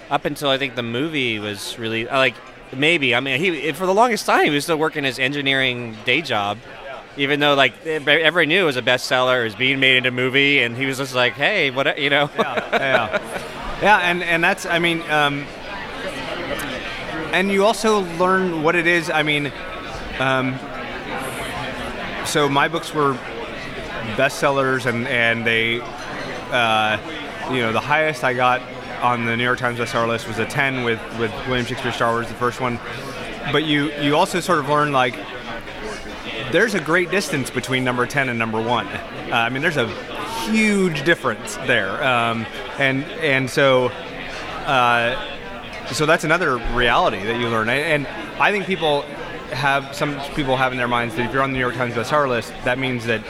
up 0.09 0.25
until 0.25 0.49
I 0.49 0.57
think 0.57 0.75
the 0.75 0.83
movie 0.83 1.39
was 1.39 1.77
really 1.79 2.05
like 2.05 2.35
maybe. 2.75 3.15
I 3.15 3.19
mean, 3.19 3.39
he 3.39 3.71
for 3.71 3.85
the 3.85 3.93
longest 3.93 4.25
time 4.25 4.45
he 4.45 4.49
was 4.49 4.63
still 4.63 4.77
working 4.77 5.03
his 5.03 5.19
engineering 5.19 5.97
day 6.05 6.21
job, 6.21 6.57
even 7.17 7.39
though 7.39 7.55
like 7.55 7.85
everybody 7.85 8.45
knew 8.45 8.63
it 8.63 8.65
was 8.65 8.77
a 8.77 8.81
bestseller, 8.81 9.41
it 9.41 9.43
was 9.45 9.55
being 9.55 9.79
made 9.79 9.97
into 9.97 10.09
a 10.09 10.11
movie, 10.11 10.61
and 10.61 10.75
he 10.75 10.85
was 10.85 10.97
just 10.97 11.15
like, 11.15 11.33
hey, 11.33 11.71
what 11.71 11.99
you 11.99 12.09
know? 12.09 12.29
yeah, 12.37 13.19
yeah, 13.81 13.97
and 13.99 14.23
and 14.23 14.43
that's 14.43 14.65
I 14.65 14.79
mean, 14.79 15.01
um, 15.09 15.45
and 17.33 17.51
you 17.51 17.65
also 17.65 18.01
learn 18.17 18.63
what 18.63 18.75
it 18.75 18.87
is. 18.87 19.09
I 19.09 19.23
mean, 19.23 19.51
um, 20.19 20.57
so 22.25 22.47
my 22.49 22.67
books 22.67 22.93
were 22.93 23.13
bestsellers, 24.15 24.85
and 24.85 25.07
and 25.07 25.45
they, 25.45 25.81
uh, 26.51 26.97
you 27.51 27.61
know, 27.61 27.71
the 27.71 27.79
highest 27.79 28.23
I 28.23 28.33
got 28.33 28.61
on 29.01 29.25
the 29.25 29.35
New 29.35 29.43
York 29.43 29.59
Times 29.59 29.79
bestseller 29.79 30.07
list 30.07 30.27
was 30.27 30.39
a 30.39 30.45
10 30.45 30.83
with 30.83 30.99
with 31.19 31.31
William 31.47 31.65
Shakespeare 31.65 31.91
Star 31.91 32.11
Wars, 32.11 32.27
the 32.27 32.33
first 32.35 32.59
one. 32.61 32.79
But 33.51 33.65
you 33.65 33.91
you 33.93 34.15
also 34.15 34.39
sort 34.39 34.59
of 34.59 34.69
learn 34.69 34.91
like 34.91 35.15
there's 36.51 36.73
a 36.73 36.79
great 36.79 37.11
distance 37.11 37.49
between 37.49 37.83
number 37.83 38.05
10 38.05 38.29
and 38.29 38.39
number 38.39 38.61
one. 38.61 38.87
Uh, 38.87 39.29
I 39.31 39.49
mean, 39.49 39.61
there's 39.61 39.77
a 39.77 39.87
huge 40.49 41.03
difference 41.03 41.55
there, 41.67 42.03
um, 42.03 42.45
and 42.77 43.03
and 43.03 43.49
so. 43.49 43.89
Uh, 44.65 45.35
so 45.91 46.05
that's 46.05 46.23
another 46.23 46.57
reality 46.75 47.23
that 47.23 47.39
you 47.39 47.49
learn, 47.49 47.67
and 47.67 48.05
I 48.39 48.51
think 48.51 48.67
people 48.67 49.01
have 49.51 49.95
some 49.95 50.19
people 50.35 50.55
have 50.55 50.71
in 50.71 50.77
their 50.77 50.87
minds 50.87 51.15
that 51.15 51.25
if 51.25 51.33
you're 51.33 51.41
on 51.41 51.51
the 51.51 51.55
New 51.55 51.63
York 51.63 51.75
Times 51.75 51.95
bestseller 51.95 52.29
list, 52.29 52.53
that 52.63 52.77
means 52.77 53.05
that 53.05 53.23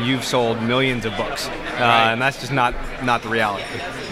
you've 0.00 0.24
sold 0.24 0.62
millions 0.62 1.04
of 1.04 1.16
books, 1.16 1.48
uh, 1.48 2.10
and 2.12 2.20
that's 2.20 2.40
just 2.40 2.52
not 2.52 2.74
not 3.04 3.22
the 3.22 3.28
reality. 3.28 3.64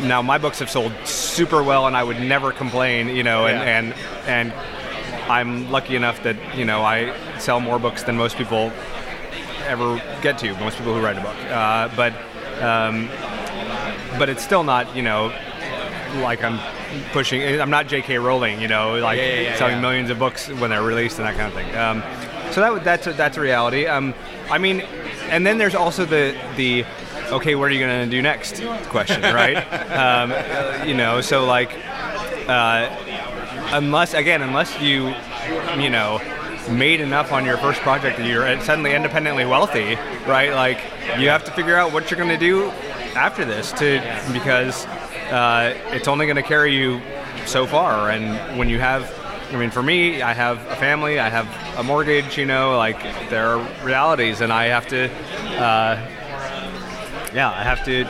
Now, 0.03 0.23
my 0.23 0.39
books 0.39 0.59
have 0.61 0.71
sold 0.71 0.93
super 1.05 1.63
well, 1.63 1.87
and 1.87 1.97
I 1.97 2.03
would 2.05 2.21
never 2.21 2.53
complain, 2.53 3.09
you 3.09 3.23
know, 3.23 3.47
and 3.47 3.59
Yeah. 3.59 3.79
and 3.79 4.53
and 4.53 5.31
I'm 5.31 5.71
lucky 5.71 5.97
enough 5.97 6.23
that 6.23 6.37
you 6.57 6.65
know 6.65 6.83
I 6.83 7.15
sell 7.39 7.61
more 7.61 7.79
books 7.79 8.03
than 8.03 8.17
most 8.17 8.37
people 8.37 8.73
ever 9.67 10.01
get 10.23 10.39
to. 10.39 10.53
Most 10.59 10.79
people 10.79 10.95
who 10.95 11.01
write 11.01 11.19
a 11.19 11.21
book, 11.21 11.37
uh, 11.51 11.89
but 11.97 12.13
um, 12.63 13.09
but 14.19 14.29
it's 14.29 14.43
still 14.43 14.65
not 14.65 14.95
you 14.97 15.03
know 15.03 15.33
like 16.23 16.43
I'm 16.43 16.59
pushing. 17.13 17.61
I'm 17.61 17.71
not 17.71 17.87
J.K. 17.87 18.19
Rowling, 18.19 18.61
you 18.61 18.67
know, 18.69 18.97
like 18.99 19.19
Yeah, 19.19 19.27
yeah, 19.27 19.41
yeah, 19.43 19.57
selling 19.57 19.81
millions 19.81 20.11
of 20.11 20.19
books 20.19 20.49
when 20.49 20.71
they're 20.71 20.83
released 20.83 21.19
and 21.19 21.27
that 21.29 21.37
kind 21.37 21.47
of 21.47 21.55
thing. 21.55 21.77
Um, 21.77 22.03
so 22.53 22.61
that 22.61 22.83
that's 22.85 23.07
a, 23.07 23.13
that's 23.13 23.37
a 23.37 23.41
reality. 23.41 23.87
Um, 23.87 24.13
I 24.51 24.59
mean, 24.59 24.83
and 25.31 25.47
then 25.47 25.59
there's 25.59 25.75
also 25.75 26.05
the 26.05 26.39
the 26.57 26.85
okay, 27.31 27.55
what 27.55 27.71
are 27.71 27.75
you 27.75 27.81
going 27.81 28.05
to 28.05 28.11
do 28.11 28.21
next 28.21 28.63
question, 28.89 29.23
right? 29.23 29.57
um, 29.93 30.87
you 30.87 30.95
know, 30.95 31.21
so 31.21 31.45
like 31.45 31.71
uh, 32.49 32.89
unless 33.73 34.15
again, 34.15 34.43
unless 34.43 34.81
you 34.81 35.15
you 35.79 35.91
know 35.91 36.21
made 36.71 37.01
enough 37.01 37.33
on 37.33 37.45
your 37.45 37.57
first 37.57 37.81
project 37.81 38.19
that 38.19 38.27
you're 38.27 38.61
suddenly 38.61 38.95
independently 38.95 39.45
wealthy, 39.45 39.97
right? 40.27 40.53
Like 40.53 40.79
you 41.19 41.29
have 41.29 41.45
to 41.45 41.51
figure 41.53 41.77
out 41.77 41.93
what 41.93 42.11
you're 42.11 42.19
going 42.19 42.31
to 42.31 42.37
do 42.37 42.71
after 43.17 43.45
this 43.45 43.73
to 43.73 44.01
because 44.33 44.87
uh, 45.31 45.75
it's 45.91 46.09
only 46.09 46.27
going 46.27 46.37
to 46.37 46.43
carry 46.43 46.75
you 46.75 47.01
so 47.47 47.67
far. 47.67 48.11
And 48.11 48.59
when 48.59 48.69
you 48.69 48.79
have, 48.79 49.03
I 49.53 49.57
mean, 49.57 49.71
for 49.71 49.83
me, 49.83 50.23
I 50.23 50.33
have 50.33 50.59
a 50.69 50.77
family, 50.77 51.19
I 51.19 51.29
have 51.29 51.47
a 51.77 51.83
mortgage, 51.83 52.39
you 52.39 52.47
know, 52.47 52.77
like 52.77 53.03
there 53.31 53.49
are 53.49 53.85
realities, 53.85 54.41
and 54.41 54.53
I 54.53 54.67
have 54.67 54.87
to, 54.89 55.11
uh, 55.59 55.99
yeah, 57.35 57.51
I 57.51 57.65
have 57.65 57.85
to 57.87 58.05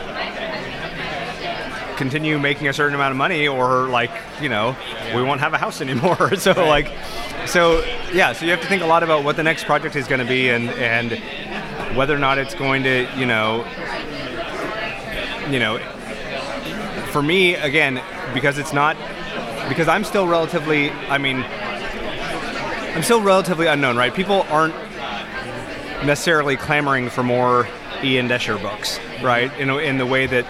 continue 2.01 2.39
making 2.39 2.67
a 2.67 2.73
certain 2.73 2.95
amount 2.95 3.11
of 3.11 3.17
money 3.17 3.47
or 3.47 3.87
like 3.87 4.09
you 4.41 4.49
know 4.49 4.75
we 5.13 5.21
won't 5.21 5.39
have 5.39 5.53
a 5.53 5.57
house 5.59 5.81
anymore. 5.81 6.35
So 6.37 6.51
like 6.53 6.87
so 7.45 7.83
yeah 8.11 8.33
so 8.33 8.45
you 8.45 8.51
have 8.51 8.61
to 8.61 8.67
think 8.67 8.81
a 8.81 8.87
lot 8.87 9.03
about 9.03 9.23
what 9.23 9.35
the 9.35 9.43
next 9.43 9.65
project 9.65 9.95
is 9.95 10.07
going 10.07 10.19
to 10.19 10.25
be 10.25 10.49
and 10.49 10.71
and 10.71 11.11
whether 11.95 12.15
or 12.15 12.17
not 12.17 12.39
it's 12.39 12.55
going 12.55 12.81
to 12.83 13.07
you 13.15 13.27
know 13.27 13.63
you 15.49 15.59
know 15.59 15.77
for 17.11 17.21
me 17.21 17.53
again 17.53 18.01
because 18.33 18.57
it's 18.57 18.73
not 18.73 18.97
because 19.69 19.87
I'm 19.87 20.03
still 20.03 20.27
relatively 20.27 20.89
I 20.91 21.17
mean 21.17 21.37
I'm 22.95 23.03
still 23.03 23.21
relatively 23.21 23.67
unknown 23.67 23.97
right 23.97 24.13
people 24.13 24.43
aren't 24.49 24.75
necessarily 26.05 26.57
clamoring 26.57 27.09
for 27.09 27.23
more 27.23 27.67
Ian 28.03 28.27
Doescher 28.27 28.61
books 28.61 28.99
right 29.21 29.51
in, 29.59 29.69
in 29.69 29.97
the 29.97 30.05
way 30.05 30.25
that 30.25 30.45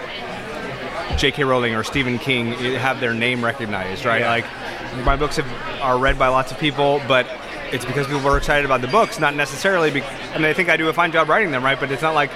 J.K. 1.18 1.43
Rowling 1.43 1.76
or 1.76 1.84
Stephen 1.84 2.18
King 2.18 2.53
have 2.53 2.99
their 2.99 3.14
name 3.14 3.43
recognized, 3.43 4.05
right? 4.05 4.22
Yeah. 4.22 4.30
Like 4.30 5.05
my 5.05 5.16
books 5.16 5.36
have, 5.36 5.82
are 5.82 5.97
read 5.97 6.18
by 6.18 6.30
lots 6.30 6.51
of 6.51 6.57
people, 6.57 7.01
but 7.07 7.28
it's 7.72 7.86
because 7.86 8.07
people 8.07 8.28
are 8.28 8.38
excited 8.38 8.66
about 8.66 8.82
the 8.82 8.88
books, 8.88 9.20
not 9.20 9.36
necessarily. 9.36 9.91
Be- 9.91 10.01
I 10.01 10.38
mean, 10.38 10.45
I 10.45 10.53
think 10.53 10.70
I 10.70 10.78
do 10.78 10.89
a 10.89 10.93
fine 10.93 11.12
job 11.12 11.30
writing 11.30 11.51
them, 11.51 11.64
right? 11.64 11.80
But 11.80 11.91
it's 11.91 12.01
not 12.01 12.16
like 12.16 12.32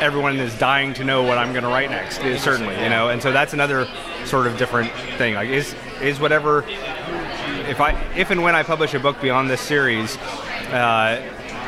everyone 0.00 0.38
is 0.38 0.56
dying 0.58 0.94
to 0.94 1.04
know 1.04 1.22
what 1.22 1.38
I'm 1.38 1.52
going 1.52 1.64
to 1.64 1.70
write 1.70 1.90
next. 1.90 2.18
Certainly, 2.42 2.74
you 2.82 2.88
know, 2.88 3.08
and 3.08 3.22
so 3.22 3.32
that's 3.32 3.52
another 3.52 3.88
sort 4.24 4.46
of 4.46 4.56
different 4.56 4.90
thing. 5.18 5.34
Like, 5.34 5.48
is 5.48 5.74
is 6.00 6.20
whatever 6.20 6.64
if 7.68 7.80
I 7.80 7.92
if 8.16 8.30
and 8.30 8.42
when 8.42 8.54
I 8.54 8.62
publish 8.62 8.94
a 8.94 9.00
book 9.00 9.20
beyond 9.20 9.50
this 9.50 9.60
series, 9.60 10.16
uh, 10.72 11.22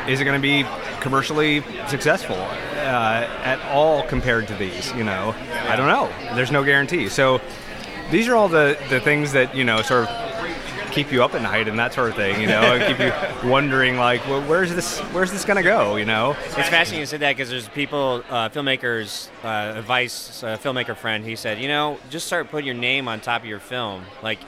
is 0.07 0.19
it 0.19 0.23
going 0.23 0.39
to 0.39 0.41
be 0.41 0.65
commercially 1.01 1.63
successful 1.87 2.35
uh, 2.37 3.27
at 3.43 3.59
all 3.71 4.03
compared 4.03 4.47
to 4.47 4.55
these? 4.55 4.93
You 4.93 5.03
know, 5.03 5.35
I 5.67 5.75
don't 5.75 5.87
know. 5.87 6.09
There's 6.35 6.51
no 6.51 6.63
guarantee. 6.63 7.09
So 7.09 7.41
these 8.11 8.27
are 8.27 8.35
all 8.35 8.49
the 8.49 8.77
the 8.89 8.99
things 8.99 9.33
that 9.33 9.55
you 9.55 9.63
know 9.63 9.81
sort 9.81 10.07
of 10.07 10.28
keep 10.91 11.11
you 11.11 11.23
up 11.23 11.33
at 11.35 11.41
night 11.41 11.67
and 11.67 11.77
that 11.79 11.93
sort 11.93 12.09
of 12.09 12.15
thing. 12.15 12.41
You 12.41 12.47
know, 12.47 12.61
and 12.61 12.85
keep 12.85 12.99
you 12.99 13.49
wondering 13.49 13.97
like, 13.97 14.25
well, 14.27 14.41
where's 14.47 14.73
this 14.73 14.99
where's 15.11 15.31
this 15.31 15.45
going 15.45 15.57
to 15.57 15.63
go? 15.63 15.95
You 15.95 16.05
know. 16.05 16.35
It's 16.45 16.69
fascinating 16.69 16.99
you 16.99 17.05
said 17.05 17.21
that 17.21 17.35
because 17.35 17.49
there's 17.49 17.69
people, 17.69 18.23
uh, 18.29 18.49
filmmakers, 18.49 19.29
uh, 19.43 19.77
advice, 19.77 20.43
a 20.43 20.57
filmmaker 20.57 20.95
friend, 20.95 21.23
he 21.23 21.35
said, 21.35 21.59
you 21.59 21.67
know, 21.67 21.97
just 22.09 22.27
start 22.27 22.49
putting 22.49 22.67
your 22.67 22.75
name 22.75 23.07
on 23.07 23.19
top 23.19 23.41
of 23.41 23.47
your 23.47 23.59
film, 23.59 24.03
like 24.21 24.39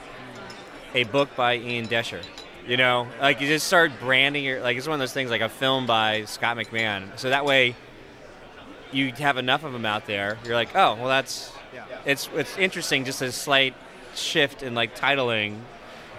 a 0.94 1.04
book 1.04 1.34
by 1.36 1.56
Ian 1.56 1.88
Doescher. 1.88 2.22
You 2.66 2.76
know, 2.76 3.08
like 3.20 3.40
you 3.40 3.48
just 3.48 3.66
start 3.66 3.90
branding 3.98 4.44
your, 4.44 4.60
like 4.60 4.76
it's 4.76 4.86
one 4.86 4.94
of 4.94 5.00
those 5.00 5.12
things 5.12 5.30
like 5.30 5.40
a 5.40 5.48
film 5.48 5.86
by 5.86 6.26
Scott 6.26 6.56
McMahon. 6.56 7.18
So 7.18 7.30
that 7.30 7.44
way 7.44 7.74
you 8.92 9.10
have 9.12 9.36
enough 9.36 9.64
of 9.64 9.72
them 9.72 9.84
out 9.84 10.06
there. 10.06 10.38
You're 10.44 10.54
like, 10.54 10.76
oh, 10.76 10.94
well, 10.94 11.08
that's, 11.08 11.52
yeah. 11.74 11.84
it's, 12.04 12.28
it's 12.34 12.56
interesting, 12.56 13.04
just 13.04 13.20
a 13.20 13.32
slight 13.32 13.74
shift 14.14 14.62
in 14.62 14.74
like 14.74 14.96
titling 14.96 15.58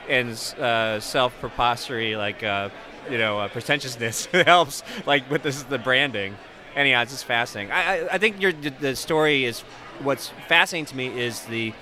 and 0.09 0.29
uh, 0.59 0.99
self 0.99 1.37
prepostery, 1.39 2.15
like 2.15 2.43
uh, 2.43 2.69
you 3.09 3.17
know, 3.17 3.39
uh, 3.39 3.47
pretentiousness 3.47 4.25
helps, 4.31 4.83
like 5.05 5.29
with 5.29 5.43
this 5.43 5.63
the 5.63 5.77
branding. 5.77 6.35
Anyhow, 6.75 7.03
it's 7.03 7.11
just 7.11 7.25
fascinating. 7.25 7.71
I, 7.71 7.99
I, 7.99 8.13
I 8.13 8.17
think 8.17 8.41
your 8.41 8.51
the 8.51 8.95
story 8.95 9.45
is 9.45 9.61
what's 10.01 10.29
fascinating 10.47 10.85
to 10.87 10.95
me 10.95 11.07
is 11.19 11.41
the 11.45 11.73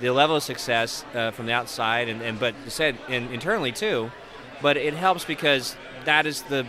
the 0.00 0.10
level 0.10 0.36
of 0.36 0.42
success 0.42 1.04
uh, 1.14 1.30
from 1.30 1.46
the 1.46 1.52
outside, 1.52 2.08
and, 2.08 2.20
and 2.22 2.38
but 2.38 2.54
said 2.68 2.96
in, 3.08 3.28
internally 3.32 3.72
too. 3.72 4.10
But 4.60 4.76
it 4.76 4.94
helps 4.94 5.24
because 5.24 5.76
that 6.04 6.26
is 6.26 6.42
the 6.42 6.66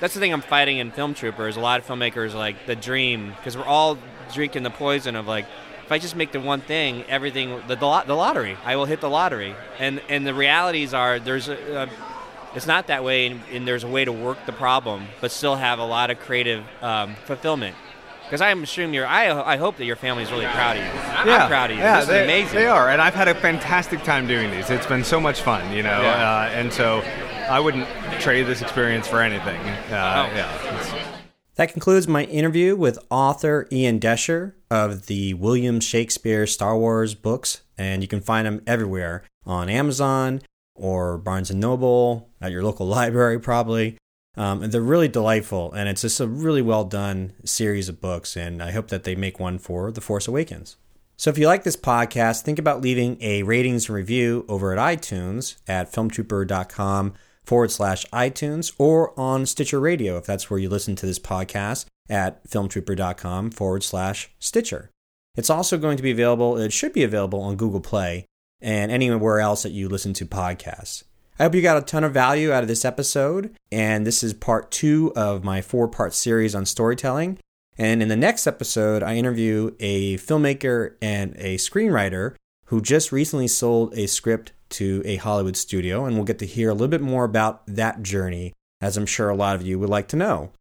that's 0.00 0.14
the 0.14 0.20
thing 0.20 0.32
I'm 0.32 0.40
fighting 0.42 0.78
in 0.78 0.90
Film 0.90 1.14
Troopers. 1.14 1.56
A 1.56 1.60
lot 1.60 1.80
of 1.80 1.86
filmmakers 1.86 2.34
like 2.34 2.66
the 2.66 2.76
dream 2.76 3.32
because 3.36 3.56
we're 3.56 3.64
all 3.64 3.96
drinking 4.32 4.64
the 4.64 4.70
poison 4.70 5.16
of 5.16 5.26
like 5.26 5.46
if 5.84 5.92
I 5.92 5.98
just 5.98 6.16
make 6.16 6.32
the 6.32 6.40
one 6.40 6.60
thing, 6.60 7.04
everything 7.08 7.60
the 7.68 7.76
the, 7.76 7.86
lot- 7.86 8.06
the 8.06 8.14
lottery, 8.14 8.56
I 8.64 8.76
will 8.76 8.86
hit 8.86 9.00
the 9.00 9.10
lottery. 9.10 9.54
And 9.78 10.00
and 10.08 10.26
the 10.26 10.34
realities 10.34 10.94
are 10.94 11.18
there's 11.20 11.48
a, 11.48 11.82
a 11.84 11.88
it's 12.56 12.66
not 12.66 12.86
that 12.86 13.02
way, 13.02 13.26
and, 13.26 13.40
and 13.52 13.66
there's 13.68 13.82
a 13.84 13.88
way 13.88 14.04
to 14.04 14.12
work 14.12 14.38
the 14.46 14.52
problem, 14.52 15.06
but 15.20 15.30
still 15.32 15.56
have 15.56 15.78
a 15.80 15.84
lot 15.84 16.10
of 16.10 16.20
creative 16.20 16.64
um, 16.82 17.16
fulfillment. 17.26 17.74
Because 18.24 18.40
I 18.40 18.50
am 18.50 18.62
assuming 18.62 18.94
you're, 18.94 19.06
I, 19.06 19.28
I 19.54 19.56
hope 19.58 19.76
that 19.76 19.84
your 19.84 19.96
family 19.96 20.22
is 20.22 20.30
really 20.30 20.46
proud 20.46 20.76
of 20.78 20.82
you. 20.84 20.88
I'm 20.90 21.26
yeah, 21.26 21.46
proud 21.48 21.70
of 21.72 21.76
you. 21.76 21.82
Yeah, 21.82 21.98
this 22.00 22.08
they, 22.08 22.24
amazing. 22.24 22.54
They 22.54 22.66
are, 22.66 22.88
and 22.88 23.02
I've 23.02 23.14
had 23.14 23.28
a 23.28 23.34
fantastic 23.34 24.02
time 24.04 24.26
doing 24.26 24.50
these. 24.52 24.70
It's 24.70 24.86
been 24.86 25.04
so 25.04 25.20
much 25.20 25.42
fun, 25.42 25.70
you 25.76 25.82
know, 25.82 26.00
Yeah. 26.00 26.30
uh, 26.46 26.48
and 26.54 26.72
so 26.72 27.00
I 27.50 27.60
wouldn't 27.60 27.86
trade 28.20 28.44
this 28.46 28.62
experience 28.62 29.06
for 29.08 29.20
anything. 29.20 29.60
Uh, 29.92 30.28
Oh. 30.30 30.36
Yeah, 30.36 30.54
it's- 30.78 31.03
That 31.56 31.72
concludes 31.72 32.08
my 32.08 32.24
interview 32.24 32.74
with 32.74 32.98
author 33.10 33.68
Ian 33.70 34.00
Doescher 34.00 34.54
of 34.72 35.06
the 35.06 35.34
William 35.34 35.78
Shakespeare 35.78 36.48
Star 36.48 36.76
Wars 36.76 37.14
books, 37.14 37.60
and 37.78 38.02
you 38.02 38.08
can 38.08 38.20
find 38.20 38.46
them 38.46 38.62
everywhere 38.66 39.22
on 39.46 39.68
Amazon 39.68 40.42
or 40.74 41.16
Barnes 41.16 41.52
and 41.52 41.60
Noble, 41.60 42.28
at 42.40 42.50
your 42.50 42.64
local 42.64 42.86
library, 42.88 43.38
probably. 43.38 43.96
Um, 44.36 44.64
and 44.64 44.72
they're 44.72 44.80
really 44.80 45.06
delightful, 45.06 45.72
and 45.72 45.88
it's 45.88 46.02
just 46.02 46.18
a 46.18 46.26
really 46.26 46.62
well 46.62 46.84
done 46.84 47.34
series 47.44 47.88
of 47.88 48.00
books, 48.00 48.36
and 48.36 48.60
I 48.60 48.72
hope 48.72 48.88
that 48.88 49.04
they 49.04 49.14
make 49.14 49.38
one 49.38 49.60
for 49.60 49.92
The 49.92 50.00
Force 50.00 50.26
Awakens. 50.26 50.76
So 51.16 51.30
if 51.30 51.38
you 51.38 51.46
like 51.46 51.62
this 51.62 51.76
podcast, 51.76 52.42
think 52.42 52.58
about 52.58 52.80
leaving 52.80 53.16
a 53.20 53.44
ratings 53.44 53.88
and 53.88 53.94
review 53.94 54.44
over 54.48 54.76
at 54.76 54.98
iTunes 54.98 55.54
at 55.68 55.92
filmtrooper.com 55.92 57.14
forward 57.44 57.70
slash 57.70 58.06
iTunes 58.06 58.72
or 58.78 59.18
on 59.18 59.46
Stitcher 59.46 59.80
Radio 59.80 60.16
if 60.16 60.26
that's 60.26 60.50
where 60.50 60.58
you 60.58 60.68
listen 60.68 60.96
to 60.96 61.06
this 61.06 61.18
podcast 61.18 61.86
at 62.08 62.44
filmtrooper.com 62.48 63.50
forward 63.50 63.82
slash 63.82 64.30
Stitcher. 64.38 64.90
It's 65.36 65.50
also 65.50 65.78
going 65.78 65.96
to 65.96 66.02
be 66.02 66.10
available, 66.10 66.56
it 66.56 66.72
should 66.72 66.92
be 66.92 67.02
available 67.02 67.40
on 67.40 67.56
Google 67.56 67.80
Play 67.80 68.26
and 68.60 68.90
anywhere 68.90 69.40
else 69.40 69.62
that 69.62 69.72
you 69.72 69.88
listen 69.88 70.12
to 70.14 70.26
podcasts. 70.26 71.02
I 71.38 71.42
hope 71.44 71.54
you 71.54 71.62
got 71.62 71.76
a 71.76 71.82
ton 71.82 72.04
of 72.04 72.12
value 72.12 72.52
out 72.52 72.62
of 72.62 72.68
this 72.68 72.84
episode, 72.84 73.56
and 73.72 74.06
this 74.06 74.22
is 74.22 74.32
part 74.32 74.70
two 74.70 75.12
of 75.16 75.42
my 75.42 75.60
four 75.60 75.88
part 75.88 76.14
series 76.14 76.54
on 76.54 76.64
storytelling. 76.64 77.38
And 77.76 78.00
in 78.00 78.08
the 78.08 78.16
next 78.16 78.46
episode, 78.46 79.02
I 79.02 79.16
interview 79.16 79.72
a 79.80 80.16
filmmaker 80.18 80.94
and 81.02 81.34
a 81.36 81.56
screenwriter 81.56 82.36
who 82.66 82.80
just 82.80 83.10
recently 83.10 83.48
sold 83.48 83.92
a 83.98 84.06
script 84.06 84.52
to 84.78 85.02
a 85.04 85.16
Hollywood 85.16 85.56
studio, 85.56 86.04
and 86.04 86.16
we'll 86.16 86.24
get 86.24 86.38
to 86.40 86.46
hear 86.46 86.68
a 86.70 86.74
little 86.74 86.88
bit 86.88 87.00
more 87.00 87.24
about 87.24 87.62
that 87.66 88.02
journey, 88.02 88.52
as 88.80 88.96
I'm 88.96 89.06
sure 89.06 89.28
a 89.28 89.36
lot 89.36 89.56
of 89.56 89.62
you 89.66 89.78
would 89.78 89.90
like 89.90 90.08
to 90.08 90.16
know. 90.16 90.52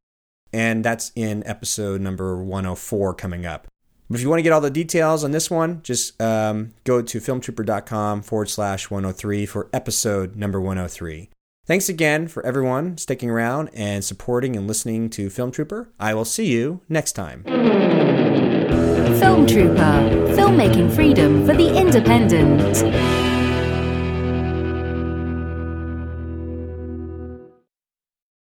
and 0.55 0.86
that's 0.86 1.11
in 1.16 1.41
episode 1.47 1.99
number 1.99 2.38
104 2.43 3.16
coming 3.16 3.43
up. 3.45 3.68
But 4.07 4.18
if 4.18 4.22
you 4.22 4.30
want 4.30 4.38
to 4.38 4.43
get 4.43 4.51
all 4.53 4.61
the 4.61 4.70
details 4.70 5.24
on 5.24 5.32
this 5.32 5.49
one, 5.49 5.82
just 5.82 6.22
um, 6.22 6.74
go 6.84 7.01
to 7.01 7.20
filmtrooper.com 7.20 8.22
forward 8.22 8.49
slash 8.49 8.91
103 8.91 9.47
for 9.47 9.68
episode 9.74 10.36
number 10.36 10.61
103. 10.61 11.30
Thanks 11.66 11.89
again 11.89 12.28
for 12.28 12.45
everyone 12.45 12.97
sticking 12.99 13.32
around 13.32 13.72
and 13.74 14.03
supporting 14.05 14.55
and 14.55 14.68
listening 14.68 15.09
to 15.11 15.32
Film 15.32 15.49
Trooper. 15.49 15.89
I 15.99 16.14
will 16.14 16.26
see 16.26 16.45
you 16.51 16.82
next 16.88 17.14
time. 17.14 17.43
Film 19.20 19.47
Trooper, 19.47 20.36
filmmaking 20.36 20.93
freedom 20.93 21.47
for 21.47 21.55
the 21.55 21.76
independent. 21.76 23.32